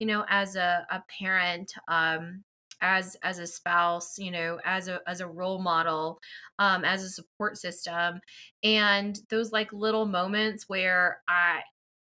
you 0.00 0.06
know, 0.06 0.24
as 0.28 0.56
a, 0.56 0.84
a 0.90 1.02
parent, 1.20 1.72
um, 1.86 2.42
as 2.82 3.16
as 3.22 3.38
a 3.38 3.46
spouse 3.46 4.18
you 4.18 4.30
know 4.30 4.58
as 4.64 4.88
a 4.88 5.00
as 5.06 5.20
a 5.20 5.26
role 5.26 5.60
model 5.60 6.18
um 6.58 6.82
as 6.82 7.02
a 7.02 7.10
support 7.10 7.58
system 7.58 8.18
and 8.62 9.18
those 9.28 9.52
like 9.52 9.70
little 9.72 10.06
moments 10.06 10.66
where 10.66 11.20
i 11.28 11.60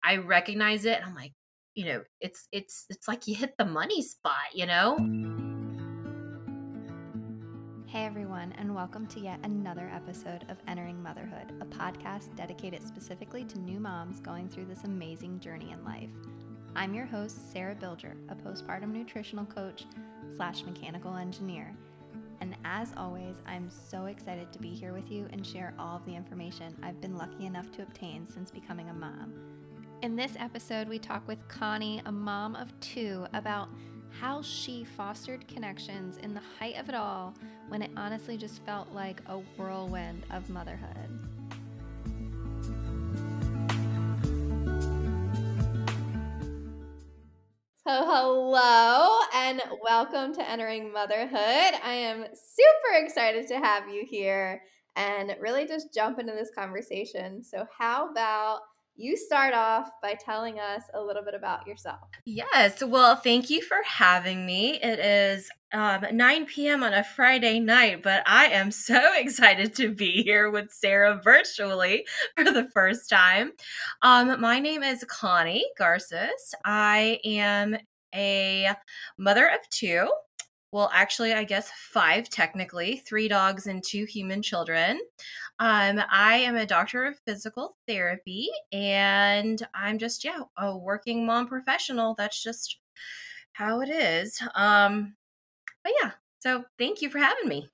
i 0.04 0.18
recognize 0.18 0.86
it 0.86 0.98
and 0.98 1.06
i'm 1.06 1.16
like 1.16 1.34
you 1.76 1.86
know 1.86 2.02
it's 2.22 2.48
it's 2.52 2.86
it's 2.90 3.08
like 3.08 3.28
you 3.28 3.36
hit 3.36 3.54
the 3.58 3.66
money 3.66 4.02
spot 4.02 4.34
you 4.54 4.66
know 4.66 4.98
Hey 7.94 8.08
everyone, 8.08 8.54
and 8.58 8.74
welcome 8.74 9.06
to 9.06 9.20
yet 9.20 9.40
another 9.44 9.88
episode 9.94 10.46
of 10.50 10.58
Entering 10.68 11.04
Motherhood, 11.04 11.54
a 11.62 11.66
podcast 11.66 12.36
dedicated 12.36 12.82
specifically 12.88 13.46
to 13.46 13.60
new 13.60 13.80
moms 13.80 14.20
going 14.20 14.50
through 14.50 14.66
this 14.66 14.84
amazing 14.84 15.40
journey 15.40 15.70
in 15.72 15.86
life. 15.86 16.10
I'm 16.76 16.96
your 16.96 17.06
host, 17.06 17.52
Sarah 17.52 17.76
Bilger, 17.76 18.16
a 18.30 18.36
postpartum 18.36 18.92
nutritional 18.92 19.46
coach 19.46 19.86
slash 20.36 20.64
mechanical 20.64 21.16
engineer. 21.16 21.72
And 22.42 22.56
as 22.66 22.94
always, 22.98 23.36
I'm 23.46 23.70
so 23.70 24.06
excited 24.06 24.52
to 24.52 24.60
be 24.60 24.70
here 24.70 24.92
with 24.92 25.12
you 25.12 25.28
and 25.32 25.46
share 25.46 25.76
all 25.78 25.98
of 25.98 26.06
the 26.06 26.16
information 26.16 26.76
I've 26.82 27.00
been 27.00 27.16
lucky 27.16 27.46
enough 27.46 27.72
to 27.74 27.84
obtain 27.84 28.28
since 28.28 28.50
becoming 28.50 28.90
a 28.90 28.94
mom. 28.94 29.34
In 30.02 30.16
this 30.16 30.34
episode, 30.40 30.90
we 30.90 30.98
talk 30.98 31.28
with 31.28 31.48
Connie, 31.48 32.02
a 32.08 32.12
mom 32.12 32.56
of 32.56 32.78
two, 32.80 33.28
about 33.34 33.70
how 34.10 34.42
she 34.42 34.84
fostered 34.84 35.48
connections 35.48 36.18
in 36.18 36.34
the 36.34 36.42
height 36.60 36.78
of 36.80 36.90
it 36.90 36.96
all 36.96 37.36
when 37.68 37.84
it 37.84 37.92
honestly 37.96 38.36
just 38.36 38.66
felt 38.66 38.92
like 38.92 39.22
a 39.28 39.38
whirlwind 39.58 40.24
of 40.32 40.50
motherhood. 40.50 41.20
So, 47.86 48.06
hello 48.06 49.20
and 49.34 49.62
welcome 49.84 50.34
to 50.36 50.50
Entering 50.50 50.94
Motherhood. 50.94 51.34
I 51.84 51.94
am 51.94 52.24
super 52.34 53.04
excited 53.04 53.46
to 53.50 53.56
have 53.56 53.90
you 53.90 54.06
here 54.08 54.62
and 54.96 55.36
really 55.42 55.68
just 55.68 55.94
jump 55.94 56.18
into 56.18 56.32
this 56.32 56.50
conversation. 56.56 57.44
So, 57.44 57.66
how 57.78 58.10
about 58.10 58.62
you 58.96 59.18
start 59.18 59.54
off 59.54 59.90
by 60.02 60.14
telling 60.14 60.60
us 60.60 60.84
a 60.94 61.02
little 61.02 61.24
bit 61.24 61.34
about 61.34 61.66
yourself. 61.66 62.10
Yes. 62.26 62.84
Well, 62.84 63.16
thank 63.16 63.50
you 63.50 63.62
for 63.62 63.78
having 63.86 64.46
me. 64.46 64.80
It 64.82 65.00
is 65.00 65.50
um, 65.74 66.06
9 66.12 66.46
p.m. 66.46 66.84
on 66.84 66.94
a 66.94 67.04
Friday 67.04 67.60
night, 67.60 68.04
but 68.04 68.24
I 68.28 68.46
am 68.48 68.70
so 68.72 69.02
excited 69.18 69.76
to 69.76 69.94
be 69.94 70.24
here 70.24 70.52
with 70.52 70.72
Sarah 70.72 71.20
virtually 71.24 72.06
for 72.36 72.46
the 72.46 72.70
first 72.74 73.10
time. 73.10 73.54
Um, 74.04 74.40
my 74.40 74.60
name 74.60 74.84
is 74.84 75.04
Connie 75.08 75.66
Garces. 75.78 76.54
I 76.64 77.20
am 77.26 77.78
a 78.14 78.70
mother 79.18 79.48
of 79.48 79.68
two 79.72 80.08
well, 80.74 80.90
actually, 80.92 81.34
I 81.34 81.44
guess 81.44 81.70
five 81.70 82.30
technically, 82.30 82.98
three 82.98 83.28
dogs 83.28 83.68
and 83.68 83.84
two 83.84 84.06
human 84.06 84.42
children. 84.42 85.00
Um, 85.64 86.02
I 86.12 86.40
am 86.40 86.58
a 86.58 86.66
doctor 86.66 87.06
of 87.06 87.22
physical 87.26 87.78
therapy, 87.88 88.50
and 88.74 89.66
I'm 89.74 89.98
just 89.98 90.26
yeah 90.26 90.42
a 90.58 90.78
working 90.78 91.26
mom 91.26 91.48
professional. 91.48 92.16
That's 92.18 92.44
just 92.44 92.80
how 93.54 93.80
it 93.80 93.88
is. 93.88 94.42
Um, 94.56 95.16
but 95.82 95.94
yeah, 96.02 96.12
so 96.40 96.66
thank 96.78 97.02
you 97.02 97.10
for 97.10 97.20
having 97.20 97.48
me. 97.48 97.70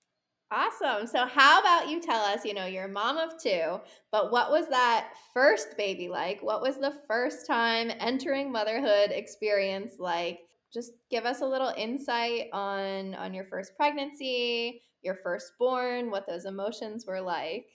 Awesome. 0.51 1.07
So, 1.07 1.25
how 1.25 1.61
about 1.61 1.89
you 1.89 1.99
tell 1.99 2.21
us? 2.21 2.45
You 2.45 2.53
know, 2.53 2.67
you're 2.67 2.85
a 2.85 2.89
mom 2.89 3.17
of 3.17 3.41
two, 3.41 3.79
but 4.11 4.31
what 4.31 4.51
was 4.51 4.67
that 4.67 5.13
first 5.33 5.75
baby 5.75 6.09
like? 6.09 6.43
What 6.43 6.61
was 6.61 6.77
the 6.77 6.93
first 7.07 7.47
time 7.47 7.89
entering 7.99 8.51
motherhood 8.51 9.09
experience 9.09 9.93
like? 9.97 10.41
just 10.73 10.91
give 11.09 11.25
us 11.25 11.41
a 11.41 11.47
little 11.47 11.73
insight 11.77 12.47
on 12.53 13.15
on 13.15 13.33
your 13.33 13.45
first 13.45 13.75
pregnancy, 13.75 14.81
your 15.01 15.15
firstborn, 15.15 16.11
what 16.11 16.27
those 16.27 16.45
emotions 16.45 17.05
were 17.07 17.21
like. 17.21 17.67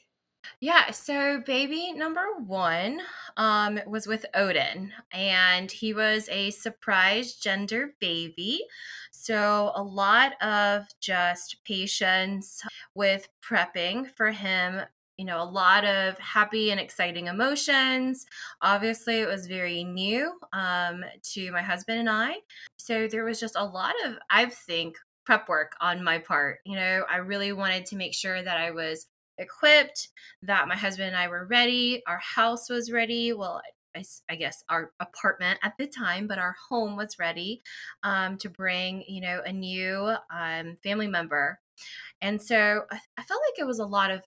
Yeah, 0.61 0.91
so 0.91 1.41
baby 1.41 1.93
number 1.93 2.27
one 2.47 3.01
um, 3.37 3.81
was 3.87 4.07
with 4.07 4.27
Odin, 4.35 4.93
and 5.13 5.71
he 5.71 5.95
was 5.95 6.29
a 6.29 6.51
surprise 6.51 7.35
gender 7.35 7.95
baby. 8.01 8.65
So, 9.11 9.73
a 9.75 9.83
lot 9.83 10.41
of 10.43 10.87
just 11.01 11.65
patience 11.65 12.63
with 12.95 13.29
prepping 13.43 14.11
for 14.17 14.31
him 14.31 14.83
you 15.17 15.25
know, 15.25 15.41
a 15.41 15.45
lot 15.45 15.85
of 15.85 16.19
happy 16.19 16.73
and 16.73 16.81
exciting 16.81 17.29
emotions. 17.29 18.27
Obviously, 18.63 19.21
it 19.21 19.29
was 19.29 19.47
very 19.47 19.85
new 19.85 20.33
um, 20.53 21.05
to 21.23 21.53
my 21.53 21.63
husband 21.63 22.01
and 22.01 22.11
I. 22.11 22.39
So 22.79 23.07
there 23.07 23.25
was 23.25 23.39
just 23.39 23.55
a 23.57 23.65
lot 23.65 23.95
of, 24.05 24.15
I 24.29 24.47
think, 24.47 24.97
prep 25.25 25.49
work 25.49 25.77
on 25.81 26.03
my 26.03 26.19
part. 26.19 26.59
You 26.65 26.75
know, 26.75 27.05
I 27.09 27.19
really 27.19 27.53
wanted 27.53 27.87
to 27.87 27.97
make 27.97 28.13
sure 28.13 28.43
that 28.43 28.59
I 28.59 28.73
was 28.73 29.07
equipped, 29.39 30.09
that 30.43 30.69
my 30.69 30.77
husband 30.77 31.09
and 31.09 31.17
I 31.17 31.29
were 31.29 31.47
ready, 31.47 32.03
our 32.07 32.19
house 32.19 32.69
was 32.69 32.91
ready. 32.91 33.33
Well, 33.33 33.61
I, 33.97 34.05
I, 34.29 34.35
guess 34.37 34.65
our 34.69 34.91
apartment 34.99 35.61
at 35.63 35.75
the 35.79 35.87
time, 35.87 36.27
but 36.27 36.39
our 36.39 36.57
home 36.69 36.97
was 36.97 37.19
ready 37.19 37.63
um, 38.03 38.37
to 38.39 38.49
bring, 38.49 39.05
you 39.07 39.21
know, 39.21 39.41
a 39.45 39.53
new 39.53 40.15
um, 40.35 40.77
family 40.83 41.07
member. 41.07 41.61
And 42.21 42.41
so 42.41 42.83
I, 42.91 42.99
I 43.17 43.23
felt 43.23 43.41
like 43.49 43.59
it 43.59 43.67
was 43.67 43.79
a 43.79 43.87
lot 43.87 44.11
of 44.11 44.23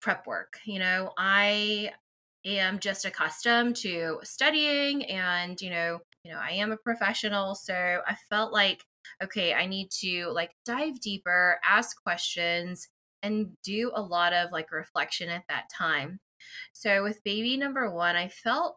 prep 0.00 0.26
work. 0.26 0.58
You 0.64 0.80
know, 0.80 1.12
I 1.16 1.92
am 2.44 2.78
just 2.78 3.04
accustomed 3.04 3.76
to 3.76 4.18
studying 4.24 5.04
and, 5.06 5.60
you 5.60 5.70
know, 5.70 6.00
you 6.24 6.32
know, 6.32 6.38
I 6.40 6.52
am 6.52 6.72
a 6.72 6.76
professional, 6.76 7.54
so 7.54 8.00
I 8.06 8.16
felt 8.30 8.52
like 8.52 8.82
okay, 9.22 9.54
I 9.54 9.66
need 9.66 9.90
to 10.00 10.30
like 10.32 10.52
dive 10.64 11.00
deeper, 11.00 11.58
ask 11.64 12.02
questions 12.02 12.88
and 13.24 13.56
do 13.64 13.90
a 13.94 14.02
lot 14.02 14.32
of 14.32 14.52
like 14.52 14.70
reflection 14.70 15.28
at 15.28 15.44
that 15.48 15.64
time. 15.76 16.20
So 16.72 17.02
with 17.02 17.24
baby 17.24 17.56
number 17.56 17.90
1, 17.90 18.16
I 18.16 18.28
felt 18.28 18.76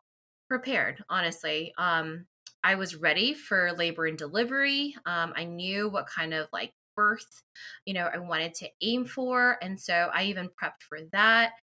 prepared, 0.50 1.04
honestly. 1.10 1.74
Um 1.78 2.26
I 2.64 2.76
was 2.76 2.96
ready 2.96 3.34
for 3.34 3.72
labor 3.74 4.08
and 4.08 4.18
delivery. 4.18 4.96
Um, 5.06 5.32
I 5.36 5.46
knew 5.46 5.90
what 5.90 6.08
kind 6.08 6.34
of 6.34 6.50
like 6.52 6.74
birth, 6.98 7.44
you 7.86 7.94
know, 7.94 8.10
I 8.14 8.18
wanted 8.18 8.56
to 8.56 8.70
aim 8.82 9.06
for. 9.06 9.58
And 9.62 9.80
so 9.80 10.10
I 10.14 10.24
even 10.24 10.50
prepped 10.50 10.82
for 10.90 11.00
that. 11.14 11.54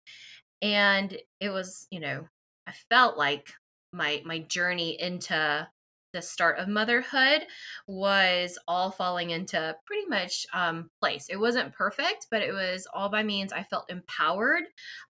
And 0.62 1.16
it 1.40 1.50
was, 1.50 1.86
you 1.90 2.00
know, 2.00 2.26
I 2.66 2.72
felt 2.88 3.18
like 3.18 3.52
my 3.92 4.22
my 4.24 4.40
journey 4.40 4.98
into 5.00 5.68
the 6.14 6.22
start 6.22 6.58
of 6.58 6.68
motherhood 6.68 7.42
was 7.86 8.58
all 8.66 8.90
falling 8.90 9.30
into 9.30 9.76
pretty 9.84 10.06
much 10.08 10.46
um, 10.54 10.88
place. 11.00 11.26
It 11.28 11.36
wasn't 11.36 11.74
perfect, 11.74 12.28
but 12.30 12.40
it 12.40 12.52
was 12.52 12.86
all 12.94 13.10
by 13.10 13.22
means 13.22 13.52
I 13.52 13.64
felt 13.64 13.90
empowered. 13.90 14.62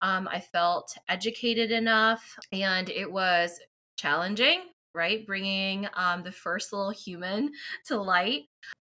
Um, 0.02 0.28
I 0.32 0.40
felt 0.40 0.96
educated 1.10 1.72
enough, 1.72 2.24
and 2.52 2.90
it 2.90 3.12
was 3.12 3.60
challenging, 3.98 4.62
right? 4.96 5.28
Bringing 5.28 5.88
um, 5.94 6.24
the 6.24 6.32
first 6.32 6.74
little 6.74 6.92
human 6.92 7.52
to 7.88 8.02
light. 8.02 8.44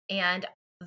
And 0.09 0.45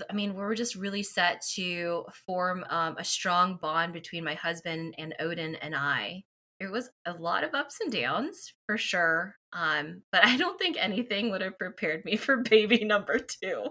I 0.08 0.14
mean, 0.14 0.34
we 0.34 0.42
are 0.42 0.54
just 0.54 0.74
really 0.74 1.02
set 1.02 1.42
to 1.54 2.04
form 2.26 2.64
um, 2.70 2.96
a 2.98 3.04
strong 3.04 3.58
bond 3.60 3.92
between 3.92 4.24
my 4.24 4.34
husband 4.34 4.94
and 4.98 5.14
Odin 5.20 5.56
and 5.56 5.74
I. 5.74 6.24
It 6.60 6.70
was 6.70 6.90
a 7.06 7.12
lot 7.12 7.44
of 7.44 7.54
ups 7.54 7.78
and 7.80 7.92
downs 7.92 8.52
for 8.66 8.76
sure. 8.76 9.37
Um, 9.52 10.02
but 10.12 10.24
I 10.24 10.36
don't 10.36 10.58
think 10.58 10.76
anything 10.78 11.30
would 11.30 11.40
have 11.40 11.58
prepared 11.58 12.04
me 12.04 12.16
for 12.16 12.38
baby 12.38 12.84
number 12.84 13.18
two. 13.18 13.64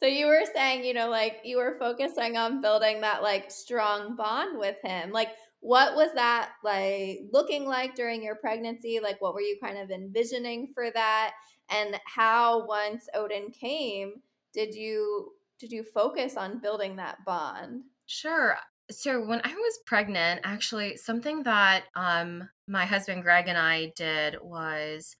so 0.00 0.06
you 0.06 0.26
were 0.26 0.44
saying, 0.54 0.84
you 0.84 0.94
know, 0.94 1.08
like 1.08 1.40
you 1.44 1.58
were 1.58 1.76
focusing 1.78 2.36
on 2.36 2.60
building 2.60 3.00
that 3.02 3.22
like 3.22 3.50
strong 3.50 4.16
bond 4.16 4.58
with 4.58 4.76
him. 4.82 5.10
Like, 5.10 5.30
what 5.60 5.96
was 5.96 6.10
that 6.14 6.52
like 6.62 7.20
looking 7.32 7.64
like 7.64 7.94
during 7.94 8.22
your 8.22 8.36
pregnancy? 8.36 9.00
Like, 9.02 9.20
what 9.20 9.34
were 9.34 9.40
you 9.40 9.58
kind 9.62 9.78
of 9.78 9.90
envisioning 9.90 10.70
for 10.74 10.90
that? 10.92 11.32
And 11.70 11.98
how 12.06 12.66
once 12.66 13.08
Odin 13.14 13.50
came, 13.50 14.14
did 14.54 14.74
you 14.74 15.32
did 15.58 15.72
you 15.72 15.82
focus 15.82 16.36
on 16.36 16.60
building 16.60 16.96
that 16.96 17.24
bond? 17.26 17.82
Sure. 18.06 18.56
So 18.90 19.20
when 19.24 19.40
I 19.44 19.52
was 19.54 19.78
pregnant, 19.86 20.40
actually 20.44 20.96
something 20.96 21.42
that 21.44 21.84
um 21.94 22.48
my 22.66 22.86
husband 22.86 23.22
Greg 23.22 23.48
and 23.48 23.58
I 23.58 23.92
did 23.96 24.36
was 24.42 25.16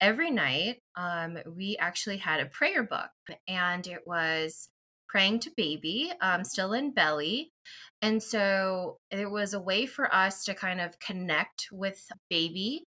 every 0.00 0.30
night 0.30 0.82
um 0.96 1.38
we 1.56 1.76
actually 1.78 2.18
had 2.18 2.40
a 2.40 2.46
prayer 2.46 2.82
book 2.82 3.10
and 3.48 3.86
it 3.86 4.06
was 4.06 4.68
praying 5.08 5.40
to 5.40 5.50
baby 5.56 6.12
um 6.20 6.44
still 6.44 6.72
in 6.74 6.92
belly 6.92 7.50
and 8.02 8.22
so 8.22 8.98
it 9.10 9.28
was 9.28 9.54
a 9.54 9.60
way 9.60 9.86
for 9.86 10.14
us 10.14 10.44
to 10.44 10.54
kind 10.54 10.80
of 10.80 10.98
connect 11.00 11.68
with 11.72 12.00
baby, 12.30 12.84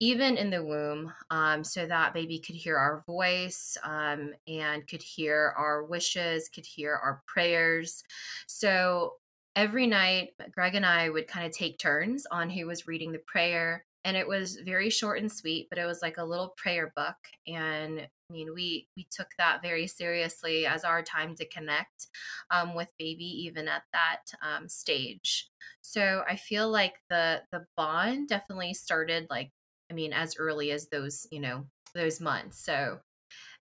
even 0.00 0.36
in 0.36 0.50
the 0.50 0.64
womb, 0.64 1.12
um, 1.30 1.62
so 1.62 1.86
that 1.86 2.12
baby 2.12 2.40
could 2.40 2.56
hear 2.56 2.76
our 2.76 3.04
voice 3.06 3.76
um, 3.84 4.32
and 4.48 4.86
could 4.88 5.02
hear 5.02 5.54
our 5.56 5.84
wishes, 5.84 6.48
could 6.48 6.66
hear 6.66 6.94
our 6.94 7.22
prayers. 7.26 8.02
So 8.48 9.14
every 9.58 9.88
night, 9.88 10.34
Greg 10.52 10.76
and 10.76 10.86
I 10.86 11.10
would 11.10 11.26
kind 11.26 11.44
of 11.44 11.50
take 11.52 11.80
turns 11.80 12.26
on 12.30 12.48
who 12.48 12.66
was 12.66 12.86
reading 12.86 13.10
the 13.10 13.18
prayer. 13.26 13.84
and 14.04 14.16
it 14.16 14.26
was 14.28 14.56
very 14.64 14.88
short 14.88 15.18
and 15.18 15.30
sweet, 15.30 15.66
but 15.68 15.78
it 15.78 15.84
was 15.84 16.00
like 16.00 16.18
a 16.18 16.24
little 16.24 16.54
prayer 16.56 16.92
book. 16.94 17.16
And 17.48 18.00
I 18.00 18.32
mean, 18.32 18.54
we 18.54 18.86
we 18.96 19.06
took 19.10 19.26
that 19.38 19.60
very 19.60 19.88
seriously 19.88 20.66
as 20.66 20.84
our 20.84 21.02
time 21.02 21.34
to 21.34 21.48
connect 21.48 22.06
um, 22.52 22.74
with 22.76 22.88
baby, 22.98 23.24
even 23.46 23.66
at 23.66 23.82
that 23.92 24.22
um, 24.40 24.68
stage. 24.68 25.48
So 25.82 26.22
I 26.28 26.36
feel 26.36 26.70
like 26.70 26.94
the 27.10 27.42
the 27.50 27.66
bond 27.76 28.28
definitely 28.28 28.72
started 28.74 29.26
like 29.28 29.50
I 29.90 29.94
mean, 29.94 30.12
as 30.12 30.36
early 30.38 30.70
as 30.70 30.88
those 30.88 31.26
you 31.32 31.40
know 31.40 31.66
those 31.94 32.20
months. 32.20 32.64
So 32.64 33.00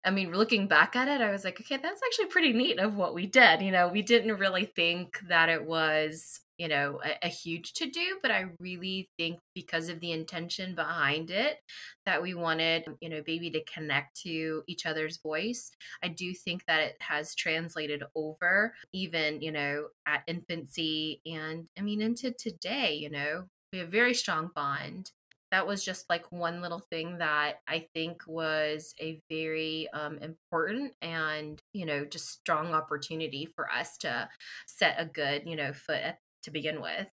I 0.05 0.11
mean, 0.11 0.31
looking 0.31 0.67
back 0.67 0.95
at 0.95 1.07
it, 1.07 1.19
I 1.19 1.31
was 1.31 1.43
like, 1.43 1.59
okay, 1.59 1.77
that's 1.77 2.01
actually 2.05 2.27
pretty 2.27 2.53
neat 2.53 2.79
of 2.79 2.95
what 2.95 3.15
we 3.15 3.25
did. 3.25 3.61
You 3.61 3.71
know, 3.71 3.87
we 3.87 4.03
didn't 4.03 4.37
really 4.37 4.65
think 4.65 5.17
that 5.27 5.49
it 5.49 5.65
was, 5.65 6.41
you 6.59 6.67
know, 6.67 6.99
a, 7.03 7.25
a 7.25 7.27
huge 7.27 7.73
to 7.73 7.89
do, 7.89 8.19
but 8.21 8.29
I 8.29 8.45
really 8.59 9.09
think 9.17 9.39
because 9.55 9.89
of 9.89 9.99
the 9.99 10.11
intention 10.11 10.75
behind 10.75 11.31
it, 11.31 11.57
that 12.05 12.21
we 12.21 12.35
wanted, 12.35 12.85
you 13.01 13.09
know, 13.09 13.23
baby 13.25 13.49
to 13.49 13.63
connect 13.63 14.21
to 14.21 14.61
each 14.67 14.85
other's 14.85 15.17
voice. 15.17 15.71
I 16.03 16.09
do 16.09 16.35
think 16.35 16.65
that 16.67 16.81
it 16.81 16.97
has 16.99 17.33
translated 17.33 18.03
over, 18.15 18.75
even, 18.93 19.41
you 19.41 19.51
know, 19.51 19.87
at 20.07 20.21
infancy 20.27 21.21
and 21.25 21.65
I 21.79 21.81
mean, 21.81 22.01
into 22.01 22.31
today, 22.31 22.93
you 22.93 23.09
know, 23.09 23.45
we 23.73 23.79
have 23.79 23.87
a 23.87 23.91
very 23.91 24.13
strong 24.13 24.51
bond 24.53 25.11
that 25.55 25.65
was 25.65 25.85
just 25.85 26.09
like 26.09 26.29
one 26.33 26.61
little 26.61 26.81
thing 26.89 27.19
that 27.19 27.61
I 27.65 27.87
think 27.93 28.23
was 28.27 28.93
a 28.99 29.21
very 29.29 29.87
um, 29.93 30.17
important 30.17 30.91
and 31.01 31.61
you 31.71 31.85
know 31.85 32.03
just 32.03 32.29
strong 32.29 32.73
opportunity 32.73 33.47
for 33.55 33.71
us 33.71 33.95
to 33.99 34.27
set 34.67 34.95
a 34.97 35.05
good 35.05 35.43
you 35.45 35.55
know 35.55 35.71
foot 35.71 36.01
at, 36.03 36.19
to 36.43 36.51
begin 36.51 36.81
with. 36.81 37.07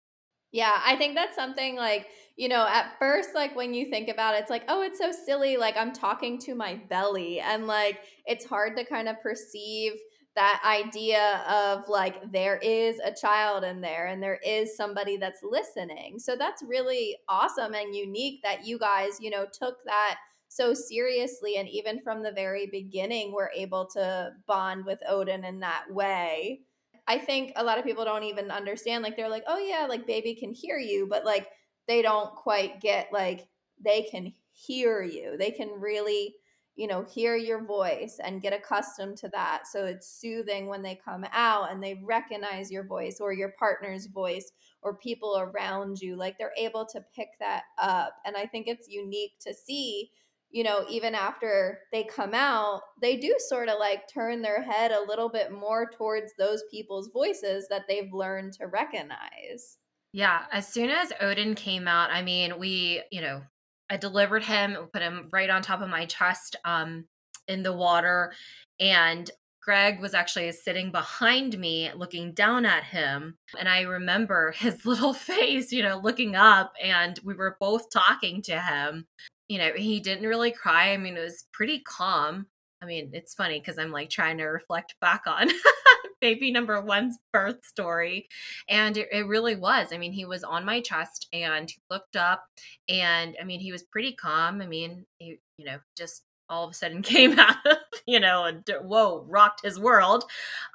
Yeah, 0.51 0.81
I 0.83 0.95
think 0.95 1.15
that's 1.15 1.35
something 1.35 1.77
like, 1.77 2.07
you 2.35 2.49
know, 2.49 2.67
at 2.67 2.99
first, 2.99 3.29
like 3.33 3.55
when 3.55 3.73
you 3.73 3.89
think 3.89 4.09
about 4.09 4.35
it, 4.35 4.41
it's 4.41 4.49
like, 4.49 4.65
oh, 4.67 4.81
it's 4.81 4.99
so 4.99 5.13
silly. 5.13 5.55
Like 5.55 5.77
I'm 5.77 5.93
talking 5.93 6.37
to 6.39 6.55
my 6.55 6.81
belly. 6.89 7.39
And 7.39 7.67
like 7.67 7.99
it's 8.25 8.43
hard 8.43 8.75
to 8.75 8.83
kind 8.83 9.07
of 9.07 9.21
perceive 9.21 9.93
that 10.35 10.61
idea 10.65 11.43
of 11.49 11.89
like 11.89 12.31
there 12.31 12.57
is 12.57 12.99
a 12.99 13.13
child 13.13 13.63
in 13.63 13.81
there 13.81 14.07
and 14.07 14.23
there 14.23 14.39
is 14.45 14.77
somebody 14.77 15.17
that's 15.17 15.43
listening. 15.43 16.19
So 16.19 16.35
that's 16.35 16.63
really 16.63 17.17
awesome 17.27 17.73
and 17.73 17.93
unique 17.93 18.41
that 18.43 18.65
you 18.65 18.79
guys, 18.79 19.19
you 19.19 19.29
know, 19.29 19.45
took 19.51 19.83
that 19.85 20.17
so 20.47 20.73
seriously 20.73 21.57
and 21.57 21.67
even 21.69 22.01
from 22.01 22.23
the 22.23 22.31
very 22.31 22.67
beginning 22.67 23.33
were 23.33 23.51
able 23.55 23.85
to 23.87 24.31
bond 24.47 24.85
with 24.85 24.99
Odin 25.07 25.43
in 25.43 25.59
that 25.61 25.85
way. 25.89 26.61
I 27.07 27.17
think 27.17 27.53
a 27.55 27.63
lot 27.63 27.77
of 27.77 27.83
people 27.85 28.05
don't 28.05 28.23
even 28.23 28.51
understand 28.51 29.03
like 29.03 29.17
they're 29.17 29.29
like, 29.29 29.43
"Oh 29.47 29.57
yeah, 29.57 29.85
like 29.87 30.07
baby 30.07 30.35
can 30.35 30.53
hear 30.53 30.77
you," 30.77 31.07
but 31.09 31.25
like 31.25 31.47
they 31.87 32.01
don't 32.01 32.33
quite 32.35 32.79
get 32.79 33.11
like 33.11 33.47
they 33.83 34.03
can 34.03 34.33
hear 34.53 35.01
you. 35.01 35.35
They 35.37 35.51
can 35.51 35.69
really 35.79 36.35
you 36.81 36.87
know, 36.87 37.05
hear 37.13 37.35
your 37.35 37.63
voice 37.63 38.19
and 38.23 38.41
get 38.41 38.53
accustomed 38.53 39.15
to 39.15 39.29
that. 39.29 39.67
So 39.67 39.85
it's 39.85 40.19
soothing 40.19 40.65
when 40.65 40.81
they 40.81 40.95
come 40.95 41.23
out 41.31 41.71
and 41.71 41.83
they 41.83 42.01
recognize 42.03 42.71
your 42.71 42.83
voice 42.83 43.19
or 43.21 43.31
your 43.31 43.53
partner's 43.59 44.07
voice 44.07 44.51
or 44.81 44.97
people 44.97 45.37
around 45.37 46.01
you. 46.01 46.15
Like 46.15 46.39
they're 46.39 46.55
able 46.57 46.87
to 46.87 47.05
pick 47.15 47.27
that 47.39 47.65
up. 47.79 48.15
And 48.25 48.35
I 48.35 48.47
think 48.47 48.65
it's 48.65 48.87
unique 48.89 49.33
to 49.41 49.53
see, 49.53 50.09
you 50.49 50.63
know, 50.63 50.83
even 50.89 51.13
after 51.13 51.81
they 51.91 52.03
come 52.03 52.33
out, 52.33 52.81
they 52.99 53.15
do 53.15 53.35
sort 53.37 53.69
of 53.69 53.77
like 53.77 54.11
turn 54.11 54.41
their 54.41 54.63
head 54.63 54.89
a 54.89 55.05
little 55.07 55.29
bit 55.29 55.51
more 55.51 55.87
towards 55.87 56.33
those 56.39 56.63
people's 56.71 57.11
voices 57.13 57.67
that 57.69 57.83
they've 57.87 58.11
learned 58.11 58.53
to 58.53 58.65
recognize. 58.65 59.77
Yeah, 60.13 60.45
as 60.51 60.67
soon 60.67 60.89
as 60.89 61.13
Odin 61.21 61.53
came 61.53 61.87
out, 61.87 62.09
I 62.09 62.23
mean, 62.23 62.57
we, 62.57 63.03
you 63.11 63.21
know, 63.21 63.43
I 63.91 63.97
delivered 63.97 64.43
him, 64.43 64.75
and 64.75 64.91
put 64.91 65.01
him 65.01 65.27
right 65.33 65.49
on 65.49 65.61
top 65.61 65.81
of 65.81 65.89
my 65.89 66.05
chest 66.05 66.55
um, 66.63 67.03
in 67.49 67.61
the 67.61 67.73
water. 67.73 68.31
And 68.79 69.29
Greg 69.61 69.99
was 69.99 70.13
actually 70.13 70.49
sitting 70.53 70.91
behind 70.91 71.59
me 71.59 71.91
looking 71.93 72.33
down 72.33 72.65
at 72.65 72.85
him. 72.85 73.37
And 73.59 73.67
I 73.67 73.81
remember 73.81 74.51
his 74.57 74.85
little 74.85 75.13
face, 75.13 75.73
you 75.73 75.83
know, 75.83 75.99
looking 76.01 76.35
up, 76.35 76.73
and 76.81 77.19
we 77.23 77.35
were 77.35 77.57
both 77.59 77.91
talking 77.91 78.41
to 78.43 78.59
him. 78.59 79.05
You 79.49 79.57
know, 79.57 79.71
he 79.75 79.99
didn't 79.99 80.27
really 80.27 80.51
cry. 80.51 80.93
I 80.93 80.97
mean, 80.97 81.17
it 81.17 81.21
was 81.21 81.47
pretty 81.51 81.81
calm. 81.81 82.47
I 82.81 82.85
mean, 82.85 83.11
it's 83.13 83.35
funny 83.35 83.59
because 83.59 83.77
I'm 83.77 83.91
like 83.91 84.09
trying 84.09 84.37
to 84.37 84.45
reflect 84.45 84.95
back 85.01 85.23
on 85.27 85.49
baby 86.21 86.51
number 86.51 86.79
one's 86.79 87.17
birth 87.33 87.65
story. 87.65 88.29
And 88.69 88.95
it, 88.95 89.09
it, 89.11 89.27
really 89.27 89.55
was. 89.55 89.91
I 89.91 89.97
mean, 89.97 90.13
he 90.13 90.25
was 90.25 90.43
on 90.43 90.63
my 90.63 90.79
chest 90.79 91.27
and 91.33 91.69
he 91.69 91.77
looked 91.89 92.15
up 92.15 92.45
and 92.87 93.35
I 93.41 93.43
mean, 93.43 93.59
he 93.59 93.71
was 93.71 93.83
pretty 93.83 94.13
calm. 94.13 94.61
I 94.61 94.67
mean, 94.67 95.05
he, 95.17 95.39
you 95.57 95.65
know, 95.65 95.79
just 95.97 96.23
all 96.47 96.65
of 96.65 96.71
a 96.71 96.73
sudden 96.73 97.01
came 97.01 97.37
out 97.39 97.57
of, 97.65 97.77
you 98.05 98.19
know, 98.19 98.45
and 98.45 98.63
whoa, 98.83 99.25
rocked 99.27 99.63
his 99.63 99.79
world. 99.79 100.23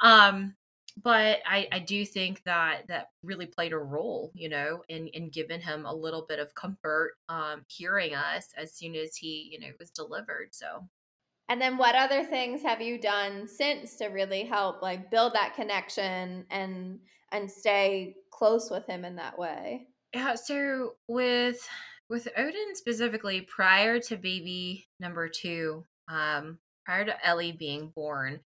Um, 0.03 0.55
but 1.03 1.41
I, 1.47 1.69
I 1.71 1.79
do 1.81 2.07
think 2.07 2.43
that 2.45 2.89
that 2.89 3.11
really 3.23 3.45
played 3.45 3.73
a 3.73 3.79
role, 3.79 4.33
you 4.35 4.49
know, 4.49 4.83
in, 4.89 5.09
in 5.09 5.29
giving 5.29 5.61
him 5.61 5.85
a 5.85 5.95
little 5.95 6.25
bit 6.27 6.39
of 6.39 6.55
comfort, 6.55 7.17
um, 7.29 7.67
hearing 7.69 8.15
us 8.15 8.49
as 8.57 8.73
soon 8.73 8.95
as 8.95 9.15
he, 9.15 9.51
you 9.53 9.61
know, 9.61 9.73
was 9.79 9.91
delivered. 9.91 10.49
So 10.53 10.89
and 11.49 11.61
then 11.61 11.77
what 11.77 11.95
other 11.95 12.25
things 12.25 12.63
have 12.63 12.81
you 12.81 12.99
done 12.99 13.47
since 13.47 13.97
to 13.97 14.07
really 14.07 14.45
help 14.45 14.83
like 14.83 15.11
build 15.11 15.35
that 15.35 15.55
connection 15.55 16.45
and 16.51 16.99
and 17.33 17.51
stay 17.51 18.15
close 18.31 18.71
with 18.71 18.87
him 18.87 19.05
in 19.05 19.17
that 19.17 19.39
way? 19.39 19.87
Yeah, 20.15 20.35
so 20.35 20.95
with 21.09 21.67
with 22.09 22.29
Odin 22.37 22.75
specifically 22.75 23.43
prior 23.43 23.99
to 24.01 24.17
baby 24.17 24.87
number 25.01 25.29
2, 25.29 25.85
um 26.09 26.59
prior 26.85 27.05
to 27.05 27.27
Ellie 27.27 27.53
being 27.53 27.93
born, 27.95 28.41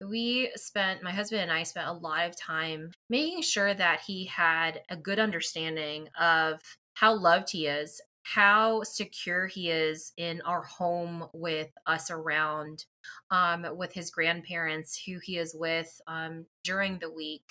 we 0.00 0.50
spent 0.56 1.02
my 1.02 1.12
husband 1.12 1.42
and 1.42 1.52
I 1.52 1.62
spent 1.62 1.88
a 1.88 1.92
lot 1.92 2.26
of 2.28 2.38
time 2.38 2.92
making 3.08 3.42
sure 3.42 3.74
that 3.74 4.02
he 4.06 4.26
had 4.26 4.82
a 4.90 4.96
good 4.96 5.18
understanding 5.18 6.08
of 6.18 6.60
how 6.94 7.14
loved 7.14 7.50
he 7.50 7.66
is 7.66 8.00
how 8.24 8.82
secure 8.82 9.46
he 9.46 9.70
is 9.70 10.12
in 10.16 10.40
our 10.42 10.62
home 10.62 11.26
with 11.34 11.70
us 11.86 12.10
around, 12.10 12.84
um, 13.30 13.66
with 13.76 13.92
his 13.92 14.10
grandparents, 14.10 15.00
who 15.06 15.18
he 15.22 15.36
is 15.36 15.54
with 15.54 16.00
um, 16.08 16.46
during 16.64 16.98
the 16.98 17.10
week. 17.10 17.44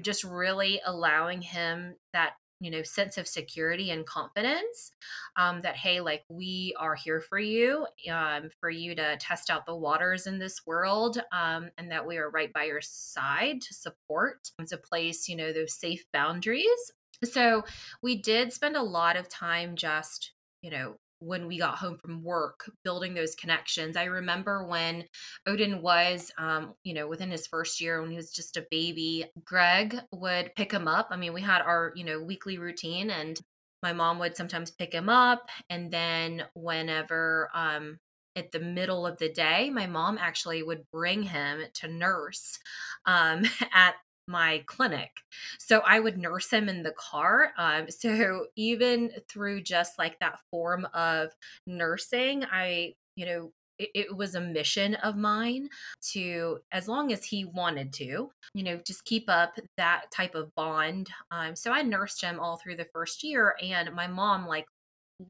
Just 0.00 0.22
really 0.22 0.80
allowing 0.86 1.42
him 1.42 1.96
that 2.12 2.34
you 2.60 2.70
know 2.70 2.82
sense 2.82 3.18
of 3.18 3.26
security 3.26 3.90
and 3.90 4.06
confidence 4.06 4.92
um, 5.36 5.60
that 5.62 5.76
hey 5.76 6.00
like 6.00 6.24
we 6.28 6.74
are 6.78 6.94
here 6.94 7.20
for 7.20 7.38
you 7.38 7.86
um, 8.10 8.50
for 8.60 8.70
you 8.70 8.94
to 8.94 9.16
test 9.18 9.50
out 9.50 9.66
the 9.66 9.74
waters 9.74 10.26
in 10.26 10.38
this 10.38 10.62
world 10.66 11.20
um, 11.32 11.68
and 11.78 11.90
that 11.90 12.06
we 12.06 12.16
are 12.16 12.30
right 12.30 12.52
by 12.52 12.64
your 12.64 12.80
side 12.80 13.60
to 13.60 13.74
support 13.74 14.50
to 14.66 14.76
place 14.76 15.28
you 15.28 15.36
know 15.36 15.52
those 15.52 15.78
safe 15.78 16.04
boundaries 16.12 16.92
so 17.24 17.64
we 18.02 18.20
did 18.20 18.52
spend 18.52 18.76
a 18.76 18.82
lot 18.82 19.16
of 19.16 19.28
time 19.28 19.76
just, 19.76 20.32
you 20.62 20.70
know, 20.70 20.96
when 21.20 21.46
we 21.46 21.58
got 21.58 21.78
home 21.78 21.98
from 21.98 22.22
work 22.22 22.70
building 22.84 23.14
those 23.14 23.34
connections. 23.34 23.96
I 23.96 24.04
remember 24.04 24.64
when 24.66 25.04
odin 25.46 25.82
was 25.82 26.30
um, 26.38 26.74
you 26.84 26.94
know 26.94 27.08
within 27.08 27.30
his 27.30 27.46
first 27.46 27.80
year 27.80 28.00
when 28.00 28.10
he 28.10 28.16
was 28.16 28.30
just 28.30 28.56
a 28.56 28.66
baby 28.70 29.24
greg 29.44 29.96
would 30.12 30.54
pick 30.54 30.72
him 30.72 30.86
up. 30.88 31.08
I 31.10 31.16
mean 31.16 31.32
we 31.32 31.42
had 31.42 31.62
our 31.62 31.92
you 31.96 32.04
know 32.04 32.22
weekly 32.22 32.58
routine 32.58 33.10
and 33.10 33.38
my 33.82 33.92
mom 33.92 34.18
would 34.18 34.36
sometimes 34.36 34.70
pick 34.70 34.92
him 34.92 35.08
up 35.08 35.48
and 35.70 35.90
then 35.90 36.44
whenever 36.54 37.48
um, 37.54 37.98
at 38.36 38.50
the 38.52 38.60
middle 38.60 39.06
of 39.06 39.18
the 39.18 39.28
day 39.28 39.70
my 39.70 39.86
mom 39.86 40.18
actually 40.18 40.62
would 40.62 40.84
bring 40.92 41.22
him 41.22 41.62
to 41.74 41.88
nurse 41.88 42.58
um, 43.06 43.44
at 43.72 43.94
my 44.28 44.62
clinic. 44.66 45.10
So 45.58 45.80
I 45.86 46.00
would 46.00 46.18
nurse 46.18 46.50
him 46.50 46.68
in 46.68 46.82
the 46.82 46.92
car. 46.92 47.52
Um, 47.58 47.86
so 47.90 48.46
even 48.56 49.10
through 49.28 49.62
just 49.62 49.98
like 49.98 50.18
that 50.20 50.38
form 50.50 50.86
of 50.94 51.30
nursing, 51.66 52.44
I, 52.44 52.94
you 53.16 53.26
know, 53.26 53.52
it, 53.78 53.90
it 53.94 54.16
was 54.16 54.34
a 54.34 54.40
mission 54.40 54.94
of 54.96 55.16
mine 55.16 55.68
to, 56.12 56.58
as 56.72 56.88
long 56.88 57.12
as 57.12 57.24
he 57.24 57.44
wanted 57.44 57.92
to, 57.94 58.30
you 58.54 58.62
know, 58.62 58.78
just 58.84 59.04
keep 59.04 59.28
up 59.28 59.58
that 59.76 60.10
type 60.10 60.34
of 60.34 60.54
bond. 60.54 61.08
Um, 61.30 61.54
so 61.54 61.72
I 61.72 61.82
nursed 61.82 62.22
him 62.22 62.40
all 62.40 62.56
through 62.56 62.76
the 62.76 62.88
first 62.92 63.22
year, 63.22 63.54
and 63.62 63.92
my 63.94 64.06
mom 64.06 64.46
like 64.46 64.66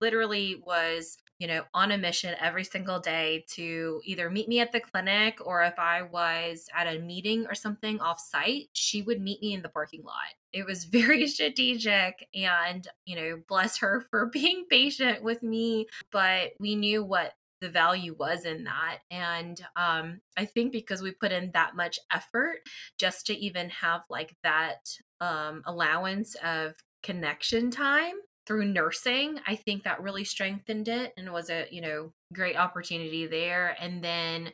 literally 0.00 0.62
was 0.66 1.18
you 1.38 1.46
know, 1.46 1.62
on 1.72 1.92
a 1.92 1.98
mission 1.98 2.34
every 2.40 2.64
single 2.64 2.98
day 2.98 3.44
to 3.48 4.00
either 4.04 4.28
meet 4.28 4.48
me 4.48 4.58
at 4.60 4.72
the 4.72 4.80
clinic 4.80 5.38
or 5.44 5.62
if 5.62 5.78
I 5.78 6.02
was 6.02 6.68
at 6.74 6.88
a 6.88 6.98
meeting 6.98 7.46
or 7.46 7.54
something 7.54 8.00
off 8.00 8.18
site, 8.20 8.68
she 8.72 9.02
would 9.02 9.20
meet 9.20 9.40
me 9.40 9.54
in 9.54 9.62
the 9.62 9.68
parking 9.68 10.02
lot. 10.02 10.34
It 10.52 10.66
was 10.66 10.84
very 10.84 11.26
strategic 11.28 12.26
and, 12.34 12.86
you 13.04 13.16
know, 13.16 13.40
bless 13.48 13.78
her 13.78 14.04
for 14.10 14.26
being 14.32 14.66
patient 14.68 15.22
with 15.22 15.42
me, 15.42 15.86
but 16.10 16.52
we 16.58 16.74
knew 16.74 17.04
what 17.04 17.34
the 17.60 17.68
value 17.68 18.14
was 18.18 18.44
in 18.44 18.64
that. 18.64 18.98
And 19.10 19.60
um, 19.76 20.20
I 20.36 20.44
think 20.44 20.72
because 20.72 21.02
we 21.02 21.10
put 21.12 21.32
in 21.32 21.50
that 21.54 21.76
much 21.76 21.98
effort 22.12 22.58
just 22.98 23.26
to 23.26 23.36
even 23.36 23.68
have 23.70 24.02
like 24.08 24.36
that 24.42 24.88
um, 25.20 25.62
allowance 25.66 26.36
of 26.44 26.74
connection 27.02 27.70
time 27.70 28.14
through 28.48 28.64
nursing, 28.64 29.38
I 29.46 29.56
think 29.56 29.84
that 29.84 30.02
really 30.02 30.24
strengthened 30.24 30.88
it 30.88 31.12
and 31.18 31.30
was 31.30 31.50
a, 31.50 31.66
you 31.70 31.82
know, 31.82 32.12
great 32.32 32.56
opportunity 32.56 33.26
there. 33.26 33.76
And 33.78 34.02
then 34.02 34.52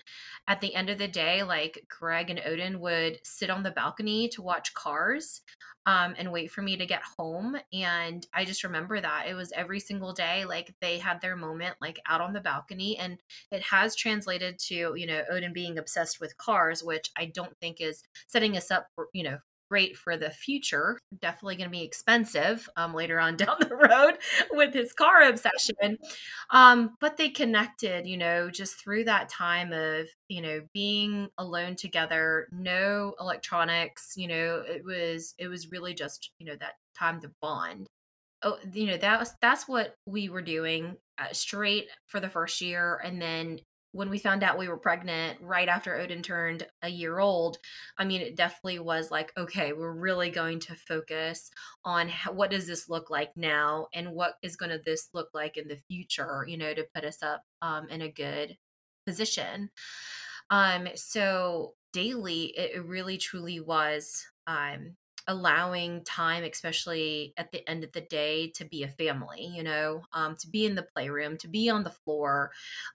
at 0.49 0.61
the 0.61 0.75
end 0.75 0.91
of 0.91 0.99
the 0.99 1.07
day, 1.07 1.45
like 1.45 1.87
Greg 1.89 2.29
and 2.29 2.43
Odin 2.45 2.81
would 2.81 3.21
sit 3.23 3.51
on 3.51 3.63
the 3.63 3.71
balcony 3.71 4.29
to 4.31 4.43
watch 4.43 4.75
cars 4.75 5.43
um, 5.87 6.15
and 6.19 6.33
wait 6.33 6.51
for 6.51 6.61
me 6.61 6.77
to 6.77 6.87
get 6.87 7.03
home. 7.17 7.57
And 7.73 8.27
I 8.35 8.45
just 8.45 8.65
remember 8.65 9.01
that 9.01 9.27
it 9.29 9.35
was 9.35 9.53
every 9.53 9.79
single 9.79 10.13
day, 10.13 10.45
like 10.45 10.75
they 10.81 10.99
had 10.99 11.21
their 11.21 11.37
moment, 11.37 11.77
like 11.81 12.01
out 12.09 12.21
on 12.21 12.33
the 12.33 12.41
balcony. 12.41 12.99
And 12.99 13.19
it 13.53 13.63
has 13.63 13.95
translated 13.95 14.59
to, 14.67 14.95
you 14.97 15.07
know, 15.07 15.23
Odin 15.31 15.53
being 15.53 15.79
obsessed 15.79 16.21
with 16.21 16.37
cars, 16.37 16.83
which 16.83 17.11
I 17.17 17.27
don't 17.27 17.57
think 17.61 17.81
is 17.81 18.03
setting 18.27 18.57
us 18.57 18.73
up 18.73 18.89
for, 18.97 19.07
you 19.13 19.23
know, 19.23 19.39
great 19.69 19.97
for 19.97 20.17
the 20.17 20.31
future. 20.31 20.99
Definitely 21.21 21.57
going 21.57 21.69
to 21.69 21.77
be 21.77 21.83
expensive 21.83 22.69
um, 22.77 22.95
later 22.95 23.19
on 23.19 23.37
down 23.37 23.57
the 23.61 23.75
road 23.75 24.19
with 24.53 24.75
his 24.75 24.93
car 24.93 25.23
obsession. 25.23 25.99
Um, 26.51 26.97
but 27.01 27.17
they 27.17 27.29
connected, 27.29 28.07
you 28.07 28.17
know, 28.17 28.51
just 28.51 28.83
through 28.83 29.05
that 29.05 29.29
time 29.29 29.73
of, 29.73 30.07
you 30.29 30.43
know, 30.43 30.61
being 30.73 31.29
alone 31.39 31.77
together, 31.77 32.49
no 32.53 33.15
electronics, 33.21 34.15
you 34.17 34.29
know, 34.29 34.63
it 34.67 34.85
was, 34.85 35.35
it 35.39 35.49
was 35.49 35.71
really 35.71 35.95
just, 35.95 36.31
you 36.39 36.47
know, 36.47 36.57
that 36.61 36.75
time 36.97 37.21
to 37.21 37.31
bond. 37.41 37.87
Oh, 38.43 38.59
you 38.73 38.87
know, 38.87 38.99
that 38.99 39.19
was, 39.19 39.33
that's 39.41 39.67
what 39.67 39.95
we 40.07 40.29
were 40.29 40.43
doing 40.43 40.97
uh, 41.19 41.33
straight 41.33 41.87
for 42.07 42.21
the 42.21 42.29
first 42.29 42.61
year. 42.61 43.01
And 43.03 43.21
then 43.21 43.59
when 43.95 44.11
we 44.11 44.19
found 44.19 44.43
out 44.43 44.59
we 44.59 44.69
were 44.69 44.77
pregnant 44.77 45.39
right 45.41 45.69
after 45.69 45.95
Odin 45.95 46.21
turned 46.21 46.67
a 46.83 46.89
year 46.89 47.21
old, 47.21 47.59
I 47.97 48.05
mean, 48.05 48.23
it 48.23 48.37
definitely 48.37 48.81
was 48.81 49.09
like, 49.13 49.33
okay, 49.37 49.73
we're 49.73 49.93
really 49.95 50.31
going 50.31 50.59
to 50.61 50.75
focus 50.75 51.49
on 51.85 52.09
how, 52.09 52.33
what 52.33 52.51
does 52.51 52.67
this 52.67 52.89
look 52.89 53.09
like 53.09 53.31
now 53.37 53.87
and 53.95 54.11
what 54.11 54.35
is 54.43 54.57
going 54.57 54.73
to 54.73 54.83
this 54.85 55.11
look 55.15 55.29
like 55.33 55.57
in 55.57 55.69
the 55.69 55.79
future, 55.89 56.45
you 56.49 56.59
know, 56.59 56.75
to 56.75 56.89
put 56.93 57.05
us 57.05 57.23
up 57.23 57.45
um, 57.63 57.89
in 57.89 58.03
a 58.03 58.11
good 58.11 58.57
position. 59.07 59.71
Um, 60.51 60.89
so 60.97 61.75
daily, 61.93 62.47
it, 62.47 62.85
really 62.85 63.17
truly 63.17 63.61
was 63.61 64.27
um, 64.49 64.97
allowing 65.27 66.03
time 66.05 66.45
especially 66.45 67.33
at 67.37 67.51
the 67.53 67.69
end 67.69 67.85
of 67.85 67.93
the 67.93 68.01
day 68.01 68.51
to 68.51 68.65
be 68.65 68.83
a 68.83 68.89
family 68.89 69.47
you 69.47 69.63
know 69.63 70.03
um, 70.13 70.37
to 70.37 70.49
be 70.49 70.67
in 70.67 70.75
the 70.75 70.83
playroom 70.83 71.37
to 71.37 71.49
be 71.49 71.71
on 71.71 71.85
the 71.85 71.91
floor 71.91 72.51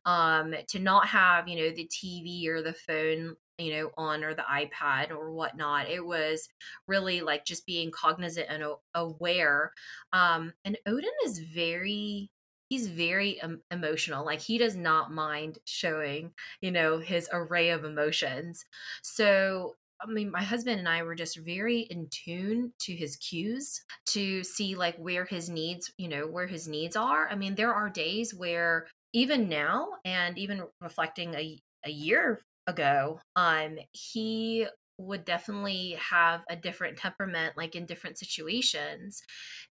um, 0.06 0.54
to 0.68 0.80
not 0.80 1.08
have 1.08 1.48
you 1.48 1.56
know 1.56 1.72
the 1.76 1.88
tv 1.88 2.48
or 2.48 2.62
the 2.62 2.74
phone 2.74 3.36
you 3.58 3.72
know 3.74 3.92
on 3.98 4.24
or 4.24 4.34
the 4.34 4.44
ipad 4.50 5.12
or 5.12 5.32
whatnot. 5.32 5.90
It 5.90 6.06
was 6.06 6.50
really 6.88 7.22
like 7.22 7.46
just 7.46 7.66
being 7.66 7.92
cognizant 7.92 8.48
and 8.50 8.64
aware 8.96 9.74
um, 10.14 10.54
and 10.66 10.78
odin 10.86 11.12
is 11.26 11.40
very 11.40 12.32
he's 12.70 12.88
very 12.88 13.42
um, 13.42 13.62
emotional 13.72 14.26
like 14.26 14.40
he 14.40 14.58
does 14.58 14.76
not 14.76 15.12
mind 15.12 15.60
showing 15.66 16.34
you 16.62 16.72
know 16.72 17.00
his 17.00 17.30
array 17.32 17.70
of 17.70 17.84
emotions. 17.86 18.66
So 19.02 19.76
I 20.02 20.06
mean, 20.08 20.32
my 20.32 20.44
husband 20.44 20.80
and 20.80 20.88
I 20.88 21.04
were 21.04 21.16
just 21.16 21.38
very 21.40 21.82
in 21.82 22.08
tune 22.10 22.74
to 22.82 22.96
his 22.96 23.18
cues 23.18 23.82
to 24.08 24.44
see 24.44 24.76
like 24.76 24.96
where 24.98 25.26
his 25.26 25.50
needs, 25.50 25.92
you 25.98 26.08
know, 26.08 26.28
where 26.28 26.48
his 26.48 26.68
needs 26.68 26.96
are. 26.96 27.28
I 27.30 27.36
mean, 27.36 27.56
there 27.56 27.74
are 27.74 27.90
days 27.90 28.34
where 28.34 28.88
even 29.14 29.50
now 29.50 29.90
and 30.06 30.38
even 30.38 30.64
reflecting 30.82 31.34
a, 31.36 31.60
a 31.86 31.92
year 31.92 32.42
ago, 32.68 33.20
um, 33.36 33.78
he 33.92 34.68
would 34.98 35.24
definitely 35.24 35.98
have 35.98 36.42
a 36.50 36.56
different 36.58 36.98
temperament 36.98 37.56
like 37.56 37.74
in 37.76 37.86
different 37.86 38.18
situations. 38.18 39.22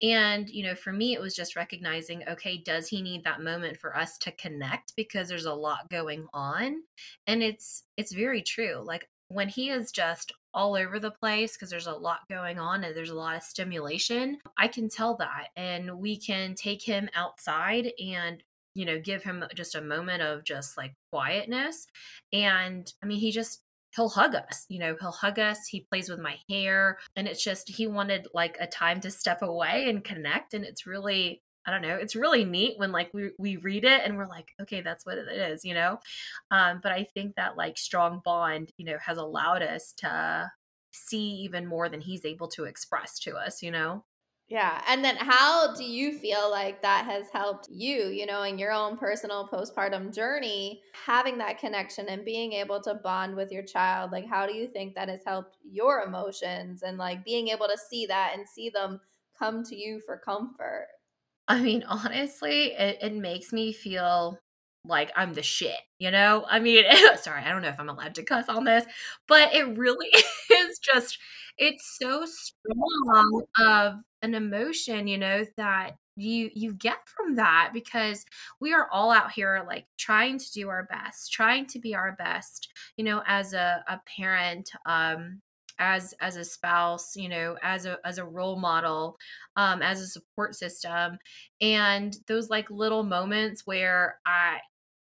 And 0.02 0.50
you 0.50 0.64
know 0.66 0.76
for 0.76 0.92
me 0.92 1.14
it 1.14 1.22
was 1.22 1.34
just 1.36 1.56
recognizing 1.56 2.28
okay 2.28 2.58
does 2.58 2.90
he 2.90 3.02
need 3.02 3.24
that 3.24 3.42
moment 3.42 3.78
for 3.78 3.96
us 3.96 4.18
to 4.20 4.32
connect? 4.34 4.94
because 4.98 5.30
there's 5.30 5.46
a 5.46 5.54
lot 5.54 5.90
going 5.90 6.28
on. 6.34 6.84
And 7.28 7.42
it's 7.42 7.84
it's 7.98 8.14
very 8.14 8.42
true. 8.42 8.82
Like 8.84 9.08
when 9.34 9.50
he 9.50 9.70
is 9.70 9.92
just 9.92 10.32
all 10.54 10.76
over 10.76 11.00
the 11.00 11.12
place 11.12 11.56
because 11.56 11.70
there's 11.70 11.88
a 11.88 11.94
lot 11.94 12.20
going 12.30 12.60
on 12.60 12.84
and 12.84 12.96
there's 12.96 13.10
a 13.10 13.16
lot 13.16 13.36
of 13.36 13.44
stimulation, 13.44 14.38
I 14.58 14.68
can 14.68 14.90
tell 14.90 15.18
that. 15.18 15.48
And 15.56 16.00
we 16.00 16.18
can 16.18 16.56
take 16.56 16.84
him 16.84 17.10
outside 17.16 17.92
and 18.00 18.44
you 18.76 18.86
know 18.86 19.00
give 19.00 19.24
him 19.24 19.44
just 19.56 19.76
a 19.76 19.82
moment 19.82 20.24
of 20.24 20.44
just 20.44 20.78
like 20.78 20.96
quietness 21.12 21.86
and 22.32 22.92
i 23.04 23.06
mean 23.06 23.20
he 23.20 23.32
just 23.32 23.62
he'll 23.96 24.10
hug 24.10 24.34
us 24.34 24.66
you 24.68 24.80
know 24.80 24.96
he'll 25.00 25.12
hug 25.12 25.38
us 25.38 25.68
he 25.68 25.86
plays 25.92 26.10
with 26.10 26.20
my 26.20 26.36
hair 26.50 26.98
and 27.16 27.28
it's 27.28 27.44
just 27.44 27.70
he 27.70 27.86
wanted 27.86 28.28
like 28.34 28.58
a 28.60 28.66
time 28.66 29.00
to 29.00 29.12
step 29.12 29.44
away 29.44 29.88
and 29.90 30.04
connect 30.04 30.56
and 30.56 30.66
it's 30.66 30.88
really 30.88 31.43
I 31.66 31.72
don't 31.72 31.82
know. 31.82 31.96
It's 31.96 32.16
really 32.16 32.46
neat 32.46 32.78
when 32.78 32.92
like 32.92 33.14
we 33.14 33.32
we 33.38 33.58
read 33.58 33.86
it 33.86 34.02
and 34.04 34.18
we're 34.18 34.28
like, 34.28 34.54
okay, 34.62 34.82
that's 34.82 35.06
what 35.06 35.18
it 35.18 35.28
is, 35.28 35.64
you 35.64 35.74
know. 35.74 36.00
Um, 36.52 36.80
but 36.84 36.92
I 36.92 37.06
think 37.14 37.36
that 37.36 37.58
like 37.58 37.78
strong 37.78 38.22
bond, 38.24 38.72
you 38.78 38.86
know, 38.86 38.98
has 39.06 39.18
allowed 39.18 39.62
us 39.62 39.94
to 40.00 40.52
see 40.92 41.42
even 41.44 41.66
more 41.66 41.90
than 41.90 42.02
he's 42.02 42.26
able 42.26 42.48
to 42.50 42.66
express 42.66 43.20
to 43.20 43.36
us, 43.36 43.62
you 43.62 43.72
know. 43.72 44.04
Yeah. 44.50 44.84
And 44.88 45.04
then 45.04 45.16
how 45.16 45.74
do 45.74 45.84
you 45.84 46.20
feel 46.20 46.52
like 46.52 46.82
that 46.82 47.06
has 47.06 47.28
helped 47.32 47.70
you, 47.72 48.08
you 48.10 48.26
know, 48.26 48.44
in 48.44 48.60
your 48.60 48.72
own 48.72 48.98
personal 48.98 49.48
postpartum 49.48 50.14
journey, 50.14 50.82
having 51.06 51.38
that 51.38 51.60
connection 51.60 52.08
and 52.10 52.26
being 52.26 52.54
able 52.54 52.82
to 52.82 52.94
bond 52.94 53.36
with 53.36 53.52
your 53.52 53.64
child? 53.64 54.12
Like, 54.12 54.28
how 54.28 54.46
do 54.46 54.54
you 54.54 54.68
think 54.68 54.96
that 54.96 55.10
has 55.10 55.22
helped 55.26 55.58
your 55.64 56.04
emotions 56.04 56.84
and 56.84 56.98
like 56.98 57.24
being 57.24 57.48
able 57.48 57.68
to 57.68 57.78
see 57.90 58.06
that 58.08 58.34
and 58.36 58.48
see 58.48 58.70
them 58.70 59.00
come 59.40 59.64
to 59.64 59.76
you 59.76 60.02
for 60.06 60.18
comfort? 60.18 60.88
I 61.48 61.60
mean, 61.60 61.84
honestly, 61.88 62.74
it, 62.74 63.00
it 63.02 63.14
makes 63.14 63.52
me 63.52 63.74
feel 63.74 64.40
like 64.86 65.12
I'm 65.16 65.34
the 65.34 65.44
shit, 65.44 65.80
you 66.00 66.12
know? 66.12 66.46
I 66.48 66.60
mean, 66.60 66.86
sorry, 67.22 67.44
I 67.44 67.50
don't 67.50 67.62
know 67.62 67.70
if 67.70 67.80
I'm 67.80 67.90
allowed 67.90 68.16
to 68.16 68.24
cuss 68.24 68.50
on 68.50 68.64
this, 68.64 68.86
but 69.28 69.54
it 69.54 69.78
really 69.78 70.10
is 70.52 70.80
just, 70.80 71.18
it's 71.58 71.98
so 72.00 72.26
strong 72.26 73.44
of 73.60 73.96
an 74.22 74.36
emotion, 74.36 75.08
you 75.08 75.18
know, 75.18 75.46
that 75.58 75.96
you 76.16 76.52
you 76.54 76.74
get 76.74 77.00
from 77.08 77.36
that 77.36 77.72
because 77.74 78.24
we 78.60 78.72
are 78.72 78.88
all 78.92 79.12
out 79.12 79.32
here 79.32 79.64
like 79.68 79.86
trying 79.98 80.38
to 80.38 80.52
do 80.52 80.70
our 80.70 80.84
best 80.84 81.32
trying 81.32 81.66
to 81.66 81.80
be 81.80 81.96
our 81.96 82.16
best 82.20 82.72
you 82.98 83.04
know 83.04 83.24
as 83.26 83.54
a, 83.54 83.84
a 83.88 84.00
parent 84.18 84.70
um 84.86 85.42
as 85.84 86.14
as 86.22 86.38
a 86.38 86.46
spouse 86.46 87.16
you 87.18 87.28
know 87.28 87.58
as 87.62 87.86
a 87.86 87.98
as 88.06 88.18
a 88.18 88.26
role 88.26 88.56
model 88.58 89.18
um 89.58 89.82
as 89.82 90.00
a 90.00 90.08
support 90.08 90.56
system 90.56 91.18
and 91.62 92.18
those 92.28 92.50
like 92.50 92.70
little 92.72 93.04
moments 93.04 93.64
where 93.66 94.18
i 94.26 94.60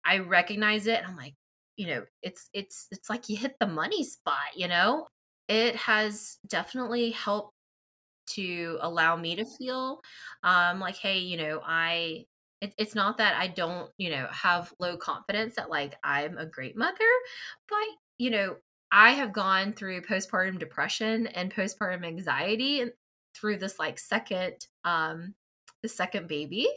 i 0.06 0.18
recognize 0.18 0.86
it 0.86 0.98
and 0.98 1.06
i'm 1.06 1.16
like 1.16 1.34
you 1.76 1.86
know 1.86 2.02
it's 2.22 2.48
it's 2.54 2.86
it's 2.90 3.10
like 3.10 3.28
you 3.28 3.36
hit 3.36 3.54
the 3.60 3.66
money 3.66 4.02
spot 4.04 4.56
you 4.56 4.68
know? 4.68 5.06
It 5.48 5.74
has 5.74 6.38
definitely 6.48 7.10
helped 7.10 7.54
to 8.28 8.78
allow 8.80 9.16
me 9.16 9.36
to 9.36 9.44
feel 9.44 10.00
um 10.44 10.78
like 10.80 10.96
hey 10.96 11.18
you 11.18 11.36
know 11.36 11.60
i 11.64 12.24
it, 12.60 12.72
it's 12.78 12.94
not 12.94 13.18
that 13.18 13.36
i 13.36 13.48
don't 13.48 13.90
you 13.98 14.10
know 14.10 14.28
have 14.30 14.72
low 14.78 14.96
confidence 14.96 15.56
that 15.56 15.70
like 15.70 15.96
i'm 16.04 16.38
a 16.38 16.46
great 16.46 16.76
mother 16.76 17.10
but 17.68 17.78
you 18.18 18.30
know 18.30 18.56
I 18.92 19.12
have 19.12 19.32
gone 19.32 19.72
through 19.72 20.02
postpartum 20.02 20.58
depression 20.58 21.26
and 21.28 21.54
postpartum 21.54 22.04
anxiety 22.04 22.84
through 23.34 23.58
this 23.58 23.78
like 23.78 23.98
second 23.98 24.66
um 24.84 25.34
the 25.82 25.88
second 25.88 26.28
baby. 26.28 26.68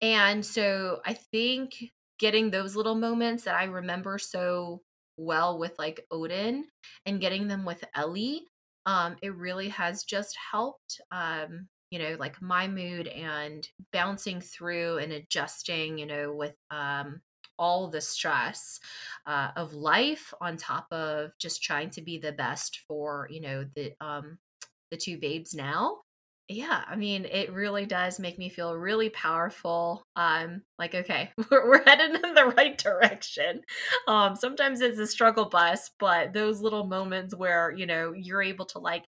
And 0.00 0.44
so 0.44 1.00
I 1.04 1.14
think 1.14 1.74
getting 2.18 2.50
those 2.50 2.76
little 2.76 2.94
moments 2.94 3.44
that 3.44 3.56
I 3.56 3.64
remember 3.64 4.18
so 4.18 4.82
well 5.16 5.58
with 5.58 5.78
like 5.78 6.06
Odin 6.10 6.66
and 7.06 7.20
getting 7.20 7.48
them 7.48 7.64
with 7.64 7.82
Ellie, 7.94 8.46
um, 8.86 9.16
it 9.22 9.34
really 9.34 9.68
has 9.70 10.04
just 10.04 10.36
helped 10.52 11.00
um, 11.10 11.68
you 11.90 12.00
know, 12.00 12.16
like 12.18 12.42
my 12.42 12.66
mood 12.66 13.06
and 13.06 13.68
bouncing 13.92 14.40
through 14.40 14.98
and 14.98 15.12
adjusting, 15.12 15.96
you 15.96 16.06
know, 16.06 16.34
with 16.34 16.54
um 16.70 17.20
all 17.58 17.88
the 17.88 18.00
stress 18.00 18.80
uh, 19.26 19.50
of 19.56 19.74
life 19.74 20.32
on 20.40 20.56
top 20.56 20.86
of 20.90 21.30
just 21.38 21.62
trying 21.62 21.90
to 21.90 22.02
be 22.02 22.18
the 22.18 22.32
best 22.32 22.80
for 22.88 23.28
you 23.30 23.40
know 23.40 23.64
the 23.74 23.92
um 24.00 24.38
the 24.90 24.96
two 24.96 25.18
babes 25.18 25.54
now. 25.54 25.98
Yeah 26.46 26.84
i 26.86 26.94
mean 26.94 27.24
it 27.24 27.50
really 27.54 27.86
does 27.86 28.20
make 28.20 28.38
me 28.38 28.50
feel 28.50 28.76
really 28.76 29.08
powerful. 29.10 30.06
Um 30.14 30.62
like 30.78 30.94
okay 30.94 31.30
we're, 31.50 31.68
we're 31.68 31.84
headed 31.84 32.22
in 32.22 32.34
the 32.34 32.52
right 32.56 32.76
direction. 32.76 33.62
Um 34.06 34.36
sometimes 34.36 34.80
it's 34.82 34.98
a 34.98 35.06
struggle 35.06 35.46
bus 35.46 35.90
but 35.98 36.32
those 36.34 36.60
little 36.60 36.86
moments 36.86 37.34
where 37.34 37.72
you 37.74 37.86
know 37.86 38.12
you're 38.14 38.42
able 38.42 38.66
to 38.66 38.78
like 38.78 39.04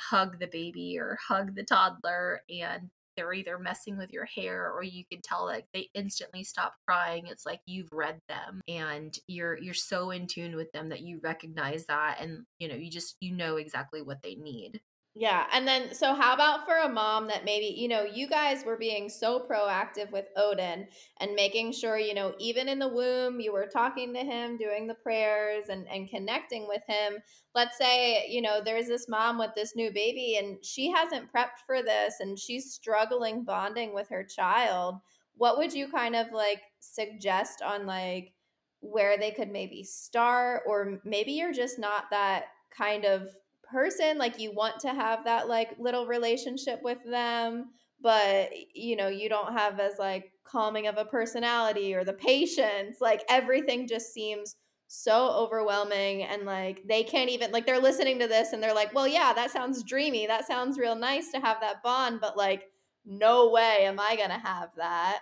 hug 0.00 0.40
the 0.40 0.48
baby 0.48 0.98
or 0.98 1.16
hug 1.28 1.54
the 1.54 1.62
toddler 1.62 2.40
and 2.50 2.90
they're 3.20 3.34
either 3.34 3.58
messing 3.58 3.98
with 3.98 4.10
your 4.10 4.24
hair 4.24 4.72
or 4.72 4.82
you 4.82 5.04
can 5.04 5.20
tell 5.20 5.44
like 5.44 5.66
they 5.74 5.88
instantly 5.94 6.42
stop 6.42 6.72
crying. 6.88 7.26
It's 7.26 7.44
like 7.44 7.60
you've 7.66 7.92
read 7.92 8.18
them 8.28 8.62
and 8.66 9.14
you're 9.26 9.58
you're 9.58 9.74
so 9.74 10.10
in 10.10 10.26
tune 10.26 10.56
with 10.56 10.72
them 10.72 10.88
that 10.88 11.02
you 11.02 11.20
recognize 11.22 11.84
that 11.86 12.16
and 12.18 12.46
you 12.58 12.68
know 12.68 12.74
you 12.74 12.90
just 12.90 13.16
you 13.20 13.36
know 13.36 13.56
exactly 13.56 14.00
what 14.00 14.22
they 14.22 14.36
need 14.36 14.80
Yeah. 15.16 15.46
And 15.52 15.66
then, 15.66 15.92
so 15.92 16.14
how 16.14 16.34
about 16.34 16.64
for 16.66 16.76
a 16.76 16.88
mom 16.88 17.26
that 17.28 17.44
maybe, 17.44 17.66
you 17.66 17.88
know, 17.88 18.04
you 18.04 18.28
guys 18.28 18.64
were 18.64 18.76
being 18.76 19.08
so 19.08 19.40
proactive 19.40 20.12
with 20.12 20.26
Odin 20.36 20.86
and 21.18 21.34
making 21.34 21.72
sure, 21.72 21.98
you 21.98 22.14
know, 22.14 22.32
even 22.38 22.68
in 22.68 22.78
the 22.78 22.86
womb, 22.88 23.40
you 23.40 23.52
were 23.52 23.66
talking 23.66 24.14
to 24.14 24.20
him, 24.20 24.56
doing 24.56 24.86
the 24.86 24.94
prayers 24.94 25.68
and, 25.68 25.88
and 25.88 26.08
connecting 26.08 26.68
with 26.68 26.82
him. 26.86 27.18
Let's 27.56 27.76
say, 27.76 28.28
you 28.28 28.40
know, 28.40 28.60
there's 28.64 28.86
this 28.86 29.08
mom 29.08 29.36
with 29.36 29.50
this 29.56 29.74
new 29.74 29.92
baby 29.92 30.36
and 30.36 30.64
she 30.64 30.92
hasn't 30.92 31.32
prepped 31.32 31.66
for 31.66 31.82
this 31.82 32.20
and 32.20 32.38
she's 32.38 32.72
struggling 32.72 33.42
bonding 33.42 33.92
with 33.92 34.08
her 34.10 34.22
child. 34.22 35.00
What 35.36 35.58
would 35.58 35.72
you 35.72 35.90
kind 35.90 36.14
of 36.14 36.30
like 36.32 36.62
suggest 36.78 37.62
on 37.62 37.84
like 37.84 38.32
where 38.78 39.18
they 39.18 39.32
could 39.32 39.50
maybe 39.50 39.82
start? 39.82 40.62
Or 40.68 41.00
maybe 41.04 41.32
you're 41.32 41.52
just 41.52 41.80
not 41.80 42.04
that 42.12 42.44
kind 42.70 43.04
of 43.04 43.28
person 43.70 44.18
like 44.18 44.38
you 44.38 44.52
want 44.52 44.78
to 44.80 44.88
have 44.88 45.24
that 45.24 45.48
like 45.48 45.70
little 45.78 46.06
relationship 46.06 46.80
with 46.82 46.98
them 47.04 47.66
but 48.02 48.50
you 48.74 48.96
know 48.96 49.08
you 49.08 49.28
don't 49.28 49.52
have 49.52 49.78
as 49.78 49.98
like 49.98 50.32
calming 50.44 50.86
of 50.86 50.96
a 50.96 51.04
personality 51.04 51.94
or 51.94 52.04
the 52.04 52.12
patience 52.12 52.98
like 53.00 53.22
everything 53.28 53.86
just 53.86 54.12
seems 54.12 54.56
so 54.92 55.30
overwhelming 55.30 56.24
and 56.24 56.44
like 56.44 56.82
they 56.88 57.04
can't 57.04 57.30
even 57.30 57.52
like 57.52 57.64
they're 57.64 57.80
listening 57.80 58.18
to 58.18 58.26
this 58.26 58.52
and 58.52 58.60
they're 58.60 58.74
like 58.74 58.92
well 58.92 59.06
yeah 59.06 59.32
that 59.32 59.48
sounds 59.52 59.84
dreamy. 59.84 60.26
That 60.26 60.48
sounds 60.48 60.80
real 60.80 60.96
nice 60.96 61.30
to 61.30 61.38
have 61.38 61.60
that 61.60 61.80
bond 61.84 62.20
but 62.20 62.36
like 62.36 62.64
no 63.06 63.50
way 63.50 63.84
am 63.84 64.00
i 64.00 64.16
gonna 64.16 64.40
have 64.40 64.70
that. 64.76 65.20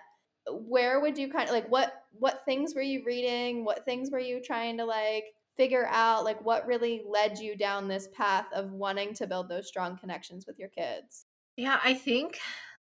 Where 0.51 0.99
would 0.99 1.19
you 1.19 1.31
kind 1.31 1.47
of 1.47 1.53
like 1.53 1.69
what 1.69 1.93
what 2.13 2.41
things 2.45 2.73
were 2.73 2.81
you 2.81 3.03
reading? 3.05 3.63
What 3.63 3.85
things 3.85 4.09
were 4.09 4.19
you 4.19 4.41
trying 4.41 4.77
to 4.77 4.85
like 4.85 5.25
figure 5.59 5.87
out 5.91 6.23
like 6.23 6.41
what 6.45 6.65
really 6.65 7.03
led 7.05 7.37
you 7.37 7.53
down 7.53 7.89
this 7.89 8.07
path 8.15 8.45
of 8.53 8.71
wanting 8.71 9.13
to 9.13 9.27
build 9.27 9.49
those 9.49 9.67
strong 9.67 9.97
connections 9.97 10.45
with 10.47 10.57
your 10.57 10.69
kids? 10.69 11.25
Yeah, 11.57 11.77
I 11.83 11.95
think 11.95 12.39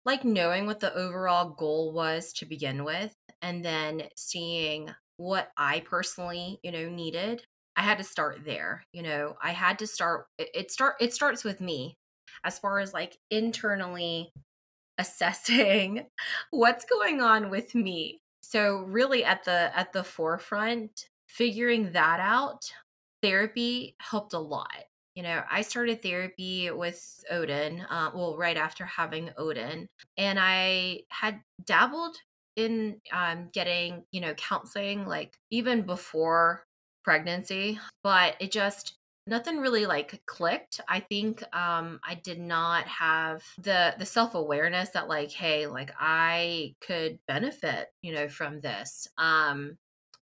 like 0.04 0.24
knowing 0.24 0.66
what 0.66 0.80
the 0.80 0.92
overall 0.92 1.50
goal 1.50 1.92
was 1.92 2.32
to 2.32 2.44
begin 2.44 2.82
with 2.82 3.14
and 3.40 3.64
then 3.64 4.02
seeing 4.16 4.90
what 5.16 5.52
I 5.56 5.84
personally, 5.88 6.58
you 6.64 6.72
know, 6.72 6.88
needed. 6.88 7.42
I 7.76 7.82
had 7.82 7.98
to 7.98 8.04
start 8.04 8.40
there. 8.44 8.82
You 8.92 9.04
know, 9.04 9.36
I 9.40 9.52
had 9.52 9.78
to 9.78 9.86
start 9.86 10.26
it, 10.36 10.48
it 10.52 10.70
start 10.72 10.96
it 11.00 11.14
starts 11.14 11.44
with 11.44 11.60
me 11.60 11.96
as 12.42 12.58
far 12.58 12.80
as 12.80 12.92
like 12.92 13.16
internally 13.30 14.32
assessing 14.98 16.06
what's 16.50 16.84
going 16.84 17.20
on 17.20 17.48
with 17.48 17.76
me. 17.76 18.22
So 18.42 18.78
really 18.88 19.24
at 19.24 19.44
the 19.44 19.70
at 19.72 19.92
the 19.92 20.02
forefront 20.02 21.06
figuring 21.36 21.92
that 21.92 22.18
out, 22.20 22.72
therapy 23.22 23.94
helped 23.98 24.32
a 24.32 24.38
lot. 24.38 24.70
You 25.14 25.22
know, 25.22 25.42
I 25.50 25.62
started 25.62 26.02
therapy 26.02 26.70
with 26.70 27.24
Odin, 27.30 27.80
uh, 27.90 28.10
well, 28.14 28.36
right 28.36 28.56
after 28.56 28.84
having 28.84 29.30
Odin, 29.38 29.88
and 30.18 30.38
I 30.40 31.00
had 31.08 31.40
dabbled 31.64 32.16
in 32.56 33.00
um, 33.12 33.48
getting, 33.52 34.04
you 34.12 34.20
know, 34.20 34.34
counseling 34.34 35.06
like 35.06 35.34
even 35.50 35.82
before 35.82 36.64
pregnancy, 37.04 37.78
but 38.02 38.34
it 38.40 38.52
just 38.52 38.96
nothing 39.28 39.58
really 39.58 39.86
like 39.86 40.22
clicked 40.26 40.80
i 40.88 41.00
think 41.00 41.42
um 41.52 41.98
i 42.04 42.14
did 42.14 42.38
not 42.38 42.86
have 42.86 43.42
the 43.58 43.92
the 43.98 44.06
self-awareness 44.06 44.90
that 44.90 45.08
like 45.08 45.32
hey 45.32 45.66
like 45.66 45.90
i 45.98 46.72
could 46.80 47.18
benefit 47.26 47.88
you 48.02 48.14
know 48.14 48.28
from 48.28 48.60
this 48.60 49.08
um 49.18 49.76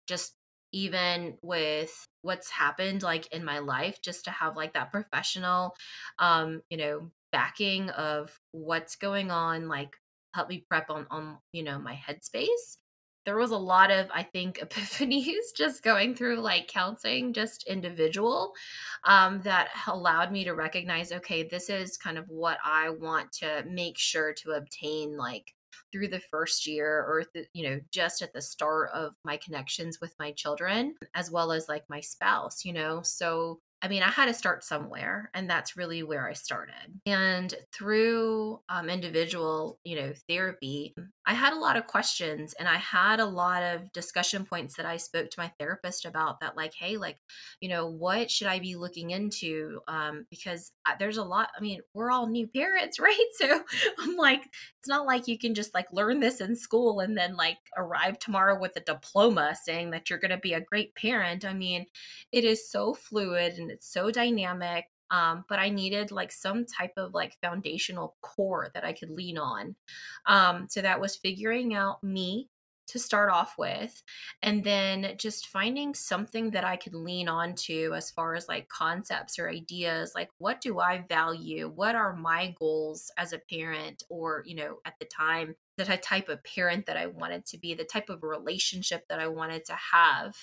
just 0.07 0.35
even 0.73 1.37
with 1.43 2.07
what's 2.23 2.51
happened 2.51 3.03
like 3.03 3.27
in 3.33 3.45
my 3.45 3.59
life 3.59 4.01
just 4.03 4.25
to 4.25 4.31
have 4.31 4.57
like 4.57 4.73
that 4.75 4.93
professional 4.93 5.75
um 6.19 6.63
you 6.71 6.77
know 6.77 7.11
backing 7.33 7.91
of 7.91 8.39
what's 8.53 8.97
going 8.97 9.31
on 9.31 9.69
like 9.69 9.97
help 10.35 10.49
me 10.49 10.65
prep 10.69 10.91
on 10.91 11.07
on 11.11 11.39
you 11.53 11.63
know 11.63 11.79
my 11.79 11.95
headspace. 11.95 12.77
There 13.25 13.37
was 13.37 13.53
a 13.53 13.57
lot 13.57 13.91
of 13.91 14.09
i 14.13 14.23
think 14.23 14.59
epiphanies 14.63 15.55
just 15.57 15.83
going 15.83 16.15
through 16.15 16.41
like 16.41 16.67
counseling 16.69 17.33
just 17.33 17.67
individual 17.69 18.53
um, 19.05 19.41
that 19.43 19.69
allowed 19.87 20.33
me 20.33 20.45
to 20.45 20.53
recognize 20.53 21.13
okay 21.13 21.45
this 21.45 21.71
is 21.71 21.97
kind 21.97 22.19
of 22.19 22.25
what 22.29 22.59
i 22.65 22.91
want 22.91 23.31
to 23.33 23.65
make 23.69 23.97
sure 23.97 24.35
to 24.35 24.53
obtain 24.53 25.17
like 25.17 25.55
through 25.93 26.09
the 26.09 26.21
first 26.31 26.67
year 26.67 27.05
or 27.07 27.25
th- 27.33 27.49
you 27.53 27.69
know 27.69 27.81
just 27.91 28.23
at 28.23 28.33
the 28.33 28.43
start 28.43 28.91
of 28.95 29.15
my 29.25 29.37
connections 29.37 29.99
with 30.01 30.15
my 30.19 30.33
children 30.33 30.95
as 31.15 31.31
well 31.31 31.53
as 31.53 31.69
like 31.69 31.85
my 31.89 32.01
spouse 32.01 32.65
you 32.65 32.73
know 32.73 33.01
so 33.03 33.59
I 33.85 33.89
mean, 33.89 34.05
I 34.05 34.11
had 34.11 34.27
to 34.27 34.35
start 34.35 34.63
somewhere, 34.63 35.29
and 35.35 35.51
that's 35.51 35.77
really 35.77 36.05
where 36.05 36.29
I 36.29 36.35
started. 36.35 37.01
And 37.05 37.53
through 37.73 38.61
um, 38.69 38.89
individual, 38.89 39.81
you 39.83 39.97
know, 39.97 40.13
therapy, 40.29 40.95
I 41.27 41.35
had 41.35 41.53
a 41.53 41.59
lot 41.59 41.77
of 41.77 41.87
questions, 41.87 42.55
and 42.59 42.69
I 42.69 42.77
had 42.77 43.21
a 43.21 43.27
lot 43.27 43.63
of 43.63 43.93
discussion 43.93 44.45
points 44.45 44.77
that 44.77 44.87
I 44.87 44.97
spoke 44.97 45.31
to 45.31 45.41
my 45.41 45.53
therapist 45.59 46.05
about. 46.05 46.41
That, 46.41 46.57
like, 46.57 46.75
hey, 46.75 46.97
like, 46.97 47.19
you 47.61 47.69
know, 47.69 47.87
what 47.87 48.31
should 48.31 48.49
I 48.49 48.59
be 48.59 48.75
looking 48.77 49.11
into? 49.11 49.81
Um, 49.89 50.27
because 50.31 50.73
there's 50.99 51.19
a 51.19 51.25
lot. 51.25 51.51
I 51.57 51.61
mean, 51.61 51.81
we're 51.95 52.11
all 52.11 52.27
new 52.27 52.47
parents, 52.49 52.99
right? 53.01 53.27
So 53.37 53.63
I'm 54.01 54.17
like, 54.17 54.43
it's 54.79 54.89
not 54.89 55.07
like 55.07 55.29
you 55.29 55.39
can 55.39 55.55
just 55.55 55.75
like 55.75 55.87
learn 55.93 56.21
this 56.21 56.41
in 56.41 56.57
school 56.57 57.01
and 57.01 57.17
then 57.17 57.37
like 57.37 57.59
arrive 57.77 58.19
tomorrow 58.19 58.59
with 58.59 58.77
a 58.77 58.81
diploma 58.81 59.55
saying 59.63 59.91
that 59.91 60.11
you're 60.11 60.19
going 60.19 60.31
to 60.33 60.39
be 60.39 60.55
a 60.55 60.61
great 60.61 60.95
parent. 60.95 61.45
I 61.45 61.55
mean, 61.55 61.87
it 62.33 62.45
is 62.45 62.71
so 62.71 62.95
fluid 62.95 63.55
and 63.55 63.71
it's 63.71 63.93
so 63.93 64.11
dynamic. 64.11 64.87
Um, 65.13 65.45
but 65.49 65.61
I 65.61 65.69
needed 65.69 66.11
like 66.11 66.33
some 66.33 66.65
type 66.65 66.95
of 66.97 67.15
like 67.15 67.37
foundational 67.41 68.17
core 68.23 68.71
that 68.75 68.85
I 68.85 68.95
could 68.95 69.11
lean 69.11 69.39
on. 69.39 69.77
Um, 70.27 70.67
so 70.69 70.81
that 70.81 71.01
was 71.01 71.17
figuring 71.17 71.75
out 71.75 72.03
me 72.03 72.49
to 72.89 72.99
start 72.99 73.31
off 73.31 73.55
with 73.59 74.03
and 74.43 74.65
then 74.65 75.15
just 75.17 75.47
finding 75.47 75.95
something 75.95 76.51
that 76.51 76.65
I 76.65 76.77
could 76.77 76.95
lean 76.95 77.29
on 77.29 77.55
to 77.67 77.93
as 77.95 78.11
far 78.11 78.35
as 78.35 78.49
like 78.49 78.69
concepts 78.69 79.39
or 79.39 79.49
ideas 79.49 80.13
like 80.15 80.29
what 80.39 80.61
do 80.61 80.81
I 80.81 81.05
value 81.09 81.71
what 81.75 81.95
are 81.95 82.15
my 82.15 82.55
goals 82.59 83.11
as 83.17 83.33
a 83.33 83.41
parent 83.51 84.03
or 84.09 84.43
you 84.47 84.57
know 84.57 84.79
at 84.85 84.95
the 84.99 85.07
time 85.07 85.55
the 85.79 85.85
type 85.85 86.29
of 86.29 86.45
parent 86.45 86.87
that 86.87 86.97
I 86.97 87.07
wanted 87.07 87.47
to 87.47 87.59
be 87.59 87.75
the 87.75 87.85
type 87.85 88.11
of 88.11 88.23
relationship 88.23 89.05
that 89.09 89.21
I 89.21 89.29
wanted 89.29 89.65
to 89.67 89.77
have 89.93 90.35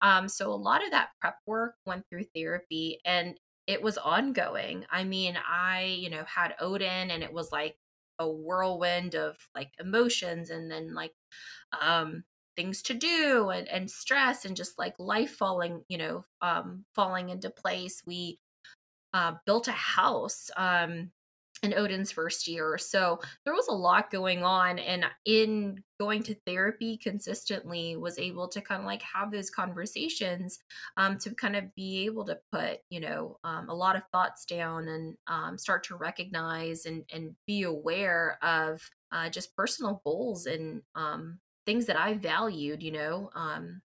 um, 0.00 0.28
so 0.28 0.50
a 0.50 0.54
lot 0.54 0.84
of 0.84 0.92
that 0.92 1.10
prep 1.20 1.36
work 1.46 1.74
went 1.84 2.06
through 2.08 2.24
therapy 2.34 3.00
and 3.04 3.36
it 3.66 3.82
was 3.82 3.98
ongoing. 3.98 4.84
I 4.90 5.04
mean 5.04 5.36
I 5.36 5.96
you 5.98 6.10
know 6.10 6.24
had 6.24 6.54
Odin 6.60 7.10
and 7.10 7.22
it 7.22 7.32
was 7.32 7.52
like 7.52 7.76
a 8.18 8.28
whirlwind 8.28 9.14
of 9.14 9.36
like 9.54 9.72
emotions 9.80 10.50
and 10.50 10.70
then 10.70 10.94
like 10.94 11.12
um 11.80 12.24
things 12.56 12.82
to 12.82 12.94
do 12.94 13.50
and, 13.50 13.68
and 13.68 13.90
stress 13.90 14.44
and 14.44 14.56
just 14.56 14.78
like 14.78 14.94
life 14.98 15.30
falling 15.36 15.82
you 15.88 15.98
know 15.98 16.24
um 16.42 16.84
falling 16.94 17.30
into 17.30 17.50
place. 17.50 18.02
We 18.06 18.38
uh 19.14 19.34
built 19.46 19.68
a 19.68 19.72
house 19.72 20.50
um 20.56 21.10
in 21.62 21.74
Odin's 21.74 22.10
first 22.10 22.48
year. 22.48 22.78
So 22.78 23.20
there 23.44 23.54
was 23.54 23.68
a 23.68 23.74
lot 23.74 24.10
going 24.10 24.42
on. 24.42 24.78
And 24.78 25.04
in 25.26 25.82
going 25.98 26.22
to 26.22 26.36
therapy 26.46 26.96
consistently, 26.96 27.96
was 27.96 28.18
able 28.18 28.48
to 28.48 28.60
kind 28.62 28.80
of 28.80 28.86
like 28.86 29.02
have 29.02 29.30
those 29.30 29.50
conversations 29.50 30.58
um, 30.96 31.18
to 31.18 31.34
kind 31.34 31.56
of 31.56 31.74
be 31.74 32.06
able 32.06 32.24
to 32.26 32.38
put, 32.50 32.78
you 32.88 33.00
know, 33.00 33.36
um, 33.44 33.68
a 33.68 33.74
lot 33.74 33.96
of 33.96 34.02
thoughts 34.10 34.46
down 34.46 34.88
and 34.88 35.14
um, 35.26 35.58
start 35.58 35.84
to 35.84 35.96
recognize 35.96 36.86
and, 36.86 37.04
and 37.12 37.34
be 37.46 37.62
aware 37.64 38.38
of 38.42 38.80
uh, 39.12 39.28
just 39.28 39.54
personal 39.54 40.00
goals 40.04 40.46
and 40.46 40.80
um, 40.94 41.38
things 41.66 41.86
that 41.86 41.98
I 41.98 42.14
valued, 42.14 42.82
you 42.82 42.92
know, 42.92 43.30
um, 43.34 43.82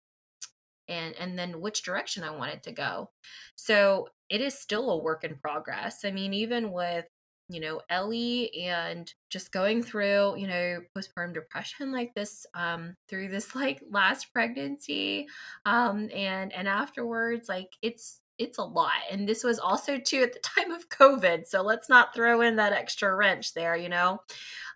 and 0.89 1.15
and 1.21 1.39
then 1.39 1.61
which 1.61 1.85
direction 1.85 2.25
I 2.25 2.31
wanted 2.31 2.65
to 2.65 2.73
go. 2.73 3.11
So 3.55 4.09
it 4.29 4.41
is 4.41 4.59
still 4.59 4.91
a 4.91 4.99
work 4.99 5.23
in 5.23 5.37
progress. 5.37 6.05
I 6.05 6.11
mean, 6.11 6.35
even 6.35 6.73
with 6.73 7.05
you 7.51 7.61
know, 7.61 7.81
Ellie 7.91 8.55
and 8.63 9.13
just 9.29 9.53
going 9.53 9.83
through, 9.83 10.37
you 10.37 10.47
know, 10.47 10.81
postpartum 10.97 11.35
depression 11.35 11.93
like 11.93 12.15
this 12.15 12.47
um 12.55 12.95
through 13.09 13.29
this 13.29 13.55
like 13.55 13.83
last 13.91 14.33
pregnancy 14.33 15.27
um 15.67 16.09
and 16.15 16.53
and 16.53 16.69
afterwards 16.69 17.49
like 17.49 17.71
it's 17.83 18.21
it's 18.41 18.59
a 18.59 18.65
lot. 18.65 18.93
And 19.11 19.29
this 19.29 19.45
was 19.45 19.59
also 19.59 19.99
too 19.99 20.23
at 20.23 20.33
the 20.33 20.41
time 20.41 20.71
of 20.73 20.89
COVID. 20.89 21.47
So 21.47 21.63
let's 21.63 21.89
not 21.89 22.15
throw 22.15 22.41
in 22.41 22.57
that 22.57 22.73
extra 22.73 23.15
wrench 23.15 23.53
there, 23.53 23.77
you 23.77 23.91
know. 23.91 24.21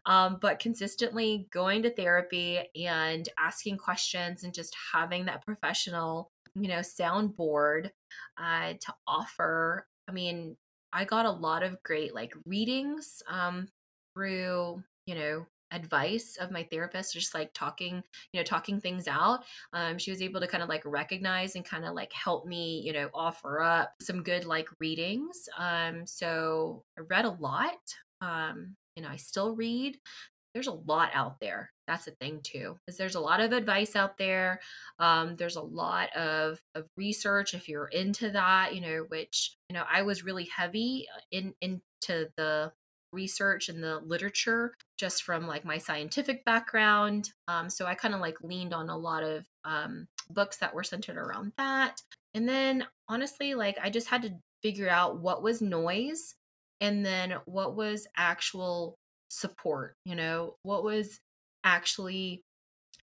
Um, 0.07 0.37
but 0.41 0.59
consistently 0.59 1.49
going 1.51 1.83
to 1.85 1.91
therapy 1.91 2.61
and 2.77 3.27
asking 3.39 3.79
questions 3.79 4.45
and 4.45 4.53
just 4.53 4.77
having 4.93 5.25
that 5.25 5.47
professional, 5.47 6.31
you 6.55 6.69
know, 6.69 6.81
soundboard 6.81 7.91
uh, 8.37 8.75
to 8.75 8.95
offer. 9.07 9.87
I 10.07 10.13
mean, 10.13 10.59
I 10.95 11.05
got 11.05 11.27
a 11.27 11.31
lot 11.31 11.63
of 11.63 11.83
great 11.83 12.15
like 12.15 12.33
readings 12.47 13.23
um, 13.29 13.69
through, 14.15 14.83
you 15.07 15.15
know, 15.15 15.47
advice 15.73 16.37
of 16.41 16.51
my 16.51 16.63
therapist 16.71 17.15
just 17.15 17.35
like 17.35 17.51
talking 17.53 18.03
you 18.33 18.41
know 18.41 18.45
talking 18.45 18.81
things 18.81 19.09
out 19.09 19.41
um, 19.73 19.99
she 19.99 20.11
was 20.11 20.23
able 20.23 20.41
to 20.41 20.47
kind 20.47 20.63
of 20.63 20.69
like 20.69 20.83
recognize 20.85 21.57
and 21.57 21.65
kind 21.65 21.85
of 21.85 21.95
like 21.95 22.13
help 22.13 22.47
me 22.47 22.81
you 22.85 22.93
know 22.93 23.09
offer 23.13 23.61
up 23.61 23.93
some 24.01 24.23
good 24.23 24.45
like 24.45 24.69
readings 24.79 25.49
um, 25.59 26.07
so 26.07 26.85
i 26.97 27.03
read 27.11 27.25
a 27.25 27.37
lot 27.41 27.75
um, 28.21 28.77
you 28.95 29.03
know 29.03 29.09
i 29.09 29.17
still 29.17 29.57
read 29.57 29.99
there's 30.55 30.69
a 30.69 30.73
lot 30.73 31.11
out 31.13 31.39
there 31.41 31.71
that's 31.87 32.07
the 32.07 32.13
thing 32.13 32.41
too 32.43 32.77
is 32.87 32.97
there's 32.97 33.17
a 33.17 33.21
lot 33.21 33.41
of 33.41 33.53
advice 33.53 33.97
out 33.97 34.17
there 34.17 34.61
um, 34.99 35.37
there's 35.37 35.57
a 35.57 35.63
lot 35.63 36.15
of, 36.17 36.59
of 36.75 36.87
research 36.97 37.53
if 37.53 37.69
you're 37.69 37.89
into 37.89 38.31
that 38.31 38.75
you 38.75 38.81
know 38.81 39.05
which 39.09 39.57
you 39.69 39.75
know 39.75 39.85
i 39.93 40.03
was 40.03 40.25
really 40.25 40.49
heavy 40.57 41.07
uh, 41.15 41.21
in 41.31 41.55
into 41.61 42.31
the 42.37 42.73
research 43.13 43.69
and 43.69 43.83
the 43.83 44.01
literature 44.01 44.75
just 44.99 45.23
from 45.23 45.47
like 45.47 45.65
my 45.65 45.79
scientific 45.79 46.45
background 46.45 47.31
um, 47.49 47.69
so 47.69 47.87
i 47.87 47.95
kind 47.95 48.15
of 48.15 48.21
like 48.21 48.37
leaned 48.43 48.75
on 48.75 48.89
a 48.89 48.97
lot 48.97 49.23
of 49.23 49.47
um, 49.65 50.07
books 50.31 50.57
that 50.57 50.75
were 50.75 50.85
centered 50.85 51.17
around 51.17 51.53
that 51.57 52.01
and 52.35 52.49
then 52.49 52.87
honestly 53.09 53.55
like 53.55 53.77
i 53.83 53.91
just 53.91 54.09
had 54.09 54.23
to 54.23 54.35
figure 54.63 54.89
out 54.89 55.21
what 55.21 55.43
was 55.43 55.61
noise 55.61 56.35
and 56.81 57.05
then 57.05 57.35
what 57.45 57.77
was 57.77 58.07
actual 58.17 58.99
support 59.35 59.97
you 60.05 60.15
know 60.15 60.57
what 60.63 60.85
was 60.85 61.21
actually 61.65 62.45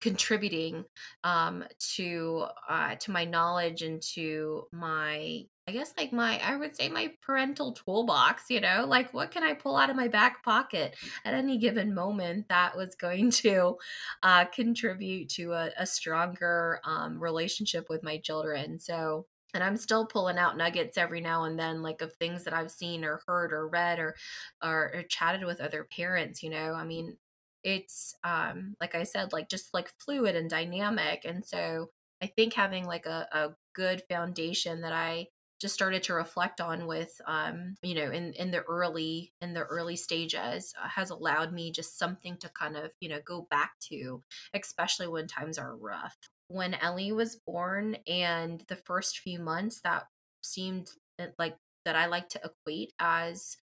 contributing 0.05 0.85
um, 1.25 1.65
to 1.79 2.45
uh, 2.69 2.95
to 2.97 3.11
my 3.11 3.25
knowledge 3.25 3.81
and 3.81 4.03
to 4.03 4.65
my 4.71 5.45
I 5.67 5.73
guess 5.73 5.95
like 5.97 6.13
my 6.13 6.39
I 6.45 6.57
would 6.57 6.77
say 6.77 6.91
my 6.91 7.13
parental 7.23 7.73
toolbox, 7.73 8.45
you 8.51 8.61
know, 8.61 8.85
like 8.87 9.15
what 9.15 9.31
can 9.31 9.43
I 9.43 9.55
pull 9.55 9.77
out 9.77 9.89
of 9.89 9.97
my 9.97 10.09
back 10.09 10.45
pocket 10.45 10.95
at 11.25 11.33
any 11.33 11.57
given 11.57 11.95
moment 11.95 12.49
that 12.51 12.77
was 12.77 12.95
going 12.95 13.31
to 13.45 13.79
uh, 14.23 14.45
contribute 14.45 15.31
to 15.31 15.53
a, 15.53 15.71
a 15.79 15.87
stronger 15.87 16.81
um, 16.85 17.19
relationship 17.19 17.87
with 17.89 18.03
my 18.03 18.19
children. 18.19 18.79
So 18.79 19.25
and 19.55 19.65
i'm 19.65 19.77
still 19.77 20.07
pulling 20.07 20.39
out 20.39 20.57
nuggets 20.57 20.99
every 20.99 21.21
now 21.21 21.45
and 21.45 21.59
then 21.59 21.83
like 21.83 22.03
of 22.03 22.13
things 22.15 22.45
that 22.45 22.55
i've 22.55 22.71
seen 22.71 23.05
or 23.05 23.23
heard 23.27 23.53
or 23.53 23.69
read 23.69 23.99
or 23.99 24.15
or, 24.63 24.91
or 24.95 25.03
chatted 25.09 25.45
with 25.45 25.61
other 25.61 25.87
parents 25.97 26.43
you 26.43 26.51
know 26.51 26.73
i 26.75 26.85
mean 26.85 27.17
it's 27.63 28.15
um 28.25 28.77
like 28.81 28.95
i 28.95 29.03
said 29.03 29.33
like 29.33 29.49
just 29.49 29.73
like 29.73 29.93
fluid 29.99 30.37
and 30.37 30.51
dynamic 30.51 31.25
and 31.25 31.45
so 31.45 31.89
i 32.23 32.27
think 32.27 32.53
having 32.53 32.85
like 32.85 33.07
a, 33.07 33.27
a 33.33 33.49
good 33.75 34.03
foundation 34.09 34.83
that 34.83 34.93
i 34.93 35.27
just 35.61 35.75
started 35.75 36.03
to 36.03 36.13
reflect 36.15 36.61
on 36.61 36.87
with 36.87 37.21
um 37.27 37.75
you 37.83 37.95
know 37.95 38.11
in 38.11 38.33
in 38.35 38.51
the 38.51 38.61
early 38.63 39.33
in 39.41 39.55
the 39.55 39.63
early 39.63 39.97
stages 39.97 40.75
uh, 40.83 40.89
has 40.89 41.09
allowed 41.11 41.53
me 41.53 41.73
just 41.73 41.99
something 41.99 42.37
to 42.37 42.51
kind 42.51 42.77
of 42.77 42.91
you 43.01 43.09
know 43.09 43.21
go 43.25 43.47
back 43.51 43.73
to 43.81 44.23
especially 44.53 45.09
when 45.09 45.27
times 45.27 45.57
are 45.57 45.77
rough 45.77 46.17
when 46.49 46.75
ellie 46.75 47.13
was 47.13 47.37
born 47.47 47.97
and 48.07 48.63
the 48.69 48.77
first 48.77 49.19
few 49.19 49.39
months 49.39 49.81
that 49.83 50.05
seemed 50.43 50.91
uh, 51.19 51.27
like 51.39 51.57
that 51.85 51.97
i 51.97 52.07
like 52.07 52.29
to 52.29 52.41
equate 52.45 52.93
as 52.99 53.57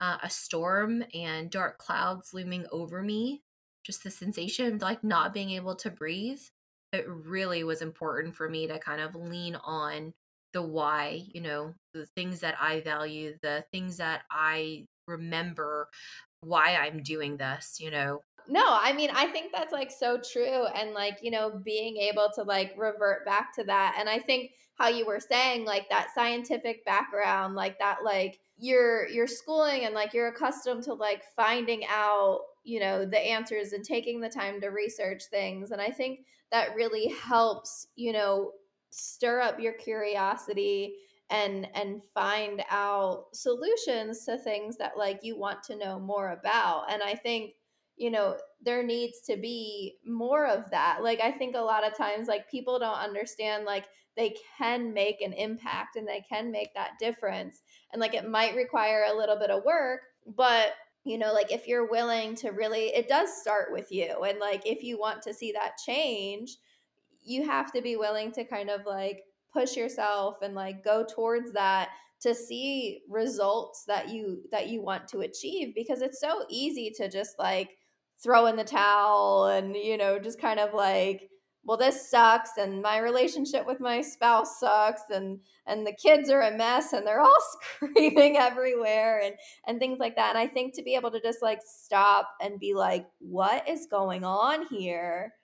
uh, 0.00 0.18
a 0.22 0.30
storm 0.30 1.04
and 1.14 1.50
dark 1.50 1.78
clouds 1.78 2.34
looming 2.34 2.66
over 2.70 3.02
me, 3.02 3.42
just 3.84 4.02
the 4.02 4.10
sensation 4.10 4.74
of 4.74 4.82
like 4.82 5.04
not 5.04 5.32
being 5.32 5.50
able 5.50 5.74
to 5.76 5.90
breathe. 5.90 6.40
It 6.92 7.06
really 7.08 7.64
was 7.64 7.82
important 7.82 8.34
for 8.34 8.48
me 8.48 8.66
to 8.66 8.78
kind 8.78 9.00
of 9.00 9.14
lean 9.14 9.56
on 9.56 10.14
the 10.52 10.62
why, 10.62 11.22
you 11.32 11.40
know, 11.40 11.74
the 11.92 12.06
things 12.14 12.40
that 12.40 12.54
I 12.60 12.80
value, 12.80 13.36
the 13.42 13.64
things 13.72 13.96
that 13.96 14.22
I 14.30 14.86
remember 15.08 15.88
why 16.40 16.76
I'm 16.76 17.02
doing 17.02 17.36
this, 17.36 17.78
you 17.80 17.90
know. 17.90 18.20
No, 18.46 18.62
I 18.80 18.92
mean, 18.92 19.10
I 19.14 19.26
think 19.28 19.52
that's 19.52 19.72
like 19.72 19.90
so 19.90 20.18
true. 20.20 20.66
And 20.66 20.92
like, 20.92 21.18
you 21.22 21.30
know, 21.30 21.50
being 21.64 21.96
able 21.96 22.28
to 22.34 22.42
like 22.42 22.74
revert 22.76 23.24
back 23.24 23.54
to 23.54 23.64
that. 23.64 23.96
And 23.98 24.08
I 24.08 24.18
think 24.18 24.52
how 24.74 24.88
you 24.88 25.06
were 25.06 25.20
saying, 25.20 25.64
like 25.64 25.88
that 25.88 26.08
scientific 26.14 26.84
background, 26.84 27.54
like 27.54 27.78
that, 27.78 27.98
like, 28.04 28.40
your 28.56 29.08
your 29.08 29.26
schooling 29.26 29.84
and 29.84 29.96
like 29.96 30.14
you're 30.14 30.28
accustomed 30.28 30.84
to 30.84 30.94
like 30.94 31.24
finding 31.34 31.82
out 31.88 32.38
you 32.62 32.78
know 32.78 33.04
the 33.04 33.18
answers 33.18 33.72
and 33.72 33.84
taking 33.84 34.20
the 34.20 34.28
time 34.28 34.60
to 34.60 34.68
research 34.68 35.24
things 35.28 35.72
and 35.72 35.80
i 35.80 35.90
think 35.90 36.20
that 36.52 36.72
really 36.76 37.08
helps 37.08 37.88
you 37.96 38.12
know 38.12 38.52
stir 38.90 39.40
up 39.40 39.58
your 39.58 39.72
curiosity 39.72 40.94
and 41.30 41.66
and 41.74 42.00
find 42.14 42.62
out 42.70 43.26
solutions 43.32 44.24
to 44.24 44.38
things 44.38 44.76
that 44.76 44.96
like 44.96 45.18
you 45.24 45.36
want 45.36 45.60
to 45.64 45.76
know 45.76 45.98
more 45.98 46.30
about 46.30 46.84
and 46.92 47.02
i 47.02 47.12
think 47.12 47.54
you 47.96 48.10
know 48.10 48.36
there 48.62 48.82
needs 48.82 49.20
to 49.26 49.36
be 49.36 49.96
more 50.06 50.46
of 50.46 50.70
that. 50.70 51.02
Like 51.02 51.20
i 51.20 51.30
think 51.30 51.54
a 51.54 51.60
lot 51.60 51.86
of 51.86 51.96
times 51.96 52.28
like 52.28 52.50
people 52.50 52.78
don't 52.78 52.98
understand 52.98 53.64
like 53.64 53.86
they 54.16 54.36
can 54.58 54.92
make 54.92 55.20
an 55.20 55.32
impact 55.32 55.96
and 55.96 56.06
they 56.06 56.24
can 56.28 56.50
make 56.50 56.72
that 56.74 56.92
difference. 57.00 57.62
And 57.92 58.00
like 58.00 58.14
it 58.14 58.28
might 58.28 58.54
require 58.54 59.04
a 59.08 59.16
little 59.16 59.36
bit 59.36 59.50
of 59.50 59.64
work 59.64 60.00
but 60.36 60.72
you 61.04 61.18
know 61.18 61.34
like 61.34 61.52
if 61.52 61.68
you're 61.68 61.90
willing 61.90 62.34
to 62.36 62.50
really 62.50 62.86
it 62.86 63.08
does 63.08 63.40
start 63.40 63.72
with 63.72 63.90
you. 63.92 64.22
And 64.26 64.38
like 64.38 64.66
if 64.66 64.82
you 64.82 64.98
want 64.98 65.22
to 65.22 65.34
see 65.34 65.52
that 65.52 65.72
change 65.84 66.56
you 67.24 67.46
have 67.46 67.72
to 67.72 67.80
be 67.80 67.96
willing 67.96 68.30
to 68.32 68.44
kind 68.44 68.70
of 68.70 68.84
like 68.86 69.22
push 69.52 69.76
yourself 69.76 70.36
and 70.42 70.54
like 70.54 70.84
go 70.84 71.04
towards 71.08 71.52
that 71.52 71.90
to 72.20 72.34
see 72.34 73.02
results 73.08 73.84
that 73.86 74.08
you 74.08 74.42
that 74.50 74.68
you 74.68 74.82
want 74.82 75.06
to 75.08 75.20
achieve 75.20 75.74
because 75.74 76.02
it's 76.02 76.20
so 76.20 76.44
easy 76.48 76.90
to 76.96 77.08
just 77.08 77.38
like 77.38 77.76
throw 78.24 78.46
in 78.46 78.56
the 78.56 78.64
towel 78.64 79.46
and 79.46 79.76
you 79.76 79.96
know 79.98 80.18
just 80.18 80.40
kind 80.40 80.58
of 80.58 80.72
like 80.74 81.28
well 81.64 81.76
this 81.76 82.10
sucks 82.10 82.50
and 82.58 82.82
my 82.82 82.98
relationship 82.98 83.66
with 83.66 83.80
my 83.80 84.00
spouse 84.00 84.58
sucks 84.58 85.02
and 85.10 85.38
and 85.66 85.86
the 85.86 85.92
kids 85.92 86.30
are 86.30 86.42
a 86.42 86.56
mess 86.56 86.92
and 86.92 87.06
they're 87.06 87.20
all 87.20 87.36
screaming 87.76 88.36
everywhere 88.36 89.20
and 89.22 89.34
and 89.66 89.78
things 89.78 89.98
like 89.98 90.16
that. 90.16 90.30
And 90.30 90.38
i 90.38 90.46
think 90.46 90.74
to 90.74 90.82
be 90.82 90.94
able 90.94 91.10
to 91.10 91.20
just 91.20 91.42
like 91.42 91.60
stop 91.64 92.30
and 92.40 92.58
be 92.58 92.74
like 92.74 93.06
what 93.18 93.68
is 93.68 93.86
going 93.90 94.24
on 94.24 94.66
here? 94.66 95.34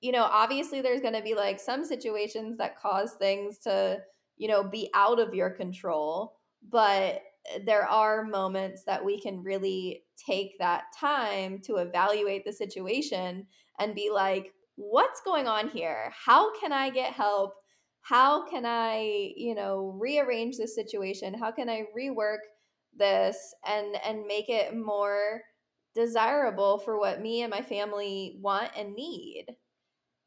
You 0.00 0.12
know 0.12 0.24
obviously 0.24 0.82
there's 0.82 1.00
going 1.00 1.14
to 1.14 1.22
be 1.22 1.34
like 1.34 1.58
some 1.58 1.84
situations 1.84 2.58
that 2.58 2.78
cause 2.78 3.14
things 3.18 3.58
to 3.60 3.98
you 4.36 4.48
know 4.48 4.62
be 4.62 4.90
out 4.94 5.18
of 5.18 5.34
your 5.34 5.50
control 5.50 6.34
but 6.68 7.22
there 7.64 7.86
are 7.86 8.24
moments 8.24 8.84
that 8.84 9.04
we 9.04 9.20
can 9.20 9.42
really 9.42 10.04
take 10.16 10.58
that 10.58 10.84
time 10.98 11.60
to 11.60 11.76
evaluate 11.76 12.44
the 12.44 12.52
situation 12.52 13.46
and 13.78 13.94
be 13.94 14.10
like 14.10 14.52
what's 14.76 15.20
going 15.22 15.46
on 15.46 15.68
here? 15.68 16.12
How 16.12 16.58
can 16.58 16.72
I 16.72 16.90
get 16.90 17.12
help? 17.12 17.54
How 18.02 18.48
can 18.48 18.64
I, 18.64 19.32
you 19.36 19.54
know, 19.54 19.96
rearrange 19.98 20.58
the 20.58 20.68
situation? 20.68 21.34
How 21.34 21.50
can 21.50 21.68
I 21.68 21.84
rework 21.98 22.38
this 22.96 23.54
and 23.66 23.96
and 24.04 24.26
make 24.26 24.48
it 24.48 24.76
more 24.76 25.42
desirable 25.94 26.78
for 26.78 26.98
what 26.98 27.20
me 27.20 27.42
and 27.42 27.50
my 27.50 27.62
family 27.62 28.38
want 28.40 28.70
and 28.76 28.94
need? 28.94 29.46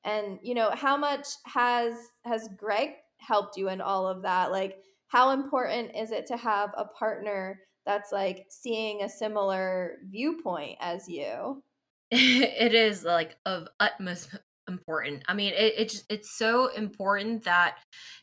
And 0.04 0.40
you 0.42 0.56
know, 0.56 0.72
how 0.72 0.98
much 0.98 1.28
has 1.46 1.94
has 2.26 2.50
Greg 2.58 2.92
helped 3.18 3.56
you 3.56 3.70
in 3.70 3.82
all 3.82 4.08
of 4.08 4.24
that? 4.24 4.52
Like 4.52 4.84
how 5.10 5.32
important 5.32 5.92
is 5.96 6.12
it 6.12 6.26
to 6.28 6.38
have 6.38 6.72
a 6.78 6.86
partner 6.86 7.60
that's 7.86 8.12
like 8.12 8.46
seeing 8.50 9.02
a 9.02 9.10
similar 9.10 9.98
viewpoint 10.10 10.78
as 10.80 11.08
you? 11.10 11.64
it 12.12 12.74
is 12.74 13.04
like 13.04 13.36
of 13.46 13.68
utmost 13.80 14.30
important. 14.68 15.24
I 15.28 15.34
mean, 15.34 15.54
it, 15.54 15.74
it's 15.78 16.04
it's 16.10 16.38
so 16.38 16.68
important 16.68 17.44
that 17.44 17.78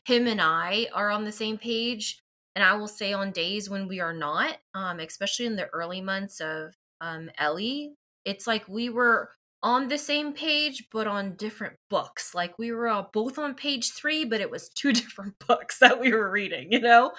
him 0.05 0.27
and 0.27 0.41
I 0.41 0.87
are 0.93 1.11
on 1.11 1.25
the 1.25 1.31
same 1.31 1.57
page. 1.57 2.19
And 2.55 2.63
I 2.63 2.73
will 2.75 2.87
say 2.87 3.13
on 3.13 3.31
days 3.31 3.69
when 3.69 3.87
we 3.87 3.99
are 3.99 4.13
not, 4.13 4.57
um, 4.73 4.99
especially 4.99 5.45
in 5.45 5.55
the 5.55 5.67
early 5.67 6.01
months 6.01 6.39
of 6.39 6.73
um, 7.01 7.29
Ellie, 7.37 7.93
it's 8.25 8.47
like 8.47 8.67
we 8.67 8.89
were 8.89 9.29
on 9.63 9.87
the 9.87 9.97
same 9.97 10.33
page 10.33 10.85
but 10.91 11.07
on 11.07 11.35
different 11.35 11.75
books. 11.89 12.35
Like 12.35 12.57
we 12.59 12.71
were 12.71 12.87
uh, 12.87 13.03
both 13.13 13.37
on 13.37 13.55
page 13.55 13.91
three 13.91 14.25
but 14.25 14.41
it 14.41 14.51
was 14.51 14.69
two 14.69 14.93
different 14.93 15.35
books 15.47 15.79
that 15.79 15.99
we 15.99 16.13
were 16.13 16.29
reading 16.29 16.71
you 16.71 16.79
know? 16.79 17.11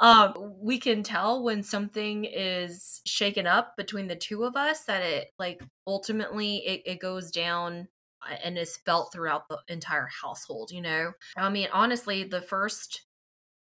Um, 0.00 0.34
we 0.60 0.78
can 0.78 1.02
tell 1.02 1.42
when 1.42 1.62
something 1.62 2.24
is 2.24 3.00
shaken 3.06 3.46
up 3.46 3.76
between 3.76 4.08
the 4.08 4.16
two 4.16 4.44
of 4.44 4.56
us 4.56 4.84
that 4.84 5.02
it 5.02 5.28
like 5.38 5.62
ultimately 5.86 6.56
it, 6.58 6.82
it 6.86 7.00
goes 7.00 7.30
down 7.30 7.88
uh, 8.28 8.36
and 8.42 8.58
is 8.58 8.78
felt 8.78 9.12
throughout 9.12 9.48
the 9.48 9.58
entire 9.68 10.08
household 10.22 10.70
you 10.72 10.82
know? 10.82 11.12
I 11.36 11.48
mean 11.50 11.68
honestly 11.72 12.24
the 12.24 12.42
first 12.42 13.02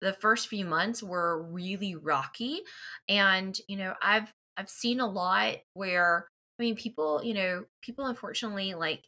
the 0.01 0.13
first 0.13 0.49
few 0.49 0.65
months 0.65 1.03
were 1.03 1.43
really 1.43 1.95
rocky 1.95 2.61
and 3.09 3.57
you 3.69 3.77
know 3.77 3.95
i've 4.03 4.31
i've 4.57 4.69
seen 4.69 5.01
a 5.01 5.07
lot 5.07 5.57
where 5.73 6.29
I 6.59 6.63
mean, 6.63 6.77
people, 6.77 7.23
you 7.25 7.35
know, 7.35 7.65
people 7.83 8.07
unfortunately 8.07 8.75
like 8.75 9.05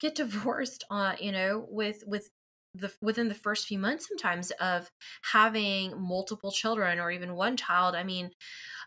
get 0.00 0.14
divorced, 0.16 0.84
uh, 0.90 1.14
you 1.20 1.32
know, 1.32 1.66
with 1.68 2.02
with 2.06 2.30
the 2.74 2.92
within 3.00 3.28
the 3.28 3.34
first 3.34 3.66
few 3.66 3.78
months 3.78 4.06
sometimes 4.06 4.50
of 4.60 4.90
having 5.32 5.98
multiple 6.00 6.50
children 6.50 6.98
or 6.98 7.10
even 7.10 7.34
one 7.34 7.56
child. 7.56 7.94
I 7.94 8.04
mean, 8.04 8.30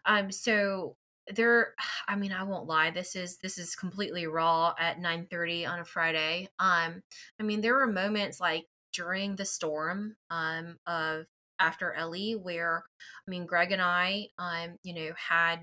um, 0.06 0.32
so 0.32 0.96
there 1.36 1.74
i 2.08 2.16
mean 2.16 2.32
i 2.32 2.44
won't 2.44 2.68
lie 2.68 2.92
this 2.92 3.16
is 3.16 3.38
this 3.38 3.58
is 3.58 3.76
completely 3.76 4.28
raw 4.28 4.74
at 4.80 5.00
9 5.00 5.28
30 5.30 5.66
on 5.66 5.80
a 5.80 5.86
friday 5.86 6.48
um 6.60 7.02
i 7.40 7.44
mean 7.44 7.62
there 7.62 7.76
were 7.76 7.88
moments 7.88 8.40
like 8.40 8.66
during 8.94 9.36
the 9.36 9.46
storm 9.46 10.16
um 10.30 10.78
of 10.88 11.26
after 11.60 11.94
ellie 11.94 12.34
where 12.34 12.84
i 13.28 13.32
mean 13.32 13.46
greg 13.46 13.72
and 13.72 13.82
i 13.82 14.28
um 14.38 14.78
you 14.84 14.94
know 14.94 15.12
had 15.16 15.60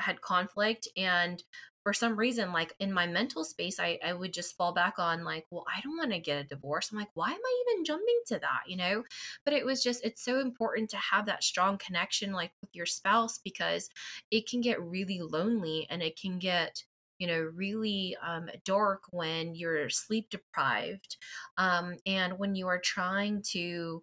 had 0.00 0.20
conflict 0.20 0.88
and 0.96 1.42
for 1.82 1.92
some 1.92 2.16
reason 2.16 2.52
like 2.52 2.74
in 2.78 2.92
my 2.92 3.06
mental 3.06 3.44
space 3.44 3.80
i, 3.80 3.98
I 4.04 4.12
would 4.12 4.32
just 4.32 4.56
fall 4.56 4.72
back 4.72 4.98
on 4.98 5.24
like 5.24 5.46
well 5.50 5.64
i 5.74 5.80
don't 5.80 5.96
want 5.96 6.12
to 6.12 6.18
get 6.18 6.44
a 6.44 6.44
divorce. 6.44 6.90
I'm 6.92 6.98
like 6.98 7.08
why 7.14 7.30
am 7.30 7.38
i 7.44 7.64
even 7.68 7.84
jumping 7.84 8.20
to 8.26 8.38
that? 8.38 8.62
You 8.66 8.76
know? 8.76 9.02
But 9.44 9.54
it 9.54 9.64
was 9.64 9.82
just 9.82 10.04
it's 10.04 10.24
so 10.24 10.40
important 10.40 10.90
to 10.90 10.96
have 10.96 11.26
that 11.26 11.44
strong 11.44 11.78
connection 11.78 12.32
like 12.32 12.52
with 12.60 12.70
your 12.72 12.86
spouse 12.86 13.38
because 13.38 13.88
it 14.30 14.48
can 14.48 14.60
get 14.60 14.82
really 14.82 15.20
lonely 15.20 15.86
and 15.90 16.02
it 16.02 16.18
can 16.20 16.38
get 16.38 16.84
you 17.18 17.26
know 17.26 17.50
really 17.54 18.16
um, 18.26 18.48
dark 18.64 19.02
when 19.10 19.54
you're 19.54 19.88
sleep 19.90 20.28
deprived 20.30 21.16
um, 21.58 21.96
and 22.06 22.38
when 22.38 22.54
you 22.54 22.66
are 22.66 22.80
trying 22.80 23.42
to 23.42 24.02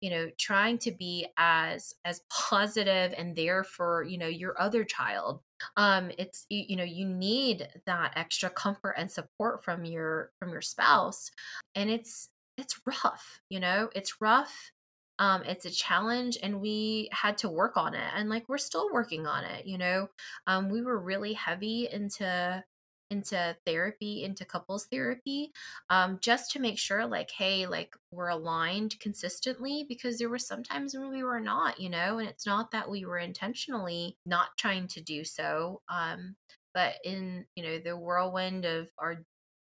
you 0.00 0.10
know 0.10 0.30
trying 0.38 0.78
to 0.78 0.90
be 0.92 1.26
as 1.36 1.94
as 2.04 2.22
positive 2.30 3.12
and 3.16 3.34
there 3.36 3.64
for 3.64 4.02
you 4.04 4.18
know 4.18 4.26
your 4.28 4.60
other 4.60 4.84
child 4.84 5.40
um 5.76 6.10
it's 6.18 6.46
you, 6.48 6.64
you 6.68 6.76
know 6.76 6.84
you 6.84 7.06
need 7.06 7.68
that 7.86 8.12
extra 8.16 8.50
comfort 8.50 8.94
and 8.96 9.10
support 9.10 9.64
from 9.64 9.84
your 9.84 10.30
from 10.38 10.50
your 10.50 10.62
spouse 10.62 11.30
and 11.74 11.90
it's 11.90 12.28
it's 12.56 12.80
rough 12.86 13.40
you 13.48 13.60
know? 13.60 13.88
It's 13.94 14.20
rough 14.20 14.72
um 15.18 15.42
it's 15.44 15.64
a 15.64 15.70
challenge 15.70 16.38
and 16.42 16.60
we 16.60 17.08
had 17.12 17.38
to 17.38 17.48
work 17.48 17.76
on 17.76 17.94
it 17.94 18.10
and 18.14 18.28
like 18.28 18.48
we're 18.48 18.58
still 18.58 18.90
working 18.92 19.26
on 19.26 19.44
it 19.44 19.66
you 19.66 19.78
know? 19.78 20.08
Um 20.46 20.68
we 20.68 20.82
were 20.82 20.98
really 20.98 21.32
heavy 21.34 21.88
into 21.90 22.62
into 23.10 23.56
therapy 23.64 24.24
into 24.24 24.44
couples 24.44 24.86
therapy 24.86 25.50
um 25.88 26.18
just 26.20 26.50
to 26.50 26.60
make 26.60 26.78
sure 26.78 27.06
like 27.06 27.30
hey 27.30 27.66
like 27.66 27.96
we're 28.10 28.28
aligned 28.28 28.98
consistently 29.00 29.86
because 29.88 30.18
there 30.18 30.28
were 30.28 30.38
sometimes 30.38 30.94
when 30.94 31.10
we 31.10 31.22
were 31.22 31.40
not 31.40 31.80
you 31.80 31.88
know 31.88 32.18
and 32.18 32.28
it's 32.28 32.46
not 32.46 32.70
that 32.70 32.88
we 32.88 33.04
were 33.04 33.18
intentionally 33.18 34.16
not 34.26 34.48
trying 34.58 34.86
to 34.86 35.00
do 35.00 35.24
so 35.24 35.80
um 35.88 36.36
but 36.74 36.94
in 37.04 37.46
you 37.56 37.62
know 37.62 37.78
the 37.78 37.96
whirlwind 37.96 38.64
of 38.64 38.88
our 38.98 39.24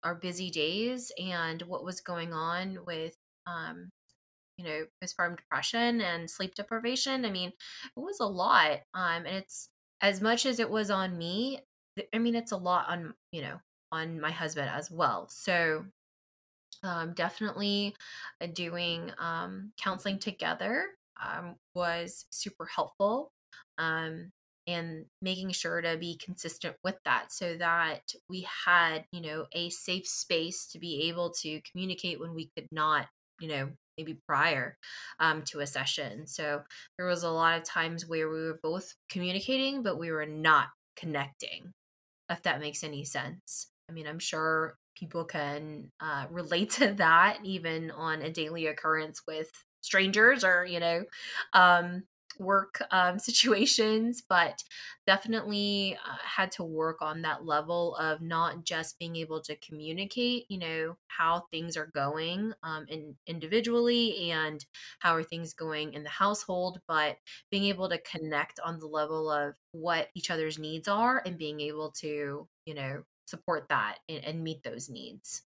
our 0.04 0.14
busy 0.14 0.50
days 0.50 1.10
and 1.18 1.62
what 1.62 1.84
was 1.84 2.00
going 2.00 2.32
on 2.32 2.78
with 2.86 3.16
um 3.46 3.90
you 4.58 4.64
know 4.64 4.84
postpartum 5.02 5.36
depression 5.36 6.00
and 6.00 6.28
sleep 6.28 6.54
deprivation 6.54 7.24
i 7.24 7.30
mean 7.30 7.48
it 7.48 8.00
was 8.00 8.20
a 8.20 8.26
lot 8.26 8.80
um 8.94 9.24
and 9.24 9.36
it's 9.36 9.68
as 10.00 10.20
much 10.20 10.46
as 10.46 10.58
it 10.58 10.68
was 10.68 10.90
on 10.90 11.16
me 11.16 11.60
I 12.14 12.18
mean, 12.18 12.34
it's 12.34 12.52
a 12.52 12.56
lot 12.56 12.88
on, 12.88 13.14
you 13.32 13.42
know, 13.42 13.60
on 13.90 14.20
my 14.20 14.30
husband 14.30 14.70
as 14.72 14.90
well. 14.90 15.28
So, 15.30 15.84
um, 16.82 17.12
definitely 17.14 17.94
uh, 18.40 18.46
doing 18.46 19.12
um, 19.18 19.72
counseling 19.78 20.18
together 20.18 20.86
um, 21.22 21.56
was 21.74 22.26
super 22.30 22.66
helpful. 22.66 23.30
Um, 23.78 24.30
and 24.66 25.04
making 25.20 25.50
sure 25.50 25.80
to 25.80 25.96
be 25.96 26.18
consistent 26.24 26.76
with 26.84 26.96
that 27.04 27.32
so 27.32 27.56
that 27.56 28.02
we 28.28 28.46
had, 28.66 29.04
you 29.10 29.20
know, 29.20 29.46
a 29.52 29.70
safe 29.70 30.06
space 30.06 30.68
to 30.68 30.78
be 30.78 31.08
able 31.08 31.30
to 31.30 31.60
communicate 31.70 32.20
when 32.20 32.34
we 32.34 32.48
could 32.56 32.68
not, 32.70 33.06
you 33.40 33.48
know, 33.48 33.68
maybe 33.98 34.16
prior 34.26 34.76
um, 35.18 35.42
to 35.42 35.60
a 35.60 35.66
session. 35.66 36.26
So 36.26 36.62
there 36.96 37.06
was 37.06 37.24
a 37.24 37.30
lot 37.30 37.58
of 37.58 37.64
times 37.64 38.06
where 38.06 38.30
we 38.30 38.40
were 38.40 38.60
both 38.62 38.94
communicating, 39.10 39.82
but 39.82 39.98
we 39.98 40.10
were 40.12 40.26
not 40.26 40.68
connecting 40.96 41.72
if 42.30 42.42
that 42.42 42.60
makes 42.60 42.84
any 42.84 43.04
sense. 43.04 43.68
I 43.88 43.92
mean, 43.92 44.06
I'm 44.06 44.18
sure 44.18 44.78
people 44.94 45.24
can 45.24 45.90
uh, 46.00 46.26
relate 46.30 46.70
to 46.78 46.94
that 46.94 47.38
even 47.44 47.90
on 47.90 48.22
a 48.22 48.30
daily 48.30 48.66
occurrence 48.66 49.22
with 49.26 49.50
strangers 49.80 50.44
or, 50.44 50.64
you 50.64 50.80
know, 50.80 51.04
um, 51.52 52.04
work 52.38 52.82
um, 52.90 53.18
situations, 53.18 54.22
but 54.28 54.62
definitely 55.06 55.96
uh, 56.06 56.16
had 56.24 56.52
to 56.52 56.64
work 56.64 57.02
on 57.02 57.22
that 57.22 57.44
level 57.44 57.96
of 57.96 58.20
not 58.20 58.64
just 58.64 58.98
being 58.98 59.16
able 59.16 59.40
to 59.42 59.56
communicate, 59.56 60.44
you 60.48 60.58
know, 60.58 60.96
how 61.08 61.44
things 61.50 61.76
are 61.76 61.90
going 61.94 62.52
um, 62.62 62.86
in, 62.88 63.14
individually 63.26 64.30
and 64.30 64.64
how 65.00 65.14
are 65.14 65.22
things 65.22 65.52
going 65.54 65.92
in 65.94 66.02
the 66.02 66.10
household, 66.10 66.80
but 66.86 67.16
being 67.50 67.64
able 67.64 67.88
to 67.88 67.98
connect 67.98 68.60
on 68.64 68.78
the 68.78 68.86
level 68.86 69.30
of 69.30 69.54
what 69.72 70.08
each 70.14 70.30
other's 70.30 70.58
needs 70.58 70.88
are 70.88 71.22
and 71.26 71.38
being 71.38 71.60
able 71.60 71.90
to, 71.90 72.48
you 72.66 72.74
know, 72.74 73.02
support 73.26 73.68
that 73.68 73.98
and, 74.08 74.24
and 74.24 74.44
meet 74.44 74.62
those 74.62 74.88
needs. 74.88 75.42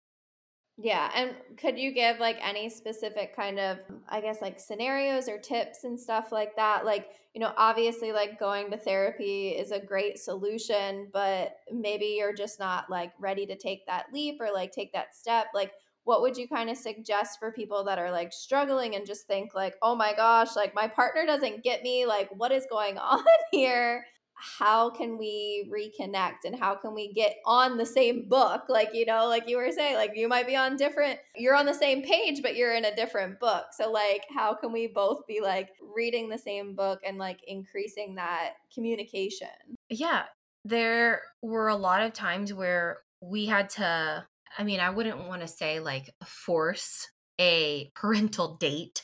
Yeah. 0.78 1.12
And 1.16 1.36
could 1.58 1.78
you 1.78 1.92
give 1.94 2.20
like 2.20 2.38
any 2.42 2.68
specific 2.68 3.36
kind 3.36 3.60
of, 3.60 3.78
I 4.10 4.22
guess, 4.22 4.42
like 4.42 4.60
scenarios 4.60 5.30
or 5.30 5.38
tips 5.38 5.84
and 5.84 6.00
stuff 6.00 6.32
like 6.32 6.56
that? 6.56 6.84
Like, 6.84 7.12
you 7.36 7.42
know, 7.42 7.54
obviously, 7.58 8.12
like 8.12 8.40
going 8.40 8.72
to 8.72 8.78
therapy 8.78 9.50
is 9.50 9.72
a 9.72 9.80
great 9.80 10.18
solution, 10.18 11.10
but 11.14 11.58
maybe 11.72 12.16
you're 12.18 12.34
just 12.34 12.60
not 12.60 12.90
like 12.90 13.12
ready 13.20 13.46
to 13.46 13.56
take 13.56 13.86
that 13.86 14.08
leap 14.12 14.42
or 14.42 14.50
like 14.52 14.72
take 14.72 14.92
that 14.94 15.16
step. 15.16 15.48
Like, 15.54 15.74
what 16.06 16.22
would 16.22 16.36
you 16.36 16.48
kind 16.48 16.70
of 16.70 16.78
suggest 16.78 17.40
for 17.40 17.52
people 17.52 17.84
that 17.84 18.00
are 18.00 18.12
like 18.12 18.34
struggling 18.34 18.96
and 18.96 19.06
just 19.06 19.26
think 19.26 19.54
like 19.56 19.76
oh 19.82 19.96
my 19.96 20.14
gosh 20.14 20.54
like 20.54 20.76
my 20.76 20.86
partner 20.86 21.26
doesn't 21.26 21.64
get 21.64 21.82
me 21.82 22.06
like 22.06 22.30
what 22.36 22.52
is 22.52 22.68
going 22.70 22.98
on 22.98 23.24
here 23.52 24.06
how 24.36 24.90
can 24.90 25.18
we 25.18 25.70
reconnect 25.72 26.46
and 26.46 26.58
how 26.60 26.76
can 26.76 26.94
we 26.94 27.14
get 27.14 27.38
on 27.46 27.78
the 27.78 27.86
same 27.86 28.28
book? 28.28 28.64
Like 28.70 28.90
you 28.94 29.06
know 29.06 29.28
like 29.28 29.48
you 29.48 29.58
were 29.58 29.72
saying 29.72 29.96
like 29.96 30.12
you 30.16 30.28
might 30.28 30.48
be 30.48 30.56
on 30.56 30.76
different 30.76 31.20
you're 31.36 31.56
on 31.56 31.66
the 31.66 31.74
same 31.74 32.04
page 32.04 32.42
but 32.42 32.56
you're 32.56 32.76
in 32.76 32.86
a 32.86 32.96
different 32.96 33.40
book. 33.40 33.66
So 33.72 33.92
like 33.92 34.24
how 34.36 34.54
can 34.54 34.72
we 34.72 34.88
both 34.88 35.26
be 35.28 35.42
like 35.42 35.70
reading 35.96 36.30
the 36.30 36.38
same 36.38 36.76
book 36.76 37.00
and 37.06 37.18
like 37.18 37.40
increasing 37.48 38.16
that 38.16 38.54
communication? 38.74 39.48
Yeah 39.90 40.24
there 40.66 41.22
were 41.42 41.68
a 41.68 41.76
lot 41.76 42.02
of 42.02 42.14
times 42.14 42.54
where 42.54 43.00
we 43.22 43.46
had 43.46 43.70
to 43.70 44.26
i 44.58 44.64
mean 44.64 44.80
i 44.80 44.90
wouldn't 44.90 45.28
want 45.28 45.42
to 45.42 45.48
say 45.48 45.80
like 45.80 46.10
force 46.26 47.10
a 47.40 47.92
parental 47.96 48.56
date. 48.60 49.04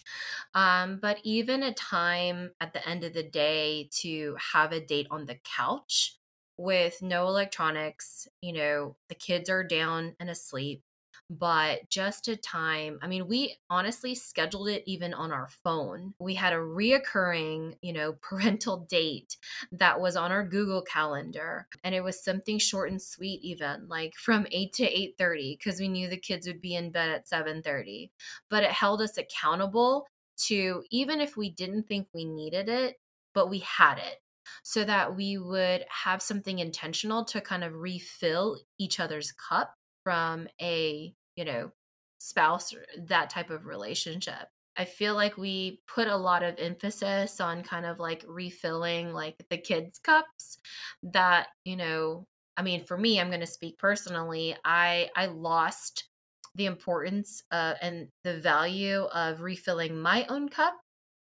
Um, 0.53 0.99
but 0.99 1.19
even 1.23 1.63
a 1.63 1.73
time 1.73 2.51
at 2.61 2.73
the 2.73 2.87
end 2.87 3.03
of 3.03 3.13
the 3.13 3.23
day 3.23 3.89
to 3.93 4.35
have 4.53 4.71
a 4.71 4.85
date 4.85 5.07
on 5.11 5.25
the 5.25 5.39
couch 5.43 6.17
with 6.57 7.01
no 7.01 7.27
electronics, 7.27 8.27
you 8.41 8.53
know, 8.53 8.97
the 9.09 9.15
kids 9.15 9.49
are 9.49 9.63
down 9.63 10.15
and 10.19 10.29
asleep 10.29 10.83
but 11.29 11.87
just 11.89 12.27
a 12.27 12.35
time. 12.35 12.97
I 13.01 13.07
mean, 13.07 13.27
we 13.27 13.55
honestly 13.69 14.15
scheduled 14.15 14.69
it 14.69 14.83
even 14.87 15.13
on 15.13 15.31
our 15.31 15.47
phone. 15.63 16.13
We 16.19 16.33
had 16.33 16.53
a 16.53 16.57
reoccurring, 16.57 17.77
you 17.81 17.93
know, 17.93 18.13
parental 18.21 18.85
date 18.89 19.37
that 19.71 19.99
was 19.99 20.15
on 20.15 20.31
our 20.31 20.43
Google 20.43 20.81
calendar, 20.81 21.67
and 21.83 21.93
it 21.93 22.03
was 22.03 22.23
something 22.23 22.57
short 22.57 22.89
and 22.89 23.01
sweet, 23.01 23.41
even 23.43 23.87
like 23.87 24.15
from 24.15 24.47
eight 24.51 24.73
to 24.73 24.85
eight 24.85 25.15
thirty, 25.17 25.57
because 25.57 25.79
we 25.79 25.87
knew 25.87 26.09
the 26.09 26.17
kids 26.17 26.47
would 26.47 26.61
be 26.61 26.75
in 26.75 26.91
bed 26.91 27.09
at 27.09 27.27
seven 27.27 27.61
thirty. 27.61 28.11
But 28.49 28.63
it 28.63 28.71
held 28.71 29.01
us 29.01 29.17
accountable 29.17 30.07
to 30.47 30.83
even 30.89 31.19
if 31.21 31.37
we 31.37 31.49
didn't 31.51 31.87
think 31.87 32.07
we 32.13 32.25
needed 32.25 32.69
it, 32.69 32.95
but 33.33 33.49
we 33.49 33.59
had 33.59 33.97
it 33.97 34.17
so 34.63 34.83
that 34.83 35.15
we 35.15 35.37
would 35.37 35.85
have 35.89 36.21
something 36.21 36.59
intentional 36.59 37.23
to 37.23 37.39
kind 37.39 37.63
of 37.63 37.75
refill 37.75 38.57
each 38.79 38.99
other's 38.99 39.31
cup 39.31 39.75
from 40.03 40.47
a 40.61 41.13
you 41.39 41.45
know, 41.45 41.71
spouse, 42.19 42.75
that 42.97 43.30
type 43.30 43.49
of 43.49 43.65
relationship. 43.65 44.49
I 44.75 44.84
feel 44.84 45.15
like 45.15 45.38
we 45.38 45.82
put 45.88 46.10
a 46.10 46.17
lot 46.17 46.43
of 46.43 46.56
emphasis 46.60 47.39
on 47.39 47.63
kind 47.63 47.86
of 47.86 47.97
like 47.99 48.25
refilling 48.28 49.13
like 49.13 49.38
the 49.49 49.58
kids' 49.58 49.99
cups 49.99 50.58
that, 51.04 51.47
you 51.63 51.78
know, 51.78 52.28
I 52.58 52.62
mean, 52.62 52.84
for 52.84 52.97
me, 52.97 53.19
I'm 53.21 53.30
going 53.30 53.39
to 53.39 53.47
speak 53.47 53.78
personally. 53.78 54.58
I 54.65 55.10
I 55.15 55.28
lost 55.28 56.10
the 56.56 56.65
importance 56.65 57.41
uh, 57.52 57.75
and 57.82 58.10
the 58.25 58.39
value 58.41 59.04
of 59.04 59.41
refilling 59.41 59.97
my 60.02 60.25
own 60.28 60.49
cup 60.49 60.75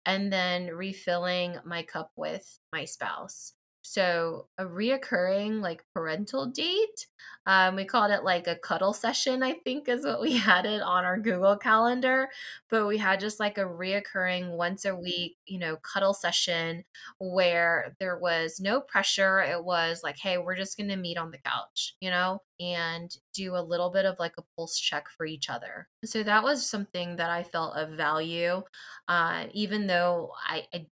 and 0.07 0.33
then 0.33 0.69
refilling 0.69 1.59
my 1.67 1.83
cup 1.83 2.13
with 2.17 2.59
my 2.73 2.87
spouse. 2.87 3.53
So 3.91 4.49
a 4.59 4.65
reoccurring 4.65 5.63
like 5.63 5.83
parental 5.95 6.45
date. 6.45 7.07
Um, 7.47 7.75
we 7.75 7.87
called 7.87 8.11
it 8.11 8.23
like 8.23 8.47
a 8.47 8.55
cuddle 8.55 8.93
session, 8.93 9.43
I 9.43 9.55
think 9.65 9.89
is 9.89 10.05
what 10.05 10.21
we 10.21 10.37
had 10.37 10.67
it 10.67 10.83
on 10.83 11.07
our 11.07 11.19
Google 11.19 11.57
calendar. 11.57 12.29
But 12.69 12.87
we 12.87 12.99
had 12.99 13.19
just 13.19 13.41
like 13.41 13.57
a 13.57 13.63
reoccurring 13.63 14.51
once 14.59 14.85
a 14.85 14.95
week, 14.95 15.39
you 15.47 15.59
know, 15.59 15.77
cuddle 15.77 16.13
session 16.13 16.85
where 17.19 17.97
there 17.99 18.19
was 18.19 18.61
no 18.61 18.83
pressure. 18.83 19.41
It 19.41 19.65
was 19.65 20.03
like, 20.05 20.19
hey, 20.19 20.37
we're 20.37 20.57
just 20.57 20.77
gonna 20.77 20.99
meet 20.99 21.17
on 21.17 21.31
the 21.31 21.39
couch, 21.39 21.97
you 22.03 22.11
know, 22.11 22.43
and 22.61 23.11
do 23.33 23.57
a 23.57 23.65
little 23.65 23.89
bit 23.89 24.05
of 24.05 24.19
like 24.19 24.35
a 24.37 24.45
pulse 24.55 24.79
check 24.79 25.09
for 25.17 25.25
each 25.25 25.49
other. 25.49 25.89
So 26.05 26.23
that 26.25 26.45
was 26.45 26.69
something 26.69 27.17
that 27.17 27.31
I 27.31 27.43
felt 27.43 27.75
of 27.75 27.97
value. 27.97 28.63
Uh, 29.09 29.47
even 29.55 29.87
though 29.87 30.33
I, 30.47 30.65
I 30.75 30.87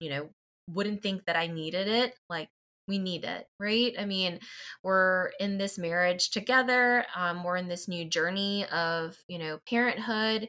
you 0.00 0.10
know, 0.10 0.28
wouldn't 0.68 1.02
think 1.02 1.24
that 1.26 1.36
I 1.36 1.46
needed 1.46 1.88
it. 1.88 2.14
Like 2.28 2.48
we 2.88 2.98
need 2.98 3.24
it, 3.24 3.46
right? 3.58 3.94
I 3.98 4.04
mean, 4.04 4.40
we're 4.82 5.30
in 5.38 5.58
this 5.58 5.78
marriage 5.78 6.30
together. 6.30 7.04
Um, 7.14 7.44
we're 7.44 7.56
in 7.56 7.68
this 7.68 7.88
new 7.88 8.04
journey 8.04 8.66
of, 8.66 9.16
you 9.28 9.38
know, 9.38 9.58
parenthood 9.68 10.48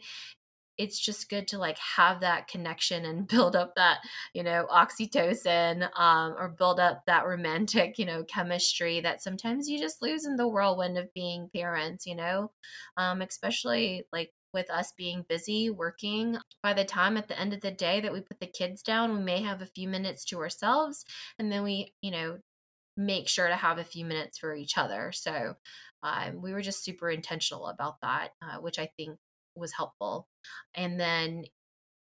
it's 0.77 0.99
just 0.99 1.29
good 1.29 1.47
to 1.47 1.57
like 1.57 1.77
have 1.77 2.21
that 2.21 2.47
connection 2.47 3.05
and 3.05 3.27
build 3.33 3.55
up 3.55 3.75
that 3.75 3.99
you 4.33 4.43
know 4.43 4.65
oxytocin 4.71 5.87
um, 5.97 6.35
or 6.37 6.49
build 6.57 6.79
up 6.79 7.03
that 7.05 7.25
romantic 7.25 7.97
you 7.97 8.05
know 8.05 8.23
chemistry 8.23 8.99
that 9.01 9.21
sometimes 9.21 9.69
you 9.69 9.79
just 9.79 10.01
lose 10.01 10.25
in 10.25 10.35
the 10.35 10.47
whirlwind 10.47 10.97
of 10.97 11.13
being 11.13 11.49
parents 11.55 12.05
you 12.05 12.15
know 12.15 12.51
um, 12.97 13.21
especially 13.21 14.05
like 14.11 14.31
with 14.53 14.69
us 14.69 14.93
being 14.97 15.25
busy 15.27 15.69
working 15.69 16.37
by 16.61 16.73
the 16.73 16.85
time 16.85 17.17
at 17.17 17.27
the 17.27 17.39
end 17.39 17.53
of 17.53 17.61
the 17.61 17.71
day 17.71 17.99
that 18.01 18.13
we 18.13 18.21
put 18.21 18.39
the 18.39 18.47
kids 18.47 18.81
down 18.83 19.17
we 19.17 19.23
may 19.23 19.41
have 19.41 19.61
a 19.61 19.65
few 19.67 19.87
minutes 19.87 20.25
to 20.25 20.39
ourselves 20.39 21.05
and 21.39 21.51
then 21.51 21.63
we 21.63 21.93
you 22.01 22.11
know 22.11 22.37
make 22.95 23.27
sure 23.27 23.47
to 23.47 23.55
have 23.55 23.79
a 23.79 23.83
few 23.83 24.05
minutes 24.05 24.37
for 24.37 24.55
each 24.55 24.77
other 24.77 25.11
so 25.11 25.55
um, 26.03 26.41
we 26.41 26.53
were 26.53 26.61
just 26.61 26.83
super 26.83 27.09
intentional 27.09 27.67
about 27.67 27.95
that 28.01 28.29
uh, 28.41 28.57
which 28.59 28.77
i 28.79 28.87
think 28.97 29.17
was 29.55 29.71
helpful. 29.73 30.27
And 30.75 30.99
then 30.99 31.45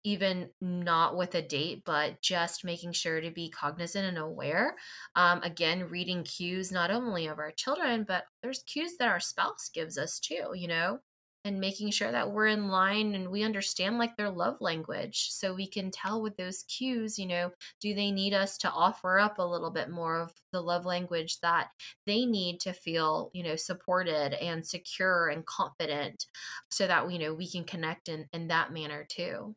even 0.03 0.49
not 0.61 1.17
with 1.17 1.35
a 1.35 1.41
date, 1.41 1.83
but 1.85 2.21
just 2.21 2.63
making 2.63 2.93
sure 2.93 3.19
to 3.21 3.31
be 3.31 3.49
cognizant 3.49 4.05
and 4.07 4.17
aware. 4.17 4.75
Um, 5.15 5.41
again, 5.43 5.89
reading 5.89 6.23
cues 6.23 6.71
not 6.71 6.91
only 6.91 7.27
of 7.27 7.39
our 7.39 7.51
children, 7.51 8.05
but 8.07 8.25
there's 8.41 8.63
cues 8.63 8.97
that 8.99 9.09
our 9.09 9.19
spouse 9.19 9.69
gives 9.73 9.97
us 9.97 10.19
too, 10.19 10.51
you 10.55 10.67
know? 10.67 10.99
And 11.47 11.59
making 11.59 11.89
sure 11.89 12.11
that 12.11 12.29
we're 12.31 12.47
in 12.47 12.67
line 12.67 13.15
and 13.15 13.29
we 13.29 13.43
understand 13.43 13.97
like 13.97 14.15
their 14.17 14.29
love 14.29 14.57
language 14.59 15.29
so 15.31 15.53
we 15.53 15.65
can 15.65 15.89
tell 15.89 16.21
with 16.21 16.35
those 16.37 16.63
cues 16.63 17.17
you 17.17 17.25
know 17.25 17.49
do 17.81 17.93
they 17.95 18.11
need 18.11 18.33
us 18.33 18.57
to 18.57 18.69
offer 18.69 19.17
up 19.17 19.39
a 19.39 19.45
little 19.45 19.71
bit 19.71 19.89
more 19.89 20.19
of 20.19 20.31
the 20.51 20.61
love 20.61 20.85
language 20.85 21.39
that 21.39 21.69
they 22.05 22.25
need 22.25 22.59
to 22.59 22.73
feel 22.73 23.31
you 23.33 23.43
know 23.43 23.55
supported 23.55 24.33
and 24.43 24.65
secure 24.65 25.29
and 25.29 25.45
confident 25.45 26.25
so 26.69 26.85
that 26.85 27.09
you 27.11 27.17
know 27.17 27.33
we 27.33 27.49
can 27.49 27.63
connect 27.63 28.09
in 28.09 28.27
in 28.33 28.47
that 28.49 28.73
manner 28.73 29.05
too 29.09 29.55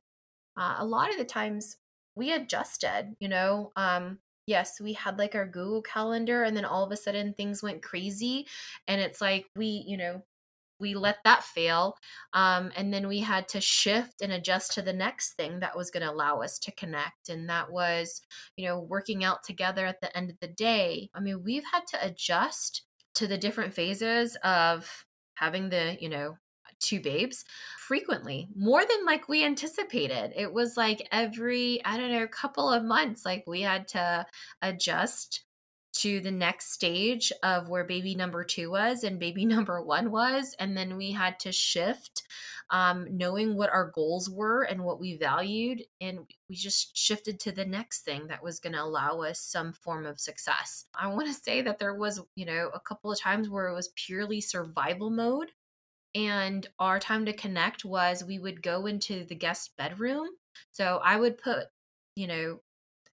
uh, 0.57 0.77
a 0.79 0.87
lot 0.87 1.11
of 1.11 1.19
the 1.19 1.25
times 1.25 1.77
we 2.15 2.33
adjusted 2.33 3.15
you 3.21 3.29
know 3.29 3.73
um 3.77 4.19
yes, 4.47 4.81
we 4.81 4.93
had 4.93 5.17
like 5.17 5.37
our 5.37 5.47
Google 5.47 5.81
Calendar, 5.81 6.43
and 6.43 6.57
then 6.57 6.65
all 6.65 6.85
of 6.85 6.91
a 6.91 6.97
sudden 6.97 7.35
things 7.35 7.63
went 7.63 7.83
crazy. 7.83 8.47
And 8.89 9.01
it's 9.01 9.21
like 9.21 9.47
we, 9.55 9.85
you 9.87 9.97
know, 9.97 10.23
we 10.81 10.95
let 10.95 11.19
that 11.25 11.45
fail 11.45 11.97
um, 12.33 12.71
and 12.77 12.93
then 12.93 13.07
we 13.07 13.21
had 13.21 13.49
to 13.49 13.61
shift 13.61 14.23
and 14.23 14.33
adjust 14.33 14.73
to 14.73 14.83
the 14.83 14.93
next 14.93 15.35
thing 15.35 15.61
that 15.61 15.77
was 15.77 15.91
going 15.91 16.03
to 16.03 16.13
allow 16.13 16.41
us 16.41 16.59
to 16.59 16.73
connect 16.73 17.29
and 17.29 17.49
that 17.49 17.71
was 17.71 18.23
you 18.57 18.67
know 18.67 18.81
working 18.81 19.25
out 19.25 19.43
together 19.43 19.87
at 19.87 20.01
the 20.01 20.17
end 20.17 20.31
of 20.31 20.39
the 20.41 20.49
day. 20.49 21.09
I 21.15 21.21
mean 21.21 21.43
we've 21.45 21.65
had 21.73 21.87
to 21.89 22.07
adjust 22.07 22.83
to 23.15 23.27
the 23.27 23.39
different 23.39 23.75
phases 23.75 24.37
of 24.43 25.05
having 25.35 25.69
the 25.69 25.97
you 26.01 26.09
know 26.09 26.37
two 26.81 27.01
babes 27.01 27.45
frequently 27.79 28.49
more 28.57 28.81
than 28.81 29.05
like 29.05 29.29
we 29.29 29.45
anticipated. 29.45 30.33
It 30.35 30.53
was 30.53 30.77
like 30.77 31.07
every 31.13 31.85
i 31.85 31.97
don't 31.97 32.13
know 32.13 32.27
couple 32.27 32.71
of 32.71 32.85
months 32.85 33.25
like 33.25 33.45
we 33.47 33.61
had 33.61 33.87
to 33.89 34.27
adjust 34.63 35.45
to 35.93 36.21
the 36.21 36.31
next 36.31 36.73
stage 36.73 37.33
of 37.43 37.69
where 37.69 37.85
baby 37.85 38.15
number 38.15 38.45
two 38.45 38.71
was 38.71 39.05
and 39.05 39.19
baby 39.19 39.45
number 39.47 39.83
one 39.83 40.11
was. 40.11 40.55
And 40.59 40.77
then 40.77 40.97
we 40.97 41.13
had 41.13 41.39
to 41.41 41.53
shift, 41.53 42.23
um, 42.71 43.07
knowing 43.11 43.57
what 43.57 43.71
our 43.71 43.91
goals 43.91 44.31
were 44.31 44.63
and 44.63 44.85
what 44.85 45.01
we 45.01 45.17
valued. 45.17 45.83
And 46.01 46.21
we 46.49 46.57
just 46.57 46.97
shifted 46.97 47.41
to 47.41 47.53
the 47.53 47.65
next 47.65 48.03
thing 48.03 48.29
that 48.29 48.43
was 48.43 48.61
going 48.61 48.75
to 48.75 48.83
allow 48.83 49.23
us 49.23 49.41
some 49.41 49.73
form 49.73 50.07
of 50.07 50.21
success. 50.21 50.87
I 50.95 51.09
want 51.09 51.27
to 51.27 51.35
say 51.35 51.63
that 51.63 51.79
there 51.79 51.95
was, 51.95 52.21
you 52.37 52.47
know, 52.47 52.71
a 52.73 52.81
couple 52.81 53.11
of 53.11 53.21
times 53.21 53.49
where 53.49 53.69
it 53.69 53.75
was 53.75 53.93
purely 53.97 54.41
survival 54.41 55.11
mode. 55.11 55.51
And 56.15 56.67
our 56.79 56.99
time 56.99 57.27
to 57.27 57.33
connect 57.33 57.85
was 57.85 58.25
we 58.25 58.39
would 58.39 58.63
go 58.63 58.87
into 58.87 59.25
the 59.25 59.37
guest 59.37 59.77
bedroom. 59.77 60.27
So 60.73 61.01
I 61.05 61.17
would 61.17 61.39
put, 61.39 61.67
you 62.17 62.27
know, 62.27 62.61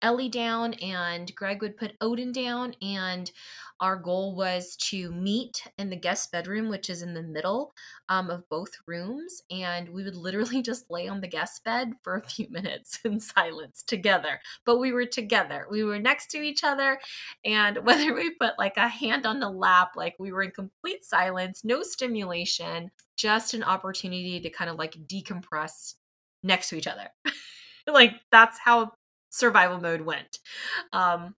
Ellie 0.02 0.30
down 0.30 0.74
and 0.76 1.34
Greg 1.36 1.62
would 1.62 1.78
put 1.78 1.96
Odin 2.02 2.32
down. 2.32 2.74
And 2.82 3.32
our 3.80 3.96
goal 3.96 4.36
was 4.36 4.76
to 4.76 5.12
meet 5.12 5.64
in 5.78 5.90
the 5.90 5.96
guest 5.96 6.32
bedroom, 6.32 6.70
which 6.70 6.90
is 6.90 7.02
in 7.02 7.14
the 7.14 7.22
middle 7.22 7.74
um, 8.10 8.30
of 8.30 8.48
both 8.50 8.72
rooms. 8.88 9.42
And 9.52 9.90
we 9.90 10.04
would 10.04 10.16
literally 10.16 10.62
just 10.64 10.90
lay 10.90 11.08
on 11.08 11.22
the 11.22 11.28
guest 11.28 11.64
bed 11.64 11.94
for 12.04 12.16
a 12.16 12.28
few 12.28 12.48
minutes 12.50 13.00
in 13.06 13.20
silence 13.20 13.84
together. 13.84 14.40
But 14.66 14.78
we 14.80 14.92
were 14.92 15.06
together, 15.06 15.68
we 15.70 15.84
were 15.84 16.00
next 16.00 16.28
to 16.32 16.38
each 16.38 16.64
other. 16.64 17.00
And 17.46 17.78
whether 17.86 18.14
we 18.14 18.32
put 18.32 18.58
like 18.58 18.78
a 18.78 18.88
hand 18.88 19.26
on 19.26 19.40
the 19.40 19.50
lap, 19.50 19.92
like 19.96 20.16
we 20.20 20.32
were 20.32 20.44
in 20.44 20.52
complete 20.52 21.04
silence, 21.04 21.64
no 21.64 21.84
stimulation, 21.84 22.92
just 23.16 23.54
an 23.54 23.64
opportunity 23.64 24.40
to 24.40 24.50
kind 24.50 24.70
of 24.70 24.78
like 24.78 24.96
decompress 25.08 25.96
next 26.44 26.70
to 26.70 26.78
each 26.78 26.88
other. 26.88 27.10
like 27.88 28.14
that's 28.32 28.60
how 28.60 28.92
survival 29.38 29.80
mode 29.80 30.02
went. 30.02 30.40
Um, 30.94 31.36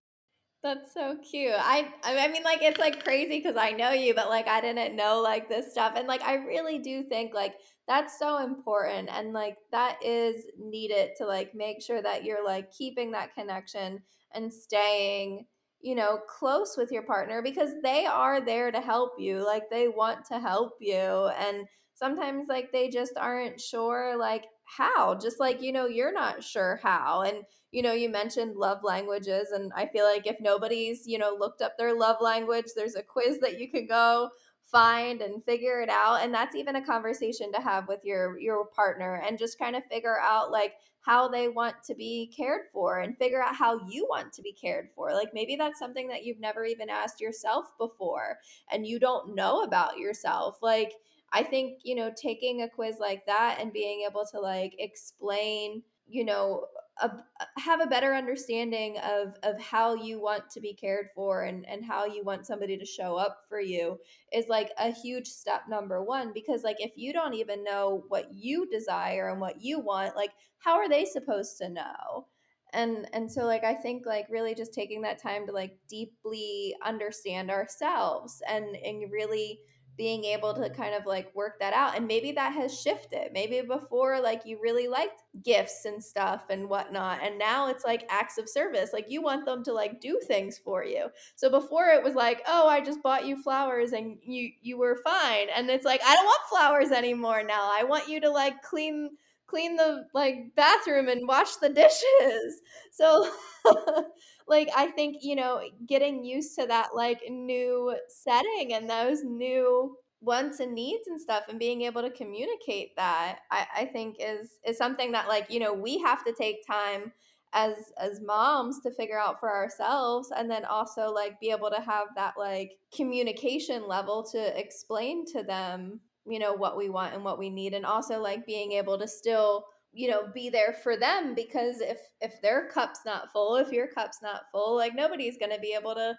that's 0.62 0.92
so 0.92 1.16
cute. 1.18 1.54
I 1.56 1.90
I 2.02 2.28
mean 2.28 2.42
like 2.42 2.60
it's 2.62 2.78
like 2.78 3.02
crazy 3.02 3.40
cuz 3.40 3.56
I 3.56 3.70
know 3.70 3.92
you 3.92 4.14
but 4.14 4.28
like 4.28 4.46
I 4.46 4.60
didn't 4.60 4.94
know 4.94 5.20
like 5.22 5.48
this 5.48 5.72
stuff 5.72 5.94
and 5.96 6.06
like 6.06 6.20
I 6.22 6.34
really 6.34 6.78
do 6.78 7.02
think 7.02 7.32
like 7.32 7.54
that's 7.88 8.18
so 8.18 8.38
important 8.38 9.08
and 9.10 9.32
like 9.32 9.56
that 9.72 10.04
is 10.04 10.44
needed 10.58 11.12
to 11.16 11.26
like 11.26 11.54
make 11.54 11.82
sure 11.82 12.02
that 12.02 12.24
you're 12.24 12.44
like 12.44 12.70
keeping 12.72 13.12
that 13.12 13.34
connection 13.34 14.02
and 14.32 14.52
staying 14.52 15.46
you 15.80 15.94
know 15.94 16.18
close 16.28 16.76
with 16.76 16.92
your 16.92 17.02
partner 17.04 17.40
because 17.40 17.70
they 17.82 18.04
are 18.04 18.40
there 18.42 18.70
to 18.70 18.80
help 18.80 19.12
you 19.18 19.42
like 19.44 19.70
they 19.70 19.88
want 19.88 20.26
to 20.26 20.38
help 20.38 20.74
you 20.78 21.30
and 21.38 21.66
sometimes 21.94 22.48
like 22.48 22.70
they 22.70 22.90
just 22.90 23.16
aren't 23.16 23.58
sure 23.58 24.14
like 24.18 24.44
how 24.76 25.14
just 25.16 25.40
like 25.40 25.60
you 25.60 25.72
know 25.72 25.86
you're 25.86 26.12
not 26.12 26.42
sure 26.44 26.80
how 26.82 27.22
and 27.22 27.44
you 27.72 27.82
know, 27.82 27.92
you 27.92 28.08
mentioned 28.08 28.56
love 28.56 28.82
languages, 28.82 29.52
and 29.52 29.72
I 29.76 29.86
feel 29.86 30.04
like 30.04 30.26
if 30.26 30.40
nobody's, 30.40 31.06
you 31.06 31.18
know, 31.18 31.36
looked 31.38 31.62
up 31.62 31.78
their 31.78 31.96
love 31.96 32.16
language, 32.20 32.66
there's 32.74 32.96
a 32.96 33.02
quiz 33.02 33.38
that 33.40 33.60
you 33.60 33.70
can 33.70 33.86
go 33.86 34.30
find 34.70 35.20
and 35.20 35.44
figure 35.44 35.80
it 35.80 35.88
out 35.88 36.22
and 36.22 36.32
that's 36.32 36.54
even 36.54 36.76
a 36.76 36.86
conversation 36.86 37.50
to 37.52 37.60
have 37.60 37.88
with 37.88 37.98
your 38.04 38.38
your 38.38 38.66
partner 38.66 39.20
and 39.26 39.36
just 39.36 39.58
kind 39.58 39.74
of 39.74 39.82
figure 39.90 40.18
out 40.20 40.52
like 40.52 40.74
how 41.00 41.26
they 41.26 41.48
want 41.48 41.74
to 41.82 41.92
be 41.94 42.32
cared 42.36 42.62
for 42.72 43.00
and 43.00 43.18
figure 43.18 43.42
out 43.42 43.56
how 43.56 43.80
you 43.88 44.06
want 44.08 44.32
to 44.32 44.42
be 44.42 44.52
cared 44.52 44.88
for 44.94 45.12
like 45.12 45.30
maybe 45.34 45.56
that's 45.56 45.78
something 45.78 46.06
that 46.06 46.24
you've 46.24 46.38
never 46.38 46.64
even 46.64 46.88
asked 46.88 47.20
yourself 47.20 47.66
before 47.78 48.38
and 48.70 48.86
you 48.86 49.00
don't 49.00 49.34
know 49.34 49.62
about 49.62 49.98
yourself 49.98 50.58
like 50.62 50.92
i 51.32 51.42
think 51.42 51.80
you 51.84 51.94
know 51.94 52.10
taking 52.14 52.62
a 52.62 52.68
quiz 52.68 52.96
like 53.00 53.24
that 53.26 53.58
and 53.60 53.72
being 53.72 54.06
able 54.08 54.24
to 54.30 54.40
like 54.40 54.74
explain 54.78 55.82
you 56.06 56.24
know 56.24 56.66
a, 57.02 57.10
have 57.56 57.80
a 57.80 57.86
better 57.86 58.14
understanding 58.14 58.98
of 58.98 59.34
of 59.42 59.60
how 59.60 59.94
you 59.94 60.20
want 60.20 60.50
to 60.50 60.60
be 60.60 60.74
cared 60.74 61.08
for 61.14 61.44
and 61.44 61.66
and 61.66 61.84
how 61.84 62.04
you 62.04 62.22
want 62.24 62.46
somebody 62.46 62.76
to 62.76 62.84
show 62.84 63.16
up 63.16 63.38
for 63.48 63.60
you 63.60 63.98
is 64.32 64.48
like 64.48 64.70
a 64.78 64.90
huge 64.92 65.28
step 65.28 65.62
number 65.68 66.02
1 66.02 66.32
because 66.34 66.62
like 66.62 66.76
if 66.78 66.92
you 66.96 67.12
don't 67.12 67.34
even 67.34 67.64
know 67.64 68.04
what 68.08 68.32
you 68.32 68.68
desire 68.68 69.28
and 69.30 69.40
what 69.40 69.62
you 69.62 69.78
want 69.80 70.16
like 70.16 70.32
how 70.58 70.74
are 70.74 70.90
they 70.90 71.06
supposed 71.06 71.56
to 71.56 71.70
know? 71.70 72.26
And 72.72 73.08
and 73.12 73.30
so 73.32 73.44
like 73.46 73.64
i 73.64 73.74
think 73.74 74.06
like 74.06 74.26
really 74.30 74.54
just 74.54 74.72
taking 74.72 75.02
that 75.02 75.20
time 75.20 75.46
to 75.46 75.52
like 75.52 75.76
deeply 75.88 76.76
understand 76.84 77.50
ourselves 77.50 78.42
and 78.48 78.76
and 78.76 79.10
really 79.10 79.60
being 80.00 80.24
able 80.24 80.54
to 80.54 80.70
kind 80.70 80.94
of 80.94 81.04
like 81.04 81.30
work 81.34 81.60
that 81.60 81.74
out. 81.74 81.94
And 81.94 82.06
maybe 82.06 82.32
that 82.32 82.54
has 82.54 82.80
shifted. 82.80 83.32
Maybe 83.34 83.60
before, 83.60 84.18
like, 84.18 84.46
you 84.46 84.58
really 84.58 84.88
liked 84.88 85.20
gifts 85.44 85.84
and 85.84 86.02
stuff 86.02 86.46
and 86.48 86.70
whatnot. 86.70 87.20
And 87.22 87.38
now 87.38 87.68
it's 87.68 87.84
like 87.84 88.06
acts 88.08 88.38
of 88.38 88.48
service. 88.48 88.94
Like, 88.94 89.10
you 89.10 89.20
want 89.20 89.44
them 89.44 89.62
to 89.64 89.74
like 89.74 90.00
do 90.00 90.18
things 90.26 90.56
for 90.56 90.82
you. 90.82 91.08
So 91.36 91.50
before 91.50 91.88
it 91.88 92.02
was 92.02 92.14
like, 92.14 92.40
oh, 92.46 92.66
I 92.66 92.80
just 92.80 93.02
bought 93.02 93.26
you 93.26 93.42
flowers 93.42 93.92
and 93.92 94.16
you, 94.22 94.48
you 94.62 94.78
were 94.78 94.96
fine. 95.04 95.48
And 95.54 95.68
it's 95.68 95.84
like, 95.84 96.00
I 96.02 96.14
don't 96.14 96.24
want 96.24 96.48
flowers 96.48 96.92
anymore 96.92 97.42
now. 97.46 97.68
I 97.70 97.84
want 97.84 98.08
you 98.08 98.22
to 98.22 98.30
like 98.30 98.62
clean 98.62 99.10
clean 99.46 99.74
the 99.76 100.04
like 100.14 100.54
bathroom 100.54 101.08
and 101.08 101.26
wash 101.28 101.56
the 101.56 101.68
dishes. 101.68 102.62
So 102.92 103.28
like 104.50 104.68
I 104.76 104.88
think, 104.88 105.18
you 105.22 105.36
know, 105.36 105.62
getting 105.86 106.24
used 106.24 106.58
to 106.58 106.66
that 106.66 106.88
like 106.94 107.20
new 107.30 107.96
setting 108.08 108.74
and 108.74 108.90
those 108.90 109.22
new 109.22 109.96
wants 110.20 110.60
and 110.60 110.74
needs 110.74 111.06
and 111.06 111.18
stuff 111.18 111.44
and 111.48 111.58
being 111.58 111.82
able 111.82 112.02
to 112.02 112.10
communicate 112.10 112.94
that 112.96 113.38
I, 113.50 113.66
I 113.74 113.84
think 113.86 114.16
is 114.18 114.58
is 114.66 114.76
something 114.76 115.12
that 115.12 115.28
like, 115.28 115.46
you 115.50 115.60
know, 115.60 115.72
we 115.72 115.98
have 116.00 116.24
to 116.24 116.34
take 116.34 116.66
time 116.66 117.12
as 117.52 117.92
as 117.98 118.20
moms 118.20 118.80
to 118.80 118.90
figure 118.90 119.18
out 119.18 119.38
for 119.38 119.50
ourselves 119.50 120.30
and 120.36 120.50
then 120.50 120.64
also 120.64 121.12
like 121.12 121.40
be 121.40 121.50
able 121.50 121.70
to 121.70 121.80
have 121.80 122.08
that 122.16 122.34
like 122.36 122.72
communication 122.94 123.86
level 123.88 124.24
to 124.32 124.58
explain 124.58 125.24
to 125.26 125.42
them 125.42 126.00
you 126.26 126.38
know 126.38 126.52
what 126.52 126.76
we 126.76 126.88
want 126.88 127.14
and 127.14 127.24
what 127.24 127.38
we 127.38 127.50
need 127.50 127.74
and 127.74 127.84
also 127.84 128.20
like 128.20 128.46
being 128.46 128.72
able 128.72 128.96
to 128.98 129.08
still 129.08 129.64
you 129.92 130.08
know 130.08 130.28
be 130.32 130.48
there 130.48 130.72
for 130.72 130.96
them 130.96 131.34
because 131.34 131.80
if 131.80 131.98
if 132.20 132.40
their 132.42 132.68
cup's 132.68 133.00
not 133.04 133.32
full 133.32 133.56
if 133.56 133.72
your 133.72 133.88
cup's 133.88 134.18
not 134.22 134.42
full 134.52 134.76
like 134.76 134.94
nobody's 134.94 135.38
going 135.38 135.50
to 135.50 135.58
be 135.60 135.74
able 135.78 135.94
to 135.94 136.16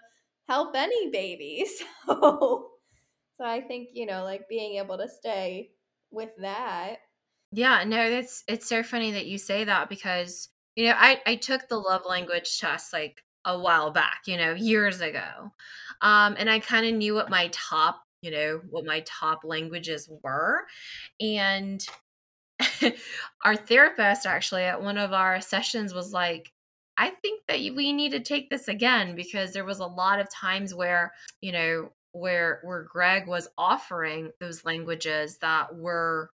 help 0.48 0.74
any 0.76 1.10
baby. 1.10 1.66
So 2.06 2.70
so 3.38 3.44
i 3.44 3.60
think 3.60 3.88
you 3.94 4.06
know 4.06 4.24
like 4.24 4.48
being 4.48 4.76
able 4.76 4.98
to 4.98 5.08
stay 5.08 5.70
with 6.10 6.30
that. 6.38 6.96
Yeah 7.52 7.84
no 7.84 8.10
that's 8.10 8.44
it's 8.46 8.68
so 8.68 8.82
funny 8.82 9.12
that 9.12 9.26
you 9.26 9.38
say 9.38 9.64
that 9.64 9.88
because 9.88 10.48
you 10.76 10.86
know 10.86 10.94
i 10.96 11.20
i 11.26 11.36
took 11.36 11.68
the 11.68 11.78
love 11.78 12.02
language 12.06 12.58
test 12.58 12.92
like 12.92 13.22
a 13.44 13.58
while 13.58 13.90
back 13.90 14.22
you 14.26 14.36
know 14.36 14.52
years 14.52 15.00
ago. 15.00 15.52
Um 16.02 16.36
and 16.38 16.50
i 16.50 16.58
kind 16.58 16.86
of 16.86 16.94
knew 16.94 17.14
what 17.14 17.30
my 17.30 17.48
top 17.52 18.02
you 18.20 18.30
know 18.30 18.60
what 18.70 18.84
my 18.84 19.02
top 19.06 19.40
languages 19.44 20.08
were. 20.22 20.64
And 21.20 21.84
our 23.44 23.56
therapist 23.56 24.26
actually 24.26 24.62
at 24.62 24.82
one 24.82 24.98
of 24.98 25.12
our 25.12 25.40
sessions 25.40 25.94
was 25.94 26.12
like 26.12 26.52
i 26.96 27.10
think 27.10 27.42
that 27.48 27.58
we 27.58 27.92
need 27.92 28.12
to 28.12 28.20
take 28.20 28.50
this 28.50 28.68
again 28.68 29.14
because 29.14 29.52
there 29.52 29.64
was 29.64 29.80
a 29.80 29.86
lot 29.86 30.20
of 30.20 30.30
times 30.30 30.74
where 30.74 31.12
you 31.40 31.52
know 31.52 31.88
where 32.12 32.60
where 32.64 32.82
greg 32.82 33.26
was 33.26 33.48
offering 33.56 34.30
those 34.40 34.64
languages 34.64 35.38
that 35.38 35.74
were 35.74 36.30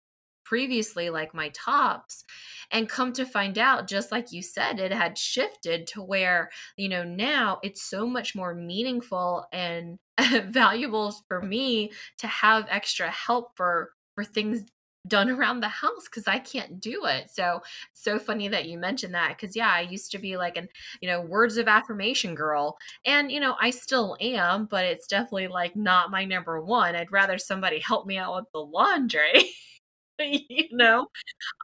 previously 0.43 1.09
like 1.09 1.33
my 1.33 1.49
tops. 1.49 2.23
And 2.71 2.89
come 2.89 3.13
to 3.13 3.25
find 3.25 3.57
out 3.57 3.87
just 3.87 4.11
like 4.11 4.31
you 4.31 4.41
said 4.41 4.79
it 4.79 4.91
had 4.91 5.17
shifted 5.17 5.87
to 5.87 6.01
where 6.01 6.49
you 6.77 6.89
know 6.89 7.03
now 7.03 7.59
it's 7.63 7.83
so 7.83 8.07
much 8.07 8.35
more 8.35 8.53
meaningful 8.53 9.45
and 9.51 9.99
valuable 10.45 11.15
for 11.27 11.41
me 11.41 11.91
to 12.19 12.27
have 12.27 12.67
extra 12.69 13.09
help 13.09 13.55
for 13.55 13.91
for 14.15 14.23
things 14.23 14.63
done 15.07 15.29
around 15.29 15.59
the 15.61 15.67
house 15.67 16.05
because 16.05 16.27
I 16.27 16.39
can't 16.39 16.79
do 16.79 17.05
it. 17.05 17.29
So 17.31 17.61
so 17.93 18.19
funny 18.19 18.47
that 18.49 18.67
you 18.67 18.77
mentioned 18.77 19.13
that 19.15 19.29
because 19.37 19.55
yeah, 19.55 19.69
I 19.71 19.81
used 19.81 20.11
to 20.11 20.17
be 20.19 20.37
like 20.37 20.57
an 20.57 20.69
you 21.01 21.09
know 21.09 21.21
words 21.21 21.57
of 21.57 21.67
affirmation 21.67 22.35
girl, 22.35 22.77
and 23.05 23.31
you 23.31 23.39
know 23.39 23.55
I 23.61 23.69
still 23.71 24.17
am, 24.21 24.65
but 24.65 24.85
it's 24.85 25.07
definitely 25.07 25.47
like 25.47 25.75
not 25.75 26.11
my 26.11 26.25
number 26.25 26.61
one. 26.61 26.95
I'd 26.95 27.11
rather 27.11 27.37
somebody 27.37 27.79
help 27.79 28.05
me 28.07 28.17
out 28.17 28.35
with 28.35 28.51
the 28.53 28.59
laundry. 28.59 29.51
you 30.19 30.67
know 30.71 31.07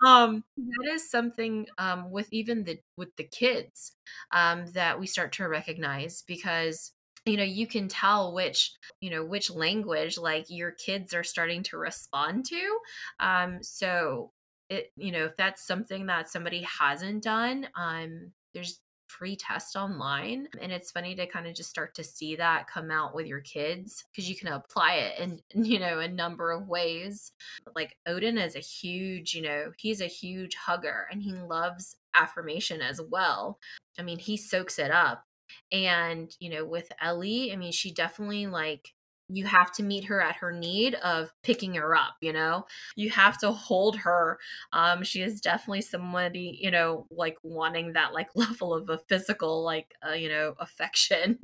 um 0.06 0.44
that 0.58 0.92
is 0.94 1.10
something 1.10 1.68
um 1.78 2.12
with 2.12 2.28
even 2.32 2.64
the 2.64 2.80
with 2.98 3.16
the 3.18 3.24
kids 3.24 3.94
um 4.32 4.66
that 4.74 5.00
we 5.00 5.08
start 5.08 5.32
to 5.34 5.48
recognize 5.48 6.24
because 6.28 6.94
you 7.30 7.38
know 7.38 7.44
you 7.44 7.68
can 7.68 7.88
tell 7.88 8.34
which 8.34 8.74
you 9.02 9.10
know 9.10 9.24
which 9.24 9.52
language 9.52 10.18
like 10.18 10.46
your 10.50 10.72
kids 10.72 11.14
are 11.14 11.24
starting 11.24 11.64
to 11.64 11.78
respond 11.78 12.46
to 12.46 12.80
um 13.20 13.62
so 13.62 14.32
it 14.70 14.92
you 14.96 15.12
know 15.12 15.26
if 15.26 15.36
that's 15.38 15.66
something 15.66 16.08
that 16.08 16.30
somebody 16.30 16.64
hasn't 16.64 17.24
done 17.24 17.68
um 17.76 18.32
there's 18.54 18.80
free 19.08 19.36
test 19.36 19.76
online 19.76 20.48
and 20.62 20.72
it's 20.72 20.92
funny 20.92 21.16
to 21.16 21.26
kind 21.26 21.48
of 21.48 21.56
just 21.56 21.70
start 21.70 21.96
to 21.96 22.04
see 22.04 22.36
that 22.36 22.68
come 22.68 22.92
out 22.92 23.16
with 23.16 23.26
your 23.26 23.42
kids 23.42 24.06
because 24.12 24.30
you 24.30 24.36
can 24.36 24.50
apply 24.50 24.94
it 24.96 25.20
in 25.20 25.40
you 25.66 25.80
know 25.80 26.00
a 26.00 26.08
number 26.08 26.52
of 26.52 26.68
ways 26.68 27.32
like 27.76 27.98
odin 28.06 28.38
is 28.38 28.56
a 28.56 28.60
huge 28.60 29.34
you 29.34 29.42
know 29.42 29.72
he's 29.78 30.00
a 30.00 30.06
huge 30.06 30.56
hugger 30.56 31.08
and 31.12 31.24
he 31.24 31.34
loves 31.34 31.96
affirmation 32.16 32.82
as 32.82 33.00
well. 33.10 33.60
I 33.98 34.02
mean 34.04 34.20
he 34.20 34.38
soaks 34.38 34.80
it 34.80 34.92
up 34.92 35.26
and, 35.72 36.36
you 36.40 36.50
know, 36.50 36.66
with 36.66 36.92
Ellie, 37.02 37.52
I 37.52 37.56
mean, 37.56 37.72
she 37.72 37.92
definitely 37.92 38.48
like 38.48 38.94
you 39.32 39.46
have 39.46 39.72
to 39.72 39.84
meet 39.84 40.06
her 40.06 40.20
at 40.20 40.38
her 40.38 40.52
need 40.52 40.96
of 40.96 41.32
picking 41.44 41.76
her 41.76 41.96
up 41.96 42.16
you 42.20 42.34
know? 42.34 42.66
You 42.96 43.12
have 43.12 43.38
to 43.40 43.52
hold 43.52 43.98
her 43.98 44.40
um 44.74 45.04
she 45.04 45.22
is 45.22 45.40
definitely 45.40 45.82
somebody 45.82 46.58
you 46.60 46.72
know 46.72 47.06
like 47.12 47.38
wanting 47.44 47.94
that 47.94 48.14
like 48.14 48.30
level 48.36 48.74
of 48.74 48.90
a 48.90 48.98
physical 49.08 49.64
like 49.64 49.94
uh, 50.08 50.14
you 50.14 50.30
know 50.30 50.56
affection. 50.60 51.40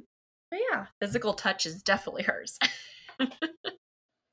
But 0.49 0.60
yeah 0.72 0.88
physical 0.99 1.34
touch 1.34 1.66
is 1.66 1.84
definitely 1.84 2.24
hers. 2.24 2.58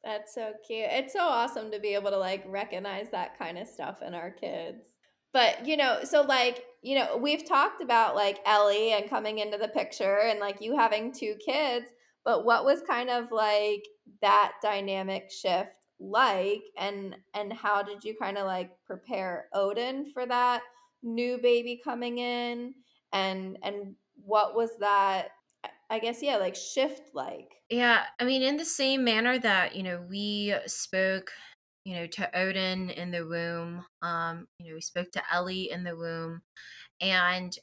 That's 0.05 0.35
so 0.35 0.55
cute. 0.67 0.89
It's 0.91 1.13
so 1.13 1.21
awesome 1.21 1.71
to 1.71 1.79
be 1.79 1.95
able 1.95 2.11
to 2.11 2.19
like 2.19 2.43
recognize 2.49 3.11
that 3.11 3.39
kind 3.39 3.57
of 3.57 3.69
stuff 3.69 4.03
in 4.03 4.15
our 4.15 4.31
kids 4.31 4.92
but 5.33 5.67
you 5.67 5.77
know 5.77 6.01
so 6.05 6.23
like 6.23 6.65
you 6.83 6.97
know 6.97 7.17
we've 7.17 7.47
talked 7.47 7.83
about 7.83 8.15
like 8.15 8.39
ellie 8.45 8.93
and 8.93 9.09
coming 9.09 9.39
into 9.39 9.59
the 9.59 9.69
picture 9.69 10.21
and 10.21 10.41
like 10.41 10.61
you 10.61 10.77
having 10.77 11.13
two 11.13 11.35
kids 11.45 11.87
but 12.25 12.45
what 12.45 12.65
was 12.65 12.83
kind 12.83 13.11
of 13.11 13.33
like 13.33 13.85
that 14.21 14.53
dynamic 14.63 15.31
shift 15.31 15.77
like? 16.03 16.63
And 16.77 17.17
and 17.35 17.53
how 17.53 17.83
did 17.83 18.05
you 18.05 18.17
kind 18.21 18.37
of 18.37 18.47
like 18.47 18.71
prepare 18.87 19.49
odin 19.55 20.11
for 20.13 20.27
that 20.27 20.63
new 21.03 21.39
baby 21.39 21.81
coming 21.83 22.19
in? 22.19 22.75
And 23.13 23.59
and 23.63 23.95
what 24.25 24.55
was 24.55 24.71
that 24.79 25.29
i 25.91 25.99
guess 25.99 26.23
yeah 26.23 26.37
like 26.37 26.55
shift 26.55 27.11
like? 27.15 27.51
Yeah 27.71 28.05
i 28.21 28.25
mean 28.25 28.43
in 28.43 28.57
the 28.57 28.65
same 28.65 29.05
manner 29.05 29.39
that 29.39 29.75
you 29.75 29.83
know 29.83 30.05
we 30.09 30.55
spoke 30.67 31.31
you 31.85 31.95
know, 31.97 32.07
to 32.07 32.39
Odin 32.39 32.91
in 32.91 33.11
the 33.11 33.27
womb. 33.27 33.85
Um, 34.03 34.47
you 34.59 34.69
know, 34.71 34.75
we 34.75 34.81
spoke 34.81 35.11
to 35.13 35.23
Ellie 35.33 35.71
in 35.71 35.85
the 35.85 35.97
womb. 35.97 36.43
And 37.01 37.57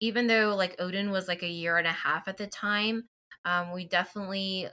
even 0.00 0.26
though 0.26 0.54
like 0.56 0.76
Odin 0.78 1.10
was 1.10 1.28
like 1.28 1.42
a 1.42 1.48
year 1.48 1.78
and 1.78 1.86
a 1.86 1.92
half 1.92 2.28
at 2.28 2.36
the 2.38 2.46
time, 2.46 3.08
um, 3.44 3.72
we 3.72 3.86
definitely 3.88 4.68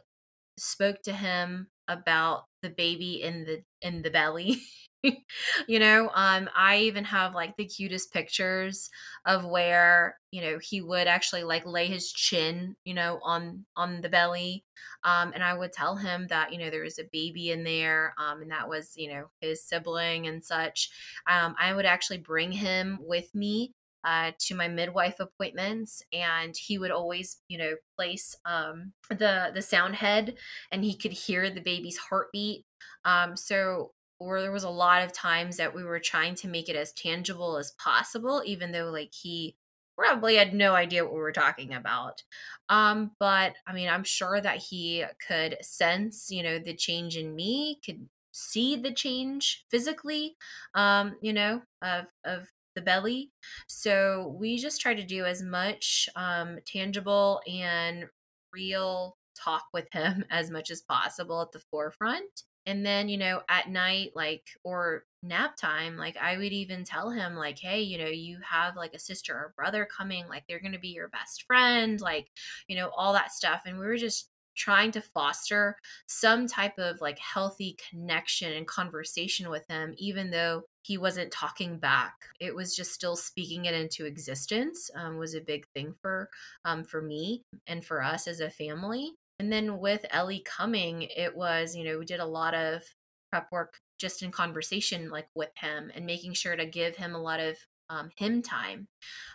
spoke 0.57 1.01
to 1.03 1.13
him 1.13 1.67
about 1.87 2.45
the 2.61 2.69
baby 2.69 3.21
in 3.21 3.45
the 3.45 3.63
in 3.81 4.01
the 4.01 4.09
belly 4.09 4.61
you 5.67 5.79
know 5.79 6.09
um 6.13 6.49
i 6.55 6.77
even 6.77 7.03
have 7.03 7.35
like 7.35 7.55
the 7.57 7.65
cutest 7.65 8.13
pictures 8.13 8.89
of 9.25 9.45
where 9.45 10.17
you 10.31 10.41
know 10.41 10.57
he 10.59 10.81
would 10.81 11.07
actually 11.07 11.43
like 11.43 11.65
lay 11.65 11.87
his 11.87 12.11
chin 12.11 12.75
you 12.85 12.93
know 12.93 13.19
on 13.21 13.65
on 13.75 13.99
the 14.01 14.07
belly 14.09 14.63
um 15.03 15.31
and 15.33 15.43
i 15.43 15.53
would 15.53 15.73
tell 15.73 15.95
him 15.97 16.27
that 16.27 16.53
you 16.53 16.59
know 16.59 16.69
there 16.69 16.83
was 16.83 16.99
a 16.99 17.09
baby 17.11 17.51
in 17.51 17.63
there 17.63 18.13
um 18.17 18.41
and 18.41 18.51
that 18.51 18.69
was 18.69 18.93
you 18.95 19.09
know 19.09 19.25
his 19.41 19.65
sibling 19.67 20.27
and 20.27 20.43
such. 20.43 20.89
Um 21.27 21.55
i 21.59 21.73
would 21.73 21.85
actually 21.85 22.19
bring 22.19 22.51
him 22.51 22.97
with 23.01 23.33
me 23.35 23.73
uh, 24.05 24.33
to 24.37 24.53
my 24.53 24.67
midwife 24.67 25.17
appointments 25.21 26.01
and 26.11 26.53
he 26.57 26.77
would 26.77 26.91
always 26.91 27.41
you 27.47 27.57
know 27.57 27.73
place 27.97 28.35
um, 28.43 28.91
the 29.09 29.49
the 29.53 29.61
sound 29.61 29.95
head 29.95 30.35
and 30.71 30.83
he 30.83 30.93
could 30.97 31.13
hear 31.13 31.49
the 31.49 31.61
baby's 31.61 31.97
heartbeat. 31.97 32.65
Um, 33.05 33.37
so 33.37 33.93
or 34.23 34.41
there 34.41 34.51
was 34.51 34.63
a 34.63 34.69
lot 34.69 35.03
of 35.03 35.13
times 35.13 35.57
that 35.57 35.73
we 35.75 35.83
were 35.83 35.99
trying 35.99 36.35
to 36.35 36.47
make 36.47 36.69
it 36.69 36.75
as 36.75 36.93
tangible 36.93 37.57
as 37.57 37.71
possible 37.71 38.41
even 38.45 38.71
though 38.71 38.89
like 38.91 39.13
he 39.13 39.55
probably 39.97 40.35
had 40.35 40.53
no 40.53 40.73
idea 40.73 41.03
what 41.03 41.13
we 41.13 41.19
were 41.19 41.31
talking 41.31 41.73
about. 41.73 42.23
Um 42.69 43.11
but 43.19 43.55
i 43.67 43.73
mean 43.73 43.89
i'm 43.89 44.03
sure 44.03 44.39
that 44.41 44.57
he 44.57 45.05
could 45.27 45.57
sense 45.61 46.29
you 46.31 46.43
know 46.43 46.59
the 46.59 46.75
change 46.75 47.17
in 47.17 47.35
me 47.35 47.79
could 47.85 48.09
see 48.31 48.75
the 48.75 48.91
change 48.93 49.65
physically 49.69 50.35
um 50.73 51.17
you 51.21 51.33
know 51.33 51.61
of 51.81 52.05
of 52.23 52.47
the 52.75 52.81
belly. 52.81 53.31
So 53.67 54.35
we 54.39 54.57
just 54.57 54.81
try 54.81 54.95
to 54.95 55.03
do 55.05 55.25
as 55.25 55.41
much 55.43 56.09
um 56.15 56.57
tangible 56.65 57.41
and 57.47 58.09
real 58.51 59.17
talk 59.35 59.65
with 59.73 59.87
him 59.91 60.25
as 60.29 60.49
much 60.49 60.71
as 60.71 60.81
possible 60.81 61.41
at 61.41 61.51
the 61.51 61.59
forefront 61.59 62.43
and 62.65 62.85
then 62.85 63.09
you 63.09 63.17
know 63.17 63.41
at 63.49 63.69
night 63.69 64.11
like 64.15 64.47
or 64.63 65.05
nap 65.21 65.55
time 65.55 65.95
like 65.95 66.17
i 66.17 66.37
would 66.37 66.51
even 66.51 66.83
tell 66.83 67.09
him 67.09 67.35
like 67.35 67.57
hey 67.59 67.81
you 67.81 67.97
know 67.97 68.07
you 68.07 68.37
have 68.47 68.75
like 68.75 68.93
a 68.93 68.99
sister 68.99 69.33
or 69.33 69.53
brother 69.55 69.87
coming 69.95 70.27
like 70.27 70.43
they're 70.47 70.59
going 70.59 70.73
to 70.73 70.79
be 70.79 70.89
your 70.89 71.09
best 71.09 71.43
friend 71.43 72.01
like 72.01 72.27
you 72.67 72.75
know 72.75 72.89
all 72.95 73.13
that 73.13 73.31
stuff 73.31 73.61
and 73.65 73.79
we 73.79 73.85
were 73.85 73.97
just 73.97 74.29
trying 74.55 74.91
to 74.91 75.01
foster 75.01 75.75
some 76.05 76.45
type 76.45 76.77
of 76.77 77.01
like 77.01 77.17
healthy 77.17 77.75
connection 77.89 78.53
and 78.53 78.67
conversation 78.67 79.49
with 79.49 79.65
him 79.67 79.93
even 79.97 80.29
though 80.29 80.63
he 80.83 80.97
wasn't 80.97 81.31
talking 81.31 81.79
back. 81.79 82.13
It 82.39 82.53
was 82.53 82.75
just 82.75 82.93
still 82.93 83.15
speaking 83.15 83.65
it 83.65 83.73
into 83.73 84.05
existence 84.05 84.91
um, 84.95 85.17
was 85.17 85.33
a 85.33 85.41
big 85.41 85.65
thing 85.69 85.95
for 86.01 86.29
um, 86.65 86.83
for 86.83 87.01
me 87.01 87.43
and 87.67 87.83
for 87.83 88.03
us 88.03 88.27
as 88.27 88.41
a 88.41 88.49
family 88.49 89.13
and 89.43 89.51
then 89.51 89.77
with 89.77 90.05
Ellie 90.09 90.41
coming, 90.45 91.01
it 91.01 91.35
was, 91.35 91.75
you 91.75 91.83
know, 91.83 91.99
we 91.99 92.05
did 92.05 92.21
a 92.21 92.25
lot 92.25 92.53
of 92.53 92.81
prep 93.29 93.51
work 93.51 93.73
just 93.99 94.23
in 94.23 94.31
conversation, 94.31 95.09
like 95.09 95.27
with 95.35 95.49
him 95.57 95.91
and 95.93 96.05
making 96.05 96.31
sure 96.31 96.55
to 96.55 96.65
give 96.65 96.95
him 96.95 97.13
a 97.13 97.21
lot 97.21 97.41
of 97.41 97.57
um, 97.89 98.09
him 98.15 98.41
time. 98.41 98.87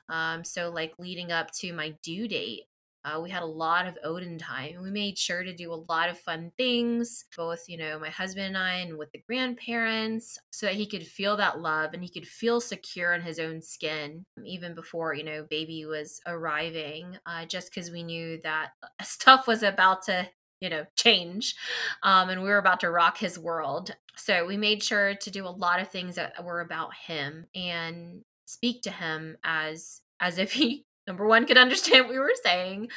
Um, 0.09 0.45
so, 0.45 0.71
like 0.71 0.95
leading 0.99 1.31
up 1.31 1.51
to 1.61 1.75
my 1.75 1.95
due 2.03 2.27
date, 2.27 2.63
uh, 3.09 3.21
we 3.21 3.31
had 3.31 3.43
a 3.43 3.47
lot 3.47 3.87
of 3.87 3.97
Odin 4.05 4.39
time. 4.39 4.83
We 4.83 4.91
made 4.91 5.17
sure 5.17 5.43
to 5.43 5.55
do 5.55 5.73
a 5.73 5.85
lot 5.89 6.09
of 6.09 6.19
fun 6.19 6.53
things, 6.57 7.25
both, 7.37 7.65
you 7.69 7.79
know, 7.79 7.99
my 7.99 8.11
husband 8.11 8.47
and 8.47 8.59
I, 8.59 8.75
and 8.75 8.99
with 8.99 9.11
the 9.13 9.23
grandparents, 9.27 10.39
so 10.51 10.67
that 10.67 10.75
he 10.75 10.87
could 10.87 11.07
feel 11.07 11.37
that 11.37 11.61
love 11.61 11.95
and 11.95 12.03
he 12.03 12.11
could 12.11 12.27
feel 12.27 12.61
secure 12.61 13.15
in 13.15 13.23
his 13.23 13.39
own 13.39 13.63
skin, 13.63 14.25
even 14.45 14.75
before, 14.75 15.15
you 15.15 15.25
know, 15.25 15.47
baby 15.49 15.87
was 15.87 16.21
arriving, 16.27 17.17
uh, 17.27 17.47
just 17.47 17.73
because 17.73 17.91
we 17.91 18.03
knew 18.03 18.41
that 18.43 18.71
stuff 19.03 19.47
was 19.47 19.63
about 19.63 20.03
to 20.05 20.29
you 20.61 20.69
know, 20.69 20.85
change. 20.97 21.55
Um, 22.03 22.31
and 22.31 22.43
we 22.43 22.49
were 22.49 22.59
about 22.59 22.81
to 22.81 22.91
rock 22.91 23.17
his 23.17 23.39
world. 23.39 23.95
So 24.17 24.45
we 24.45 24.57
made 24.57 24.83
sure 24.83 25.15
to 25.15 25.31
do 25.31 25.47
a 25.47 25.51
lot 25.51 25.81
of 25.81 25.89
things 25.89 26.17
that 26.17 26.45
were 26.45 26.61
about 26.61 26.91
him 27.07 27.47
and 27.55 28.23
speak 28.47 28.83
to 28.83 28.91
him 28.91 29.37
as 29.45 30.01
as 30.21 30.39
if 30.39 30.53
he 30.55 30.85
number 31.09 31.27
one 31.27 31.45
could 31.45 31.59
understand 31.59 32.05
what 32.05 32.13
we 32.13 32.21
were 32.21 32.35
saying 32.45 32.89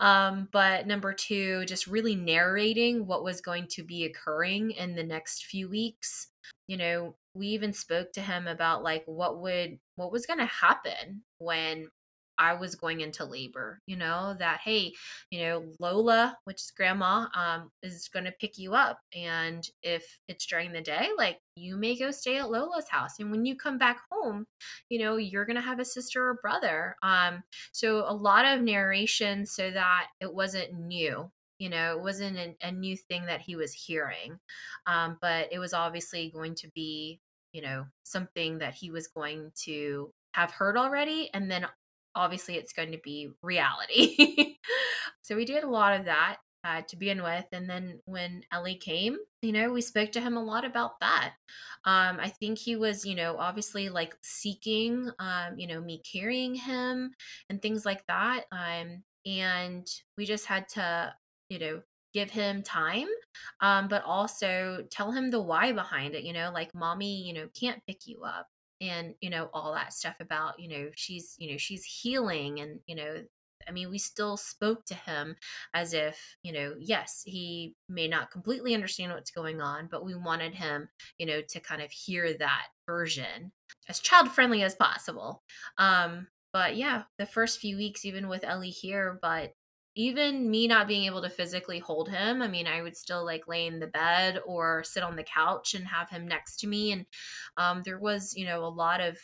um, 0.00 0.48
but 0.52 0.86
number 0.86 1.12
two 1.12 1.64
just 1.66 1.86
really 1.86 2.14
narrating 2.14 3.06
what 3.06 3.24
was 3.24 3.40
going 3.40 3.66
to 3.68 3.82
be 3.82 4.04
occurring 4.04 4.72
in 4.72 4.94
the 4.94 5.04
next 5.04 5.44
few 5.46 5.68
weeks. 5.68 6.28
You 6.66 6.76
know 6.76 7.14
we 7.34 7.48
even 7.48 7.72
spoke 7.72 8.12
to 8.12 8.20
him 8.20 8.46
about 8.46 8.82
like 8.82 9.04
what 9.06 9.40
would 9.40 9.78
what 9.96 10.12
was 10.12 10.26
going 10.26 10.38
to 10.38 10.46
happen 10.46 11.22
when 11.38 11.88
I 12.38 12.54
was 12.54 12.74
going 12.74 13.00
into 13.00 13.24
labor, 13.24 13.80
you 13.86 13.96
know, 13.96 14.36
that, 14.38 14.60
hey, 14.64 14.92
you 15.30 15.40
know, 15.40 15.64
Lola, 15.80 16.36
which 16.44 16.62
is 16.62 16.72
grandma, 16.76 17.26
um, 17.34 17.70
is 17.82 18.08
going 18.08 18.24
to 18.24 18.32
pick 18.40 18.58
you 18.58 18.74
up. 18.74 18.98
And 19.14 19.68
if 19.82 20.18
it's 20.28 20.46
during 20.46 20.72
the 20.72 20.80
day, 20.80 21.08
like 21.16 21.38
you 21.56 21.76
may 21.76 21.96
go 21.96 22.10
stay 22.10 22.38
at 22.38 22.50
Lola's 22.50 22.88
house. 22.88 23.18
And 23.18 23.30
when 23.30 23.44
you 23.44 23.56
come 23.56 23.78
back 23.78 24.00
home, 24.10 24.46
you 24.88 25.00
know, 25.00 25.16
you're 25.16 25.46
going 25.46 25.56
to 25.56 25.62
have 25.62 25.80
a 25.80 25.84
sister 25.84 26.28
or 26.28 26.38
brother. 26.40 26.96
Um, 27.02 27.42
so 27.72 28.04
a 28.06 28.14
lot 28.14 28.44
of 28.44 28.62
narration 28.62 29.44
so 29.44 29.70
that 29.70 30.06
it 30.20 30.32
wasn't 30.32 30.78
new. 30.78 31.30
You 31.58 31.70
know, 31.70 31.96
it 31.96 32.02
wasn't 32.02 32.38
a, 32.38 32.54
a 32.62 32.70
new 32.70 32.96
thing 32.96 33.26
that 33.26 33.40
he 33.40 33.56
was 33.56 33.72
hearing, 33.72 34.38
um, 34.86 35.18
but 35.20 35.48
it 35.50 35.58
was 35.58 35.74
obviously 35.74 36.30
going 36.32 36.54
to 36.56 36.68
be, 36.72 37.18
you 37.52 37.62
know, 37.62 37.86
something 38.04 38.58
that 38.58 38.74
he 38.74 38.92
was 38.92 39.08
going 39.08 39.50
to 39.64 40.12
have 40.34 40.52
heard 40.52 40.76
already 40.76 41.30
and 41.34 41.50
then 41.50 41.66
obviously 42.18 42.56
it's 42.56 42.72
going 42.72 42.92
to 42.92 42.98
be 43.02 43.30
reality. 43.42 44.56
so 45.22 45.36
we 45.36 45.44
did 45.44 45.62
a 45.62 45.70
lot 45.70 45.98
of 45.98 46.06
that 46.06 46.38
uh, 46.64 46.82
to 46.88 46.96
begin 46.96 47.22
with. 47.22 47.46
And 47.52 47.70
then 47.70 48.00
when 48.04 48.42
Ellie 48.52 48.74
came, 48.74 49.16
you 49.40 49.52
know, 49.52 49.72
we 49.72 49.80
spoke 49.80 50.12
to 50.12 50.20
him 50.20 50.36
a 50.36 50.42
lot 50.42 50.64
about 50.64 50.98
that. 51.00 51.34
Um, 51.84 52.18
I 52.20 52.28
think 52.28 52.58
he 52.58 52.76
was, 52.76 53.06
you 53.06 53.14
know, 53.14 53.36
obviously 53.38 53.88
like 53.88 54.14
seeking, 54.20 55.10
um, 55.20 55.56
you 55.56 55.68
know, 55.68 55.80
me 55.80 56.02
carrying 56.12 56.54
him 56.54 57.12
and 57.48 57.62
things 57.62 57.86
like 57.86 58.04
that. 58.08 58.44
Um, 58.50 59.04
and 59.24 59.86
we 60.16 60.26
just 60.26 60.46
had 60.46 60.68
to, 60.70 61.14
you 61.48 61.58
know, 61.58 61.82
give 62.14 62.30
him 62.30 62.62
time 62.62 63.06
um, 63.60 63.86
but 63.86 64.02
also 64.02 64.82
tell 64.90 65.12
him 65.12 65.30
the 65.30 65.40
why 65.40 65.72
behind 65.72 66.14
it 66.14 66.24
you 66.24 66.32
know 66.32 66.50
like 66.54 66.74
mommy 66.74 67.22
you 67.22 67.34
know 67.34 67.46
can't 67.54 67.82
pick 67.86 68.06
you 68.06 68.22
up 68.24 68.46
and 68.80 69.14
you 69.20 69.30
know 69.30 69.48
all 69.52 69.74
that 69.74 69.92
stuff 69.92 70.16
about 70.20 70.58
you 70.58 70.68
know 70.68 70.90
she's 70.94 71.34
you 71.38 71.50
know 71.50 71.56
she's 71.56 71.84
healing 71.84 72.60
and 72.60 72.80
you 72.86 72.94
know 72.94 73.22
I 73.68 73.72
mean, 73.72 73.90
we 73.90 73.98
still 73.98 74.36
spoke 74.36 74.84
to 74.86 74.94
him 74.94 75.36
as 75.74 75.92
if, 75.92 76.36
you 76.42 76.52
know, 76.52 76.74
yes, 76.78 77.22
he 77.26 77.74
may 77.88 78.08
not 78.08 78.30
completely 78.30 78.74
understand 78.74 79.12
what's 79.12 79.30
going 79.30 79.60
on, 79.60 79.88
but 79.90 80.04
we 80.04 80.14
wanted 80.14 80.54
him, 80.54 80.88
you 81.18 81.26
know, 81.26 81.42
to 81.48 81.60
kind 81.60 81.82
of 81.82 81.90
hear 81.90 82.32
that 82.34 82.66
version 82.86 83.52
as 83.88 84.00
child 84.00 84.30
friendly 84.30 84.62
as 84.62 84.74
possible. 84.74 85.42
Um, 85.76 86.28
but 86.52 86.76
yeah, 86.76 87.02
the 87.18 87.26
first 87.26 87.60
few 87.60 87.76
weeks, 87.76 88.04
even 88.04 88.28
with 88.28 88.44
Ellie 88.44 88.70
here, 88.70 89.18
but 89.20 89.52
even 89.98 90.48
me 90.48 90.68
not 90.68 90.86
being 90.86 91.06
able 91.06 91.20
to 91.22 91.28
physically 91.28 91.80
hold 91.80 92.08
him, 92.08 92.40
I 92.40 92.46
mean, 92.46 92.68
I 92.68 92.82
would 92.82 92.96
still 92.96 93.24
like 93.24 93.48
lay 93.48 93.66
in 93.66 93.80
the 93.80 93.88
bed 93.88 94.38
or 94.46 94.84
sit 94.84 95.02
on 95.02 95.16
the 95.16 95.24
couch 95.24 95.74
and 95.74 95.84
have 95.88 96.08
him 96.08 96.28
next 96.28 96.60
to 96.60 96.68
me. 96.68 96.92
And 96.92 97.04
um, 97.56 97.82
there 97.84 97.98
was, 97.98 98.32
you 98.36 98.46
know, 98.46 98.64
a 98.64 98.70
lot 98.70 99.00
of 99.00 99.18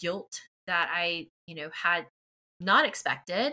guilt 0.00 0.40
that 0.66 0.90
I, 0.92 1.28
you 1.46 1.54
know, 1.54 1.70
had 1.72 2.06
not 2.58 2.86
expected 2.86 3.52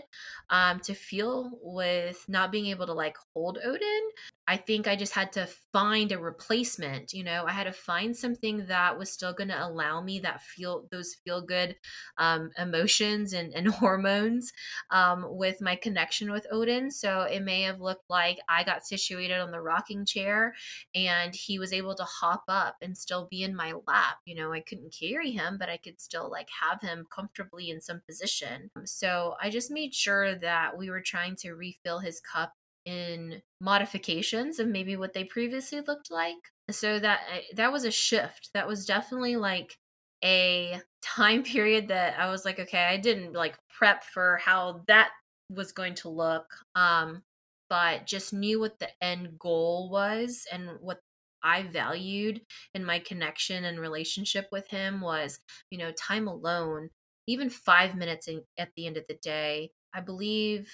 um, 0.49 0.80
to 0.80 0.95
feel 0.95 1.51
with 1.61 2.26
not 2.28 2.51
being 2.51 2.65
able 2.67 2.88
to 2.88 2.93
like 2.93 3.17
hold 3.36 3.59
Odin. 3.63 4.09
I 4.47 4.57
think 4.57 4.87
I 4.87 4.95
just 4.97 5.13
had 5.13 5.31
to 5.33 5.47
find 5.71 6.11
a 6.11 6.19
replacement. 6.19 7.13
You 7.13 7.23
know, 7.23 7.45
I 7.47 7.51
had 7.51 7.63
to 7.63 7.71
find 7.71 8.15
something 8.15 8.65
that 8.67 8.97
was 8.97 9.09
still 9.09 9.31
going 9.33 9.47
to 9.47 9.65
allow 9.65 10.01
me 10.01 10.19
that 10.19 10.41
feel 10.41 10.85
those 10.91 11.15
feel 11.23 11.41
good 11.41 11.77
um, 12.17 12.51
emotions 12.57 13.31
and, 13.31 13.53
and 13.53 13.67
hormones 13.73 14.51
um, 14.91 15.25
with 15.29 15.61
my 15.61 15.77
connection 15.77 16.29
with 16.29 16.45
Odin. 16.51 16.91
So 16.91 17.21
it 17.21 17.41
may 17.41 17.61
have 17.61 17.79
looked 17.79 18.09
like 18.09 18.37
I 18.49 18.65
got 18.65 18.85
situated 18.85 19.39
on 19.39 19.51
the 19.51 19.61
rocking 19.61 20.05
chair 20.05 20.53
and 20.93 21.33
he 21.33 21.57
was 21.57 21.71
able 21.71 21.95
to 21.95 22.03
hop 22.03 22.43
up 22.49 22.75
and 22.81 22.97
still 22.97 23.27
be 23.31 23.43
in 23.43 23.55
my 23.55 23.73
lap. 23.87 24.17
You 24.25 24.35
know, 24.35 24.51
I 24.51 24.59
couldn't 24.59 24.93
carry 24.97 25.31
him, 25.31 25.57
but 25.57 25.69
I 25.69 25.77
could 25.77 26.01
still 26.01 26.29
like 26.29 26.49
have 26.61 26.81
him 26.81 27.07
comfortably 27.13 27.69
in 27.69 27.79
some 27.79 28.01
position. 28.05 28.71
So 28.83 29.35
I 29.41 29.49
just 29.49 29.71
made 29.71 29.95
sure 29.95 30.35
that 30.35 30.77
we 30.77 30.89
were 30.89 31.01
trying 31.01 31.37
to 31.37 31.53
refill 31.53 31.99
his 31.99 32.19
cup 32.19 32.53
in 32.86 33.41
modifications 33.61 34.59
of 34.59 34.67
maybe 34.67 34.95
what 34.95 35.13
they 35.13 35.23
previously 35.23 35.81
looked 35.81 36.11
like. 36.11 36.38
So 36.71 36.99
that 36.99 37.21
eh, 37.31 37.41
that 37.55 37.71
was 37.71 37.86
a 37.86 37.91
shift. 37.91 38.49
That 38.53 38.67
was 38.67 38.86
definitely 38.86 39.36
like 39.36 39.77
a 40.23 40.81
time 41.01 41.43
period 41.43 41.89
that 41.89 42.19
I 42.19 42.29
was 42.29 42.45
like, 42.45 42.59
okay, 42.59 42.84
I 42.86 42.97
didn't 42.97 43.34
like 43.34 43.57
prep 43.77 44.03
for 44.03 44.38
how 44.38 44.84
that 44.88 45.11
was 45.49 45.71
going 45.71 45.95
to 45.95 46.09
look. 46.09 46.45
Um, 46.75 47.23
but 47.69 48.05
just 48.05 48.34
knew 48.34 48.59
what 48.59 48.79
the 48.79 48.89
end 49.03 49.39
goal 49.39 49.89
was 49.89 50.45
and 50.51 50.69
what 50.79 50.99
I 51.43 51.63
valued 51.63 52.41
in 52.73 52.86
my 52.86 52.99
connection 52.99 53.65
and 53.65 53.79
relationship 53.79 54.47
with 54.51 54.67
him 54.69 55.01
was, 55.01 55.39
you 55.69 55.77
know, 55.77 55.91
time 55.91 56.27
alone, 56.27 56.89
even 57.27 57.49
five 57.49 57.95
minutes 57.95 58.27
in, 58.27 58.43
at 58.57 58.69
the 58.75 58.88
end 58.88 58.97
of 58.97 59.05
the 59.07 59.15
day. 59.15 59.71
I 59.93 60.01
believe 60.01 60.71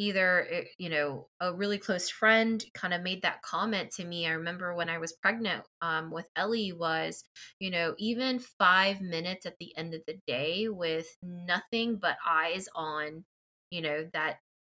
either 0.00 0.46
eh, 0.50 0.64
you 0.78 0.88
know 0.88 1.28
a 1.40 1.54
really 1.54 1.76
close 1.76 2.08
friend 2.08 2.64
kind 2.72 2.94
of 2.94 3.02
made 3.02 3.20
that 3.22 3.42
comment 3.42 3.90
to 3.90 4.04
me. 4.04 4.26
I 4.26 4.30
remember 4.30 4.74
when 4.74 4.88
i 4.88 4.98
was 4.98 5.12
pregnant 5.12 5.62
um, 5.82 6.10
with 6.10 6.26
ellie 6.36 6.72
was 6.72 7.24
you 7.58 7.70
know 7.70 7.94
even 7.98 8.38
five 8.38 9.00
minutes 9.00 9.44
at 9.46 9.58
the 9.60 9.76
end 9.76 9.94
of 9.94 10.00
the 10.06 10.18
day 10.26 10.68
with 10.68 11.06
nothing 11.22 11.98
but 12.00 12.16
eyes 12.26 12.66
on 12.74 13.24
you 13.70 13.82
know 13.82 14.08
that 14.14 14.36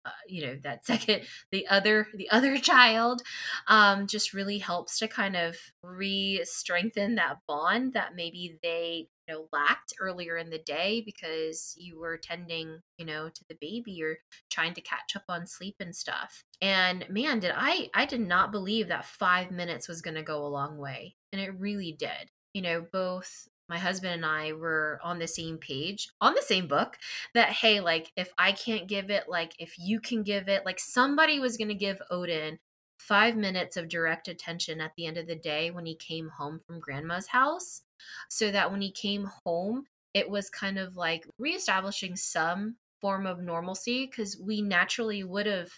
uh, 0.06 0.10
you 0.26 0.46
know 0.46 0.56
that 0.62 0.86
second 0.86 1.22
the 1.52 1.66
other 1.68 2.06
the 2.14 2.30
other 2.30 2.56
child 2.56 3.22
um, 3.68 4.06
just 4.06 4.32
really 4.32 4.58
helps 4.58 4.98
to 4.98 5.08
kind 5.08 5.36
of 5.36 5.56
re-strengthen 5.82 7.16
that 7.16 7.36
bond 7.46 7.92
that 7.92 8.14
maybe 8.14 8.58
they 8.62 9.06
know 9.30 9.48
lacked 9.52 9.94
earlier 10.00 10.36
in 10.36 10.50
the 10.50 10.58
day 10.58 11.02
because 11.04 11.74
you 11.78 11.98
were 11.98 12.16
tending 12.16 12.80
you 12.98 13.06
know 13.06 13.28
to 13.28 13.44
the 13.48 13.56
baby 13.60 14.02
or 14.02 14.18
trying 14.50 14.74
to 14.74 14.80
catch 14.80 15.16
up 15.16 15.24
on 15.28 15.46
sleep 15.46 15.76
and 15.80 15.94
stuff. 15.94 16.44
And 16.60 17.06
man 17.08 17.40
did 17.40 17.52
i 17.54 17.88
i 17.94 18.04
did 18.04 18.20
not 18.20 18.52
believe 18.52 18.88
that 18.88 19.04
five 19.04 19.50
minutes 19.50 19.88
was 19.88 20.02
going 20.02 20.16
to 20.16 20.22
go 20.22 20.44
a 20.44 20.48
long 20.48 20.78
way 20.78 21.16
and 21.32 21.40
it 21.40 21.58
really 21.58 21.92
did. 21.92 22.30
You 22.54 22.62
know 22.62 22.86
both 22.92 23.48
my 23.68 23.78
husband 23.78 24.12
and 24.12 24.26
I 24.26 24.52
were 24.52 24.98
on 25.04 25.20
the 25.20 25.28
same 25.28 25.56
page, 25.56 26.08
on 26.20 26.34
the 26.34 26.42
same 26.42 26.66
book, 26.66 26.96
that 27.34 27.50
hey, 27.50 27.78
like 27.78 28.10
if 28.16 28.32
I 28.36 28.50
can't 28.50 28.88
give 28.88 29.10
it, 29.10 29.28
like 29.28 29.54
if 29.60 29.78
you 29.78 30.00
can 30.00 30.24
give 30.24 30.48
it, 30.48 30.66
like 30.66 30.80
somebody 30.80 31.38
was 31.38 31.56
going 31.56 31.68
to 31.68 31.74
give 31.74 32.02
Odin 32.10 32.58
five 32.98 33.36
minutes 33.36 33.76
of 33.76 33.88
direct 33.88 34.28
attention 34.28 34.80
at 34.80 34.92
the 34.96 35.06
end 35.06 35.16
of 35.16 35.26
the 35.26 35.36
day 35.36 35.70
when 35.70 35.86
he 35.86 35.94
came 35.94 36.28
home 36.36 36.60
from 36.66 36.80
grandma's 36.80 37.28
house 37.28 37.82
so 38.28 38.50
that 38.50 38.70
when 38.70 38.80
he 38.80 38.90
came 38.92 39.28
home, 39.44 39.84
it 40.14 40.28
was 40.28 40.50
kind 40.50 40.78
of 40.78 40.96
like 40.96 41.26
reestablishing 41.38 42.16
some 42.16 42.76
form 43.00 43.26
of 43.26 43.40
normalcy 43.40 44.06
because 44.06 44.38
we 44.40 44.60
naturally 44.60 45.24
would 45.24 45.46
have, 45.46 45.70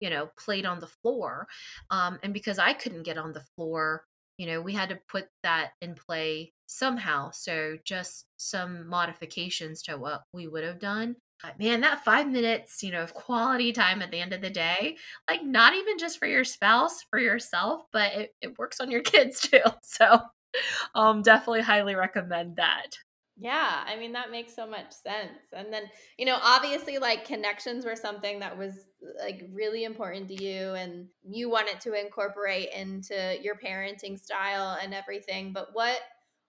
you 0.00 0.10
know, 0.10 0.28
played 0.38 0.66
on 0.66 0.80
the 0.80 0.86
floor. 0.86 1.46
Um, 1.90 2.18
and 2.22 2.32
because 2.32 2.58
I 2.58 2.72
couldn't 2.72 3.04
get 3.04 3.18
on 3.18 3.32
the 3.32 3.44
floor, 3.54 4.04
you 4.38 4.46
know, 4.46 4.60
we 4.60 4.74
had 4.74 4.90
to 4.90 4.98
put 5.08 5.28
that 5.42 5.70
in 5.80 5.94
play 5.94 6.52
somehow. 6.66 7.30
So 7.32 7.78
just 7.84 8.26
some 8.36 8.86
modifications 8.86 9.82
to 9.82 9.96
what 9.96 10.22
we 10.32 10.46
would 10.46 10.64
have 10.64 10.78
done. 10.78 11.16
But 11.42 11.58
man, 11.58 11.80
that 11.82 12.04
five 12.04 12.28
minutes, 12.28 12.82
you 12.82 12.90
know, 12.90 13.02
of 13.02 13.14
quality 13.14 13.72
time 13.72 14.00
at 14.02 14.10
the 14.10 14.20
end 14.20 14.32
of 14.32 14.40
the 14.40 14.50
day, 14.50 14.96
like 15.28 15.44
not 15.44 15.74
even 15.74 15.98
just 15.98 16.18
for 16.18 16.26
your 16.26 16.44
spouse, 16.44 17.02
for 17.10 17.18
yourself, 17.18 17.82
but 17.92 18.12
it, 18.14 18.30
it 18.40 18.58
works 18.58 18.80
on 18.80 18.90
your 18.90 19.00
kids 19.02 19.40
too. 19.40 19.60
So 19.82 20.20
um, 20.94 21.22
definitely 21.22 21.62
highly 21.62 21.94
recommend 21.94 22.56
that. 22.56 22.98
Yeah, 23.38 23.84
I 23.86 23.96
mean 23.96 24.12
that 24.12 24.30
makes 24.30 24.54
so 24.54 24.66
much 24.66 24.92
sense. 24.92 25.52
And 25.52 25.70
then, 25.70 25.90
you 26.16 26.24
know, 26.24 26.38
obviously 26.42 26.96
like 26.96 27.26
connections 27.26 27.84
were 27.84 27.96
something 27.96 28.38
that 28.40 28.56
was 28.56 28.86
like 29.20 29.46
really 29.52 29.84
important 29.84 30.28
to 30.28 30.42
you 30.42 30.72
and 30.72 31.08
you 31.22 31.50
wanted 31.50 31.78
to 31.82 31.92
incorporate 31.92 32.70
into 32.74 33.36
your 33.42 33.56
parenting 33.56 34.18
style 34.18 34.78
and 34.82 34.94
everything. 34.94 35.52
But 35.52 35.68
what 35.74 36.00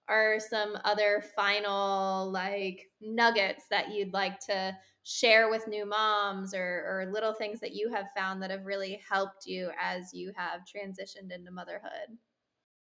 are 0.08 0.40
some 0.40 0.78
other 0.86 1.22
final 1.36 2.32
like 2.32 2.90
nuggets 3.02 3.64
that 3.70 3.92
you'd 3.92 4.14
like 4.14 4.40
to 4.40 4.78
share 5.04 5.50
with 5.50 5.68
new 5.68 5.86
moms 5.86 6.54
or, 6.54 6.86
or 6.88 7.12
little 7.12 7.34
things 7.34 7.60
that 7.60 7.76
you 7.76 7.92
have 7.92 8.08
found 8.16 8.42
that 8.42 8.52
have 8.52 8.66
really 8.66 9.02
helped 9.10 9.46
you 9.46 9.72
as 9.82 10.14
you 10.14 10.32
have 10.38 10.62
transitioned 10.62 11.34
into 11.34 11.52
motherhood? 11.52 12.18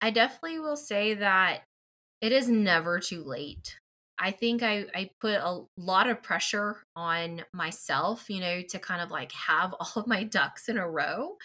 I 0.04 0.10
definitely 0.10 0.58
will 0.58 0.76
say 0.76 1.14
that 1.14 1.62
it 2.20 2.30
is 2.30 2.48
never 2.48 3.00
too 3.00 3.24
late 3.24 3.78
I 4.18 4.30
think 4.30 4.62
I, 4.62 4.86
I 4.94 5.10
put 5.20 5.34
a 5.34 5.62
lot 5.76 6.08
of 6.08 6.22
pressure 6.22 6.76
on 6.94 7.44
myself, 7.52 8.30
you 8.30 8.40
know, 8.40 8.62
to 8.68 8.78
kind 8.78 9.02
of 9.02 9.10
like 9.10 9.32
have 9.32 9.74
all 9.80 10.02
of 10.02 10.06
my 10.06 10.24
ducks 10.24 10.68
in 10.68 10.78
a 10.78 10.88
row. 10.88 11.36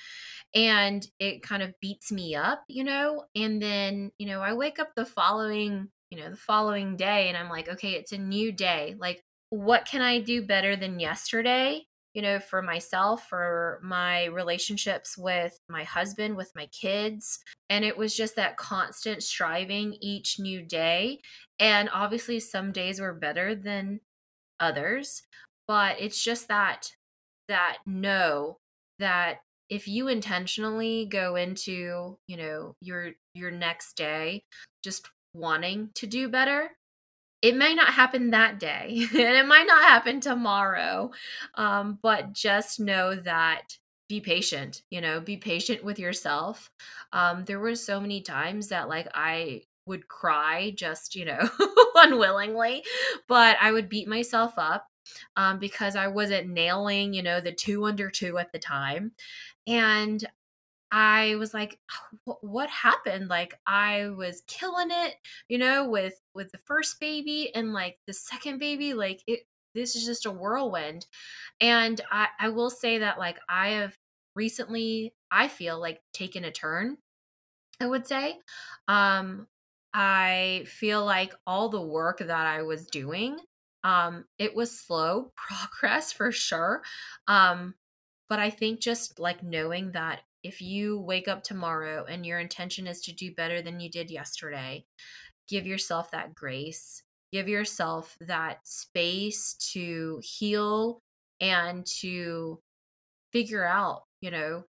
And 0.55 1.05
it 1.19 1.43
kind 1.43 1.63
of 1.63 1.73
beats 1.81 2.11
me 2.11 2.35
up, 2.35 2.63
you 2.67 2.83
know. 2.83 3.25
And 3.35 3.61
then, 3.61 4.11
you 4.17 4.27
know, 4.27 4.41
I 4.41 4.53
wake 4.53 4.79
up 4.79 4.91
the 4.95 5.05
following, 5.05 5.89
you 6.11 6.19
know, 6.19 6.29
the 6.29 6.37
following 6.37 6.95
day 6.95 7.29
and 7.29 7.37
I'm 7.37 7.49
like, 7.49 7.69
okay, 7.69 7.93
it's 7.93 8.11
a 8.11 8.17
new 8.17 8.51
day. 8.51 8.95
Like, 8.97 9.21
what 9.49 9.85
can 9.85 10.01
I 10.01 10.19
do 10.19 10.43
better 10.45 10.75
than 10.75 10.99
yesterday? 10.99 11.85
You 12.19 12.23
know, 12.23 12.39
for 12.39 12.61
myself, 12.61 13.29
for 13.29 13.79
my 13.81 14.25
relationships 14.25 15.17
with 15.17 15.57
my 15.69 15.85
husband, 15.85 16.35
with 16.35 16.51
my 16.53 16.67
kids. 16.67 17.39
And 17.69 17.85
it 17.85 17.97
was 17.97 18.13
just 18.13 18.35
that 18.35 18.57
constant 18.57 19.23
striving 19.23 19.95
each 20.01 20.37
new 20.37 20.61
day 20.61 21.21
and 21.59 21.89
obviously, 21.93 22.39
some 22.39 22.71
days 22.71 22.99
were 22.99 23.13
better 23.13 23.55
than 23.55 23.99
others, 24.59 25.23
but 25.67 25.99
it's 25.99 26.23
just 26.23 26.47
that 26.47 26.91
that 27.47 27.77
know 27.85 28.57
that 28.99 29.39
if 29.69 29.87
you 29.87 30.07
intentionally 30.07 31.07
go 31.11 31.35
into, 31.35 32.17
you 32.27 32.37
know, 32.37 32.75
your 32.81 33.11
your 33.33 33.51
next 33.51 33.95
day 33.97 34.43
just 34.83 35.09
wanting 35.33 35.89
to 35.95 36.07
do 36.07 36.29
better, 36.29 36.71
it 37.41 37.55
may 37.55 37.73
not 37.73 37.93
happen 37.93 38.31
that 38.31 38.59
day 38.59 39.05
and 39.11 39.19
it 39.19 39.45
might 39.45 39.67
not 39.67 39.83
happen 39.83 40.19
tomorrow. 40.19 41.11
Um, 41.55 41.99
but 42.01 42.33
just 42.33 42.79
know 42.79 43.15
that 43.15 43.77
be 44.07 44.19
patient, 44.19 44.81
you 44.89 45.01
know, 45.01 45.19
be 45.19 45.37
patient 45.37 45.83
with 45.83 45.99
yourself. 45.99 46.71
Um, 47.13 47.45
there 47.45 47.59
were 47.59 47.75
so 47.75 47.99
many 47.99 48.21
times 48.21 48.69
that 48.69 48.89
like 48.89 49.07
I 49.13 49.63
would 49.85 50.07
cry 50.07 50.71
just, 50.75 51.15
you 51.15 51.25
know, 51.25 51.49
unwillingly, 51.95 52.83
but 53.27 53.57
I 53.61 53.71
would 53.71 53.89
beat 53.89 54.07
myself 54.07 54.53
up 54.57 54.87
um, 55.35 55.59
because 55.59 55.95
I 55.95 56.07
wasn't 56.07 56.49
nailing, 56.49 57.13
you 57.13 57.23
know, 57.23 57.39
the 57.39 57.51
two 57.51 57.85
under 57.85 58.09
two 58.09 58.37
at 58.37 58.51
the 58.51 58.59
time. 58.59 59.11
And 59.67 60.25
I 60.91 61.35
was 61.35 61.53
like, 61.53 61.79
what 62.41 62.69
happened? 62.69 63.27
Like 63.27 63.53
I 63.67 64.09
was 64.09 64.41
killing 64.47 64.89
it, 64.91 65.15
you 65.47 65.57
know, 65.57 65.87
with 65.89 66.13
with 66.33 66.51
the 66.51 66.57
first 66.59 66.99
baby 66.99 67.53
and 67.53 67.73
like 67.73 67.97
the 68.07 68.13
second 68.13 68.59
baby, 68.59 68.93
like 68.93 69.21
it 69.27 69.41
this 69.75 69.95
is 69.95 70.05
just 70.05 70.25
a 70.25 70.31
whirlwind. 70.31 71.05
And 71.61 71.99
I, 72.11 72.27
I 72.39 72.49
will 72.49 72.69
say 72.69 72.99
that 72.99 73.19
like 73.19 73.39
I 73.47 73.69
have 73.69 73.95
recently, 74.35 75.13
I 75.31 75.47
feel 75.47 75.79
like 75.79 76.01
taken 76.13 76.43
a 76.45 76.51
turn, 76.51 76.97
I 77.79 77.87
would 77.87 78.07
say. 78.07 78.39
Um, 78.87 79.47
I 79.93 80.65
feel 80.67 81.05
like 81.05 81.33
all 81.47 81.69
the 81.69 81.81
work 81.81 82.19
that 82.19 82.31
I 82.31 82.61
was 82.63 82.87
doing, 82.87 83.37
um, 83.83 84.25
it 84.37 84.55
was 84.55 84.79
slow 84.79 85.31
progress 85.35 86.11
for 86.11 86.31
sure. 86.31 86.83
Um, 87.27 87.75
but 88.27 88.39
I 88.39 88.49
think 88.49 88.79
just 88.79 89.19
like 89.19 89.43
knowing 89.43 89.91
that 89.93 90.21
if 90.43 90.61
you 90.61 90.99
wake 90.99 91.27
up 91.27 91.43
tomorrow 91.43 92.05
and 92.05 92.25
your 92.25 92.39
intention 92.39 92.87
is 92.87 93.01
to 93.01 93.13
do 93.13 93.33
better 93.33 93.61
than 93.61 93.79
you 93.79 93.89
did 93.89 94.09
yesterday, 94.09 94.85
give 95.47 95.65
yourself 95.65 96.11
that 96.11 96.33
grace, 96.33 97.03
give 97.31 97.47
yourself 97.47 98.15
that 98.21 98.59
space 98.63 99.55
to 99.73 100.19
heal 100.23 101.01
and 101.41 101.85
to 101.85 102.59
figure 103.31 103.65
out, 103.65 104.03
you 104.21 104.31
know, 104.31 104.63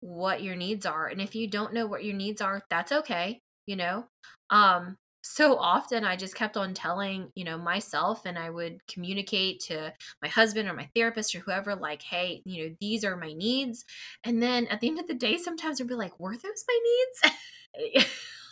what 0.00 0.42
your 0.42 0.56
needs 0.56 0.86
are. 0.86 1.06
And 1.06 1.20
if 1.20 1.34
you 1.34 1.48
don't 1.48 1.72
know 1.72 1.86
what 1.86 2.04
your 2.04 2.14
needs 2.14 2.40
are, 2.40 2.62
that's 2.70 2.92
okay, 2.92 3.40
you 3.66 3.76
know. 3.76 4.04
Um 4.50 4.96
so 5.26 5.56
often 5.58 6.04
I 6.04 6.16
just 6.16 6.34
kept 6.34 6.56
on 6.56 6.72
telling, 6.74 7.30
you 7.34 7.44
know, 7.44 7.58
myself 7.58 8.24
and 8.26 8.38
I 8.38 8.50
would 8.50 8.86
communicate 8.86 9.60
to 9.62 9.92
my 10.22 10.28
husband 10.28 10.68
or 10.68 10.74
my 10.74 10.88
therapist 10.94 11.34
or 11.34 11.40
whoever 11.40 11.74
like, 11.74 12.02
"Hey, 12.02 12.42
you 12.44 12.68
know, 12.70 12.76
these 12.80 13.04
are 13.04 13.16
my 13.16 13.32
needs." 13.32 13.84
And 14.24 14.42
then 14.42 14.66
at 14.68 14.80
the 14.80 14.88
end 14.88 15.00
of 15.00 15.06
the 15.08 15.14
day 15.14 15.36
sometimes 15.38 15.80
I'd 15.80 15.88
be 15.88 15.94
like, 15.94 16.18
"Were 16.20 16.36
those 16.36 16.64
my 16.68 16.78
needs?" 16.84 17.36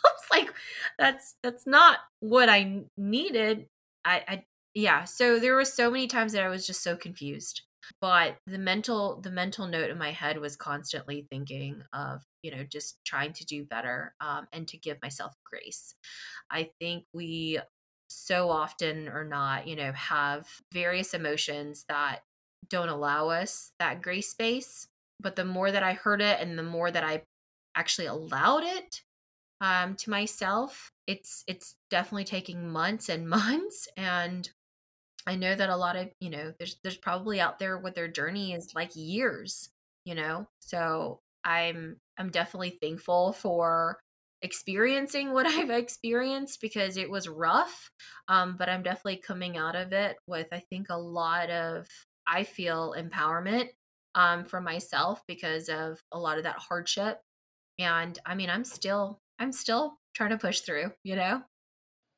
I 0.05 0.09
was 0.11 0.25
like, 0.31 0.53
"That's 0.99 1.35
that's 1.41 1.65
not 1.67 1.99
what 2.19 2.49
I 2.49 2.83
needed." 2.97 3.67
I 4.03 4.23
I 4.27 4.45
yeah, 4.73 5.05
so 5.05 5.39
there 5.39 5.55
were 5.55 5.65
so 5.65 5.89
many 5.89 6.07
times 6.07 6.33
that 6.33 6.43
I 6.43 6.49
was 6.49 6.67
just 6.67 6.83
so 6.83 6.97
confused 6.97 7.61
but 8.01 8.37
the 8.47 8.57
mental 8.57 9.21
the 9.21 9.31
mental 9.31 9.67
note 9.67 9.89
in 9.89 9.97
my 9.97 10.11
head 10.11 10.37
was 10.37 10.55
constantly 10.55 11.25
thinking 11.29 11.81
of 11.93 12.21
you 12.41 12.51
know 12.51 12.63
just 12.63 12.97
trying 13.05 13.33
to 13.33 13.45
do 13.45 13.65
better 13.65 14.13
um, 14.21 14.47
and 14.53 14.67
to 14.67 14.77
give 14.77 15.01
myself 15.01 15.33
grace. 15.49 15.95
I 16.51 16.69
think 16.79 17.05
we 17.13 17.59
so 18.07 18.49
often 18.49 19.07
or 19.07 19.23
not 19.23 19.67
you 19.67 19.75
know 19.75 19.91
have 19.93 20.47
various 20.71 21.13
emotions 21.13 21.85
that 21.89 22.19
don't 22.69 22.89
allow 22.89 23.29
us 23.29 23.71
that 23.79 24.01
grace 24.01 24.29
space 24.29 24.87
but 25.19 25.35
the 25.35 25.45
more 25.45 25.71
that 25.71 25.83
i 25.83 25.93
heard 25.93 26.21
it 26.21 26.39
and 26.39 26.57
the 26.57 26.63
more 26.63 26.91
that 26.91 27.03
i 27.03 27.21
actually 27.75 28.07
allowed 28.07 28.63
it 28.63 29.01
um, 29.61 29.95
to 29.95 30.09
myself 30.09 30.91
it's 31.07 31.43
it's 31.47 31.75
definitely 31.89 32.23
taking 32.23 32.69
months 32.69 33.09
and 33.09 33.27
months 33.29 33.87
and 33.97 34.49
I 35.27 35.35
know 35.35 35.55
that 35.55 35.69
a 35.69 35.75
lot 35.75 35.95
of, 35.95 36.09
you 36.19 36.29
know, 36.29 36.53
there's 36.57 36.77
there's 36.83 36.97
probably 36.97 37.39
out 37.39 37.59
there 37.59 37.77
what 37.77 37.95
their 37.95 38.07
journey 38.07 38.53
is 38.53 38.73
like 38.75 38.91
years, 38.95 39.69
you 40.05 40.15
know. 40.15 40.47
So 40.59 41.19
I'm 41.43 41.97
I'm 42.17 42.29
definitely 42.29 42.77
thankful 42.81 43.33
for 43.33 43.99
experiencing 44.41 45.33
what 45.33 45.45
I've 45.47 45.69
experienced 45.71 46.61
because 46.61 46.97
it 46.97 47.09
was 47.09 47.27
rough. 47.27 47.89
Um, 48.27 48.55
but 48.57 48.69
I'm 48.69 48.83
definitely 48.83 49.17
coming 49.17 49.57
out 49.57 49.75
of 49.75 49.93
it 49.93 50.17
with 50.27 50.47
I 50.51 50.59
think 50.69 50.87
a 50.89 50.97
lot 50.97 51.49
of 51.49 51.87
I 52.27 52.43
feel 52.43 52.95
empowerment 52.97 53.69
um, 54.15 54.45
for 54.45 54.61
myself 54.61 55.21
because 55.27 55.69
of 55.69 55.99
a 56.11 56.19
lot 56.19 56.37
of 56.37 56.43
that 56.43 56.57
hardship. 56.57 57.19
And 57.79 58.17
I 58.25 58.35
mean, 58.35 58.49
I'm 58.49 58.63
still 58.63 59.19
I'm 59.39 59.51
still 59.51 59.97
trying 60.13 60.29
to 60.29 60.37
push 60.37 60.61
through, 60.61 60.91
you 61.03 61.15
know. 61.15 61.41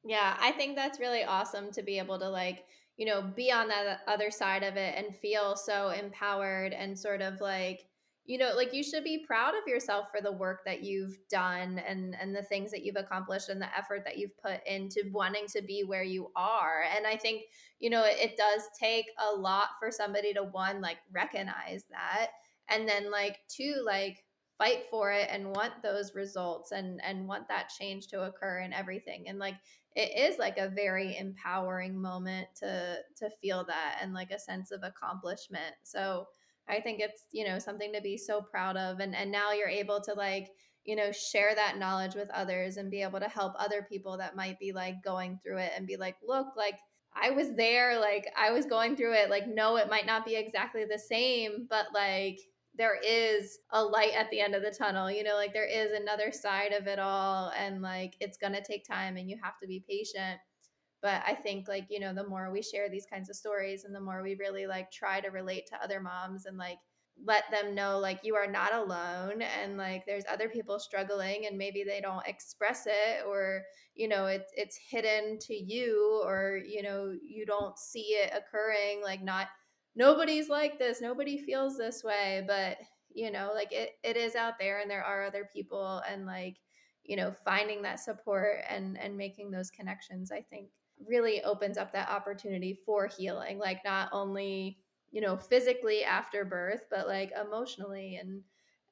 Yeah, 0.05 0.38
I 0.39 0.51
think 0.51 0.76
that's 0.76 0.99
really 0.99 1.24
awesome 1.24 1.72
to 1.72 1.84
be 1.84 1.97
able 1.97 2.20
to 2.20 2.30
like 2.30 2.66
you 2.97 3.05
know, 3.05 3.21
be 3.21 3.51
on 3.51 3.67
that 3.67 4.01
other 4.07 4.31
side 4.31 4.63
of 4.63 4.75
it 4.75 4.95
and 4.97 5.15
feel 5.15 5.55
so 5.55 5.89
empowered 5.89 6.73
and 6.73 6.97
sort 6.97 7.21
of 7.21 7.39
like, 7.39 7.85
you 8.25 8.37
know, 8.37 8.53
like 8.55 8.73
you 8.73 8.83
should 8.83 9.03
be 9.03 9.23
proud 9.25 9.53
of 9.53 9.67
yourself 9.67 10.07
for 10.11 10.19
the 10.19 10.31
work 10.31 10.65
that 10.65 10.83
you've 10.83 11.17
done 11.29 11.79
and 11.87 12.15
and 12.19 12.35
the 12.35 12.43
things 12.43 12.71
that 12.71 12.83
you've 12.83 12.97
accomplished 12.97 13.49
and 13.49 13.61
the 13.61 13.77
effort 13.77 14.03
that 14.03 14.17
you've 14.17 14.37
put 14.37 14.59
into 14.67 15.03
wanting 15.13 15.45
to 15.47 15.61
be 15.61 15.83
where 15.85 16.03
you 16.03 16.29
are. 16.35 16.83
And 16.95 17.07
I 17.07 17.15
think, 17.15 17.43
you 17.79 17.89
know, 17.89 18.03
it, 18.03 18.17
it 18.19 18.37
does 18.37 18.63
take 18.77 19.05
a 19.29 19.33
lot 19.33 19.69
for 19.79 19.91
somebody 19.91 20.33
to 20.33 20.43
one 20.43 20.81
like 20.81 20.97
recognize 21.13 21.85
that 21.91 22.31
and 22.69 22.87
then 22.87 23.11
like 23.11 23.39
two 23.47 23.81
like 23.85 24.23
fight 24.57 24.85
for 24.89 25.11
it 25.11 25.29
and 25.31 25.55
want 25.55 25.73
those 25.83 26.15
results 26.15 26.71
and 26.71 26.99
and 27.03 27.27
want 27.27 27.47
that 27.47 27.69
change 27.69 28.07
to 28.07 28.23
occur 28.23 28.59
and 28.59 28.73
everything 28.73 29.27
and 29.27 29.37
like 29.37 29.55
it 29.97 30.15
is 30.15 30.37
like 30.37 30.59
a 30.59 30.69
very 30.69 31.17
empowering 31.17 31.99
moment 31.99 32.47
to 32.55 32.97
to 33.17 33.29
feel 33.41 33.65
that 33.65 33.97
and 34.01 34.13
like 34.13 34.29
a 34.29 34.39
sense 34.39 34.71
of 34.71 34.83
accomplishment 34.83 35.73
so 35.83 36.25
i 36.69 36.79
think 36.79 36.99
it's 36.99 37.23
you 37.31 37.43
know 37.43 37.57
something 37.57 37.91
to 37.91 38.01
be 38.01 38.15
so 38.15 38.41
proud 38.41 38.77
of 38.77 38.99
and 38.99 39.15
and 39.15 39.31
now 39.31 39.51
you're 39.51 39.67
able 39.67 39.99
to 39.99 40.13
like 40.13 40.49
you 40.85 40.95
know 40.95 41.11
share 41.11 41.55
that 41.55 41.77
knowledge 41.77 42.13
with 42.13 42.29
others 42.29 42.77
and 42.77 42.91
be 42.91 43.01
able 43.01 43.19
to 43.19 43.27
help 43.27 43.53
other 43.57 43.85
people 43.89 44.17
that 44.17 44.35
might 44.35 44.59
be 44.59 44.71
like 44.71 45.03
going 45.03 45.39
through 45.43 45.57
it 45.57 45.71
and 45.75 45.87
be 45.87 45.97
like 45.97 46.15
look 46.25 46.47
like 46.55 46.75
I 47.19 47.31
was 47.31 47.55
there, 47.55 47.99
like 47.99 48.27
I 48.37 48.51
was 48.51 48.67
going 48.67 48.95
through 48.95 49.13
it. 49.13 49.31
Like, 49.31 49.47
no, 49.47 49.77
it 49.77 49.89
might 49.89 50.05
not 50.05 50.23
be 50.23 50.35
exactly 50.35 50.85
the 50.85 50.99
same, 50.99 51.65
but 51.67 51.87
like 51.91 52.37
there 52.78 52.99
is 53.05 53.59
a 53.71 53.84
light 53.84 54.13
at 54.15 54.30
the 54.30 54.39
end 54.39 54.55
of 54.55 54.61
the 54.61 54.71
tunnel 54.71 55.09
you 55.09 55.23
know 55.23 55.36
like 55.36 55.53
there 55.53 55.67
is 55.67 55.91
another 55.91 56.32
side 56.32 56.71
of 56.73 56.88
it 56.88 56.99
all 56.99 57.51
and 57.57 57.82
like 57.82 58.15
it's 58.19 58.38
going 58.38 58.53
to 58.53 58.63
take 58.63 58.86
time 58.86 59.17
and 59.17 59.30
you 59.30 59.38
have 59.41 59.57
to 59.61 59.67
be 59.67 59.84
patient. 59.88 60.39
But 61.01 61.21
i 61.28 61.34
think 61.34 61.67
like 61.67 61.86
you 61.89 61.99
know 61.99 62.13
the 62.13 62.28
more 62.28 62.51
we 62.51 62.61
share 62.61 62.89
these 62.89 63.05
kinds 63.05 63.30
of 63.30 63.36
stories 63.36 63.84
and 63.84 63.93
the 63.95 63.99
more 64.01 64.23
we 64.23 64.36
really 64.36 64.67
like 64.67 64.91
try 64.91 65.21
to 65.21 65.30
relate 65.30 65.67
to 65.67 65.84
other 65.84 65.99
moms 65.99 66.45
and 66.45 66.57
like 66.57 66.80
let 67.25 67.49
them 67.51 67.73
know 67.73 67.97
like 67.99 68.19
you 68.23 68.36
are 68.36 68.49
not 68.49 68.73
alone 68.73 69.41
and 69.41 69.78
like 69.78 70.05
there's 70.05 70.23
other 70.30 70.49
people 70.49 70.80
struggling 70.80 71.45
and 71.47 71.57
maybe 71.57 71.84
they 71.84 71.99
don't 71.99 72.25
express 72.28 72.86
it 72.86 73.25
or 73.28 73.63
you 73.95 74.07
know 74.07 74.28
it's 74.28 74.51
it's 74.55 74.78
hidden 74.89 75.38
to 75.39 75.53
you 75.53 76.21
or 76.25 76.59
you 76.65 76.84
know 76.84 77.13
you 77.23 77.45
don't 77.45 77.78
see 77.78 78.13
it 78.13 78.32
occurring 78.36 79.01
like 79.03 79.23
not 79.23 79.47
nobody's 79.97 80.49
like 80.49 80.79
this 80.79 81.01
nobody 81.01 81.37
feels 81.37 81.77
this 81.77 82.03
way 82.03 82.43
but 82.47 82.77
you 83.13 83.31
know 83.31 83.51
like 83.55 83.73
it, 83.73 83.91
it 84.03 84.17
is 84.17 84.35
out 84.35 84.55
there 84.59 84.79
and 84.81 84.91
there 84.91 85.03
are 85.03 85.25
other 85.25 85.49
people 85.53 86.01
and 86.09 86.25
like 86.25 86.57
you 87.03 87.15
know 87.17 87.31
finding 87.31 87.81
that 87.81 87.99
support 87.99 88.57
and 88.69 88.97
and 88.99 89.17
making 89.17 89.51
those 89.51 89.71
connections 89.71 90.31
i 90.31 90.41
think 90.41 90.69
really 91.07 91.43
opens 91.43 91.77
up 91.77 91.93
that 91.93 92.09
opportunity 92.09 92.73
for 92.85 93.07
healing 93.07 93.59
like 93.59 93.79
not 93.85 94.09
only 94.13 94.79
you 95.11 95.21
know 95.21 95.37
physically 95.37 96.03
after 96.03 96.45
birth 96.45 96.83
but 96.91 97.07
like 97.07 97.31
emotionally 97.39 98.17
and 98.17 98.43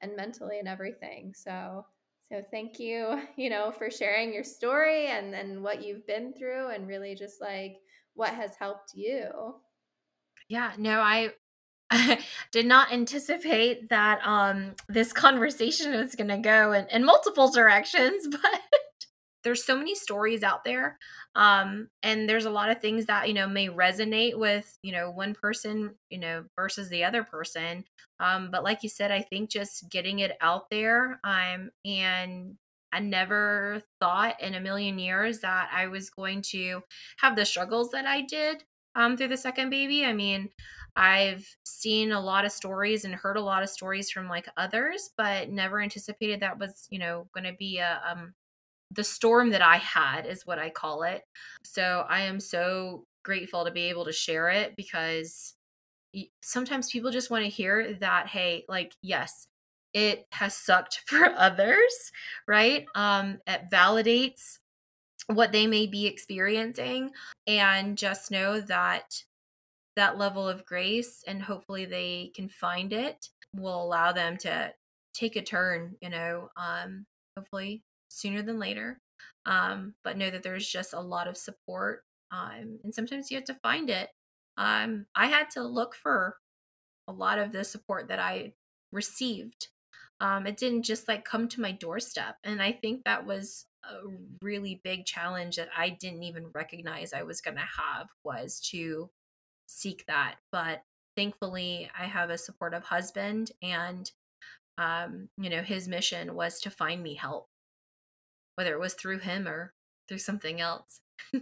and 0.01 0.15
mentally 0.15 0.59
and 0.59 0.67
everything 0.67 1.33
so 1.35 1.85
So 2.31 2.41
thank 2.51 2.79
you, 2.79 3.21
you 3.37 3.49
know, 3.49 3.71
for 3.71 3.91
sharing 3.91 4.33
your 4.33 4.43
story 4.43 5.07
and 5.07 5.35
and 5.35 5.61
what 5.63 5.83
you've 5.85 6.07
been 6.07 6.33
through 6.33 6.69
and 6.69 6.87
really 6.87 7.15
just 7.15 7.39
like 7.41 7.77
what 8.15 8.33
has 8.33 8.55
helped 8.57 8.93
you. 8.95 9.55
Yeah, 10.49 10.73
no, 10.77 10.99
I 10.99 11.31
did 12.51 12.65
not 12.65 12.91
anticipate 12.91 13.89
that 13.89 14.19
um 14.25 14.75
this 14.89 15.13
conversation 15.13 15.91
was 15.93 16.15
going 16.15 16.29
to 16.29 16.37
go 16.37 16.73
in, 16.73 16.87
in 16.89 17.05
multiple 17.05 17.51
directions, 17.51 18.27
but 18.31 18.61
there's 19.43 19.63
so 19.65 19.77
many 19.77 19.95
stories 19.95 20.43
out 20.43 20.63
there 20.65 20.97
um 21.35 21.87
and 22.03 22.27
there's 22.27 22.45
a 22.45 22.49
lot 22.49 22.69
of 22.69 22.81
things 22.81 23.05
that 23.05 23.27
you 23.27 23.33
know 23.33 23.47
may 23.47 23.69
resonate 23.69 24.37
with 24.37 24.77
you 24.83 24.91
know 24.91 25.11
one 25.11 25.35
person 25.35 25.93
you 26.09 26.19
know 26.19 26.43
versus 26.57 26.89
the 26.89 27.03
other 27.03 27.23
person 27.23 27.83
um 28.19 28.49
but 28.51 28.63
like 28.63 28.83
you 28.83 28.89
said 28.89 29.11
i 29.11 29.21
think 29.21 29.49
just 29.49 29.89
getting 29.91 30.19
it 30.19 30.33
out 30.41 30.69
there 30.71 31.19
um 31.23 31.69
and 31.85 32.55
I 32.93 32.99
never 32.99 33.81
thought 33.99 34.41
in 34.41 34.55
a 34.55 34.61
million 34.61 34.97
years 34.99 35.39
that 35.41 35.69
I 35.73 35.87
was 35.87 36.09
going 36.09 36.41
to 36.51 36.81
have 37.17 37.35
the 37.35 37.45
struggles 37.45 37.91
that 37.91 38.05
I 38.05 38.21
did 38.21 38.63
um, 38.95 39.17
through 39.17 39.29
the 39.29 39.37
second 39.37 39.69
baby. 39.69 40.05
I 40.05 40.13
mean, 40.13 40.49
I've 40.95 41.47
seen 41.63 42.11
a 42.11 42.19
lot 42.19 42.45
of 42.45 42.51
stories 42.51 43.05
and 43.05 43.13
heard 43.13 43.37
a 43.37 43.41
lot 43.41 43.63
of 43.63 43.69
stories 43.69 44.09
from 44.09 44.29
like 44.29 44.47
others, 44.57 45.11
but 45.17 45.49
never 45.49 45.81
anticipated 45.81 46.39
that 46.39 46.57
was, 46.57 46.87
you 46.89 46.99
know, 46.99 47.27
going 47.33 47.43
to 47.43 47.57
be 47.57 47.79
a 47.79 48.01
um, 48.09 48.33
the 48.91 49.03
storm 49.03 49.49
that 49.49 49.61
I 49.61 49.77
had 49.77 50.25
is 50.25 50.45
what 50.45 50.59
I 50.59 50.69
call 50.69 51.03
it. 51.03 51.23
So 51.63 52.05
I 52.07 52.21
am 52.21 52.39
so 52.39 53.05
grateful 53.23 53.65
to 53.65 53.71
be 53.71 53.89
able 53.89 54.05
to 54.05 54.13
share 54.13 54.49
it 54.49 54.75
because 54.77 55.53
sometimes 56.41 56.91
people 56.91 57.11
just 57.11 57.29
want 57.29 57.43
to 57.43 57.49
hear 57.49 57.93
that 57.99 58.27
hey, 58.27 58.63
like 58.69 58.93
yes, 59.01 59.47
it 59.93 60.25
has 60.31 60.55
sucked 60.55 61.01
for 61.07 61.33
others, 61.37 62.11
right? 62.47 62.85
Um 62.95 63.39
it 63.47 63.63
validates 63.71 64.59
what 65.28 65.51
they 65.51 65.67
may 65.67 65.88
be 65.88 66.05
experiencing 66.05 67.11
and 67.47 67.97
just 67.97 68.32
know 68.32 68.61
that 68.61 69.23
that 69.95 70.17
level 70.17 70.47
of 70.47 70.65
grace 70.65 71.23
and 71.26 71.41
hopefully 71.41 71.86
they 71.86 72.32
can 72.36 72.49
find 72.49 72.93
it 72.93 73.30
will 73.55 73.82
allow 73.82 74.11
them 74.11 74.38
to 74.38 74.71
take 75.13 75.36
a 75.36 75.41
turn, 75.41 75.95
you 76.01 76.09
know, 76.09 76.49
um 76.57 77.05
hopefully 77.38 77.84
sooner 78.09 78.41
than 78.41 78.59
later. 78.59 78.99
Um, 79.45 79.93
but 80.03 80.17
know 80.17 80.30
that 80.30 80.43
there's 80.43 80.67
just 80.67 80.93
a 80.93 80.99
lot 80.99 81.28
of 81.28 81.38
support. 81.38 82.03
Um, 82.32 82.80
and 82.84 82.93
sometimes 82.93 83.30
you 83.30 83.38
have 83.38 83.45
to 83.45 83.59
find 83.61 83.89
it. 83.89 84.09
Um, 84.57 85.05
I 85.15 85.28
had 85.28 85.49
to 85.51 85.63
look 85.63 85.95
for 85.95 86.38
a 87.07 87.11
lot 87.11 87.39
of 87.39 87.51
the 87.51 87.63
support 87.63 88.07
that 88.07 88.19
I 88.19 88.53
received. 88.91 89.67
Um, 90.21 90.47
it 90.47 90.57
didn't 90.57 90.84
just 90.84 91.07
like 91.07 91.26
come 91.26 91.47
to 91.49 91.61
my 91.61 91.71
doorstep. 91.71 92.38
And 92.43 92.61
I 92.61 92.71
think 92.71 93.03
that 93.03 93.26
was 93.26 93.65
a 93.89 94.07
really 94.41 94.81
big 94.83 95.05
challenge 95.05 95.55
that 95.57 95.69
I 95.75 95.89
didn't 95.89 96.23
even 96.23 96.47
recognize 96.53 97.13
I 97.13 97.23
was 97.23 97.41
going 97.41 97.57
to 97.57 97.61
have 97.61 98.07
was 98.23 98.59
to 98.71 99.09
seek 99.67 100.05
that. 100.07 100.36
But 100.51 100.83
thankfully, 101.15 101.89
I 101.97 102.05
have 102.05 102.29
a 102.29 102.38
supportive 102.38 102.83
husband, 102.83 103.51
and 103.61 104.09
um, 104.77 105.29
you 105.38 105.49
know, 105.49 105.61
his 105.61 105.88
mission 105.88 106.36
was 106.36 106.59
to 106.61 106.69
find 106.69 107.01
me 107.01 107.15
help 107.15 107.47
whether 108.55 108.73
it 108.73 108.79
was 108.79 108.93
through 108.93 109.19
him 109.19 109.47
or 109.47 109.73
through 110.07 110.17
something 110.17 110.61
else. 110.61 111.01
yeah. 111.33 111.41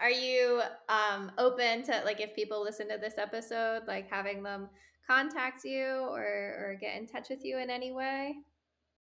Are 0.00 0.10
you 0.10 0.60
um, 0.88 1.32
open 1.38 1.82
to 1.84 2.02
like 2.04 2.20
if 2.20 2.34
people 2.34 2.62
listen 2.62 2.88
to 2.88 2.98
this 2.98 3.18
episode, 3.18 3.82
like 3.86 4.10
having 4.10 4.42
them 4.42 4.68
contact 5.06 5.64
you 5.64 5.86
or 5.86 6.20
or 6.20 6.78
get 6.80 6.96
in 6.96 7.06
touch 7.06 7.28
with 7.30 7.44
you 7.44 7.58
in 7.58 7.70
any 7.70 7.92
way? 7.92 8.36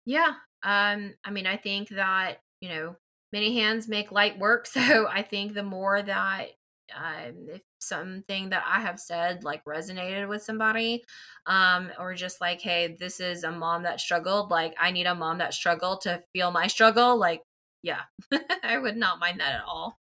Yeah. 0.06 0.34
Um, 0.64 1.14
I 1.24 1.32
mean, 1.32 1.46
I 1.46 1.58
think 1.58 1.90
that, 1.90 2.38
you 2.62 2.70
know, 2.70 2.96
many 3.32 3.56
hands 3.60 3.88
make 3.88 4.12
light 4.12 4.40
work. 4.40 4.68
So 4.74 5.08
I 5.08 5.22
think 5.22 5.54
the 5.54 5.64
more 5.64 6.02
that 6.02 6.48
um, 6.96 7.48
if 7.50 7.62
something 7.80 8.50
that 8.50 8.64
I 8.68 8.82
have 8.82 9.00
said 9.00 9.44
like 9.44 9.64
resonated 9.66 10.28
with 10.28 10.44
somebody, 10.44 11.04
um, 11.46 11.92
or 12.00 12.14
just 12.14 12.42
like, 12.42 12.62
hey, 12.62 12.96
this 13.00 13.20
is 13.20 13.44
a 13.44 13.52
mom 13.52 13.84
that 13.84 14.00
struggled, 14.00 14.52
like 14.52 14.76
I 14.80 14.92
need 14.92 15.06
a 15.06 15.16
mom 15.16 15.40
that 15.40 15.54
struggled 15.54 16.02
to 16.02 16.22
feel 16.34 16.52
my 16.52 16.68
struggle, 16.68 17.18
like, 17.18 17.42
yeah, 17.82 18.02
I 18.64 18.78
would 18.78 18.98
not 18.98 19.20
mind 19.20 19.40
that 19.40 19.56
at 19.56 19.64
all. 19.68 19.98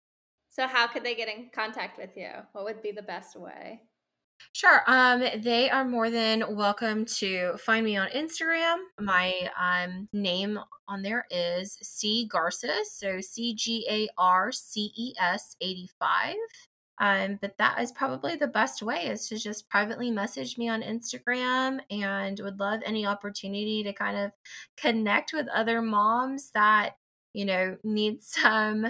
So, 0.50 0.66
how 0.68 0.88
could 0.88 1.04
they 1.04 1.14
get 1.14 1.28
in 1.28 1.50
contact 1.54 1.98
with 2.00 2.16
you? 2.16 2.30
What 2.54 2.64
would 2.64 2.82
be 2.82 2.92
the 2.92 3.04
best 3.04 3.36
way? 3.36 3.82
Sure. 4.54 4.82
Um, 4.88 5.24
they 5.42 5.70
are 5.70 5.86
more 5.86 6.10
than 6.10 6.56
welcome 6.56 7.06
to 7.06 7.58
find 7.58 7.86
me 7.86 7.98
on 7.98 8.10
Instagram. 8.10 8.78
My 9.00 9.50
um 9.60 10.08
name 10.14 10.60
on 10.88 11.02
there 11.02 11.26
is 11.30 11.78
C 11.82 12.28
Garces, 12.28 12.92
so 12.92 13.22
C 13.22 13.54
G 13.54 13.86
A 13.90 14.08
R 14.18 14.52
C 14.52 14.92
E 14.96 15.14
S 15.20 15.56
85. 15.62 16.36
Um, 17.00 17.38
but 17.42 17.58
that 17.60 17.80
is 17.80 17.92
probably 17.92 18.36
the 18.36 18.48
best 18.48 18.82
way 18.82 19.06
is 19.08 19.28
to 19.30 19.38
just 19.38 19.70
privately 19.70 20.10
message 20.10 20.58
me 20.58 20.68
on 20.70 20.82
Instagram 20.82 21.80
and 21.92 22.40
would 22.40 22.60
love 22.60 22.82
any 22.86 23.06
opportunity 23.06 23.84
to 23.84 23.94
kind 23.94 24.18
of 24.18 24.32
connect 24.78 25.32
with 25.34 25.48
other 25.50 25.82
moms 25.82 26.50
that, 26.56 26.96
you 27.34 27.46
know, 27.46 27.78
need 27.84 28.24
some 28.24 28.88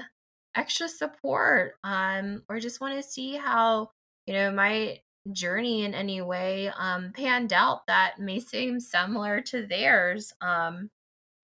extra 0.56 0.88
support 0.88 1.76
um, 1.84 2.43
or 2.50 2.60
just 2.60 2.80
want 2.82 2.95
to 2.95 3.04
see 3.04 3.36
how, 3.36 3.89
you 4.26 4.34
know, 4.34 4.52
my 4.52 5.00
journey 5.34 5.84
in 5.84 5.93
any 5.93 6.21
way 6.21 6.71
um, 6.78 7.11
panned 7.13 7.53
out 7.53 7.88
that 7.88 8.19
may 8.19 8.39
seem 8.39 8.80
similar 8.80 9.41
to 9.41 9.65
theirs. 9.65 10.34
Um, 10.41 10.89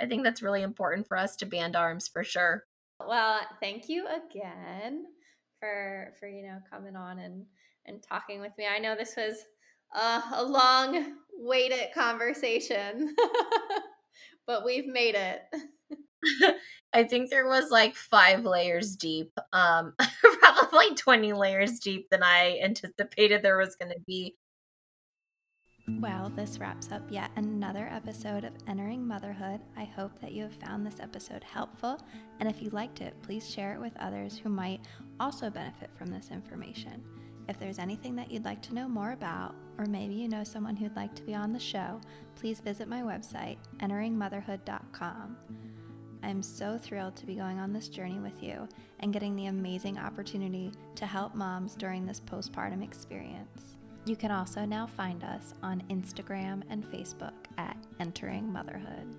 I 0.01 0.05
think 0.05 0.23
that's 0.23 0.41
really 0.41 0.61
important 0.61 1.07
for 1.07 1.17
us 1.17 1.36
to 1.38 1.45
band 1.45 1.75
arms 1.75 2.07
for 2.07 2.23
sure. 2.23 2.65
Well, 2.99 3.41
thank 3.59 3.89
you 3.89 4.05
again 4.07 5.05
for 5.59 6.13
for 6.19 6.27
you 6.27 6.43
know 6.43 6.59
coming 6.69 6.95
on 6.95 7.19
and 7.19 7.45
and 7.86 8.01
talking 8.01 8.41
with 8.41 8.51
me. 8.57 8.65
I 8.67 8.79
know 8.79 8.95
this 8.95 9.15
was 9.15 9.38
uh, 9.95 10.21
a 10.36 10.43
long 10.43 11.15
waited 11.38 11.93
conversation, 11.93 13.15
but 14.47 14.65
we've 14.65 14.88
made 14.88 15.15
it. 15.15 15.41
I 16.93 17.03
think 17.03 17.30
there 17.30 17.47
was 17.47 17.71
like 17.71 17.95
five 17.95 18.45
layers 18.45 18.95
deep, 18.95 19.32
um, 19.51 19.93
probably 20.39 20.93
20 20.95 21.34
layers 21.34 21.80
deep 21.80 22.07
than 22.11 22.21
I 22.21 22.59
anticipated 22.63 23.41
there 23.41 23.57
was 23.57 23.76
going 23.76 23.91
to 23.91 23.99
be. 24.05 24.36
Well, 25.99 26.32
this 26.34 26.59
wraps 26.59 26.91
up 26.91 27.01
yet 27.09 27.32
another 27.36 27.89
episode 27.91 28.45
of 28.45 28.53
Entering 28.67 29.05
Motherhood. 29.05 29.59
I 29.76 29.84
hope 29.84 30.17
that 30.21 30.32
you 30.32 30.43
have 30.43 30.53
found 30.53 30.86
this 30.86 31.01
episode 31.01 31.43
helpful, 31.43 31.99
and 32.39 32.47
if 32.47 32.61
you 32.61 32.69
liked 32.69 33.01
it, 33.01 33.21
please 33.21 33.49
share 33.49 33.74
it 33.74 33.82
with 33.82 33.91
others 33.99 34.38
who 34.38 34.49
might 34.49 34.80
also 35.19 35.49
benefit 35.49 35.89
from 35.97 36.07
this 36.07 36.30
information. 36.32 37.03
If 37.49 37.59
there's 37.59 37.80
anything 37.80 38.15
that 38.15 38.32
you'd 38.32 38.45
like 38.45 38.61
to 38.61 38.74
know 38.74 38.88
more 38.88 39.11
about, 39.11 39.55
or 39.78 39.86
maybe 39.86 40.13
you 40.13 40.30
know 40.30 40.45
someone 40.45 40.78
who'd 40.78 40.95
like 40.95 41.15
to 41.15 41.24
be 41.24 41.36
on 41.36 41.51
the 41.51 41.59
show, 41.59 41.99
please 42.36 42.61
visit 42.61 42.88
my 42.88 43.01
website, 43.01 43.57
enteringmotherhood.com. 43.80 45.38
I'm 46.24 46.41
so 46.41 46.78
thrilled 46.78 47.15
to 47.17 47.26
be 47.26 47.36
going 47.36 47.59
on 47.59 47.74
this 47.74 47.89
journey 47.89 48.19
with 48.19 48.41
you 48.41 48.67
and 49.01 49.11
getting 49.11 49.36
the 49.36 49.47
amazing 49.47 49.97
opportunity 49.97 50.71
to 50.95 51.05
help 51.05 51.36
moms 51.36 51.76
during 51.76 52.05
this 52.05 52.21
postpartum 52.21 52.82
experience. 52.82 53.76
You 54.05 54.15
can 54.15 54.32
also 54.32 54.65
now 54.65 54.88
find 54.88 55.24
us 55.24 55.53
on 55.61 55.84
Instagram 55.89 56.63
and 56.69 56.86
Facebook 56.86 57.34
at 57.57 57.78
Entering 57.99 58.51
Motherhood. 58.51 59.15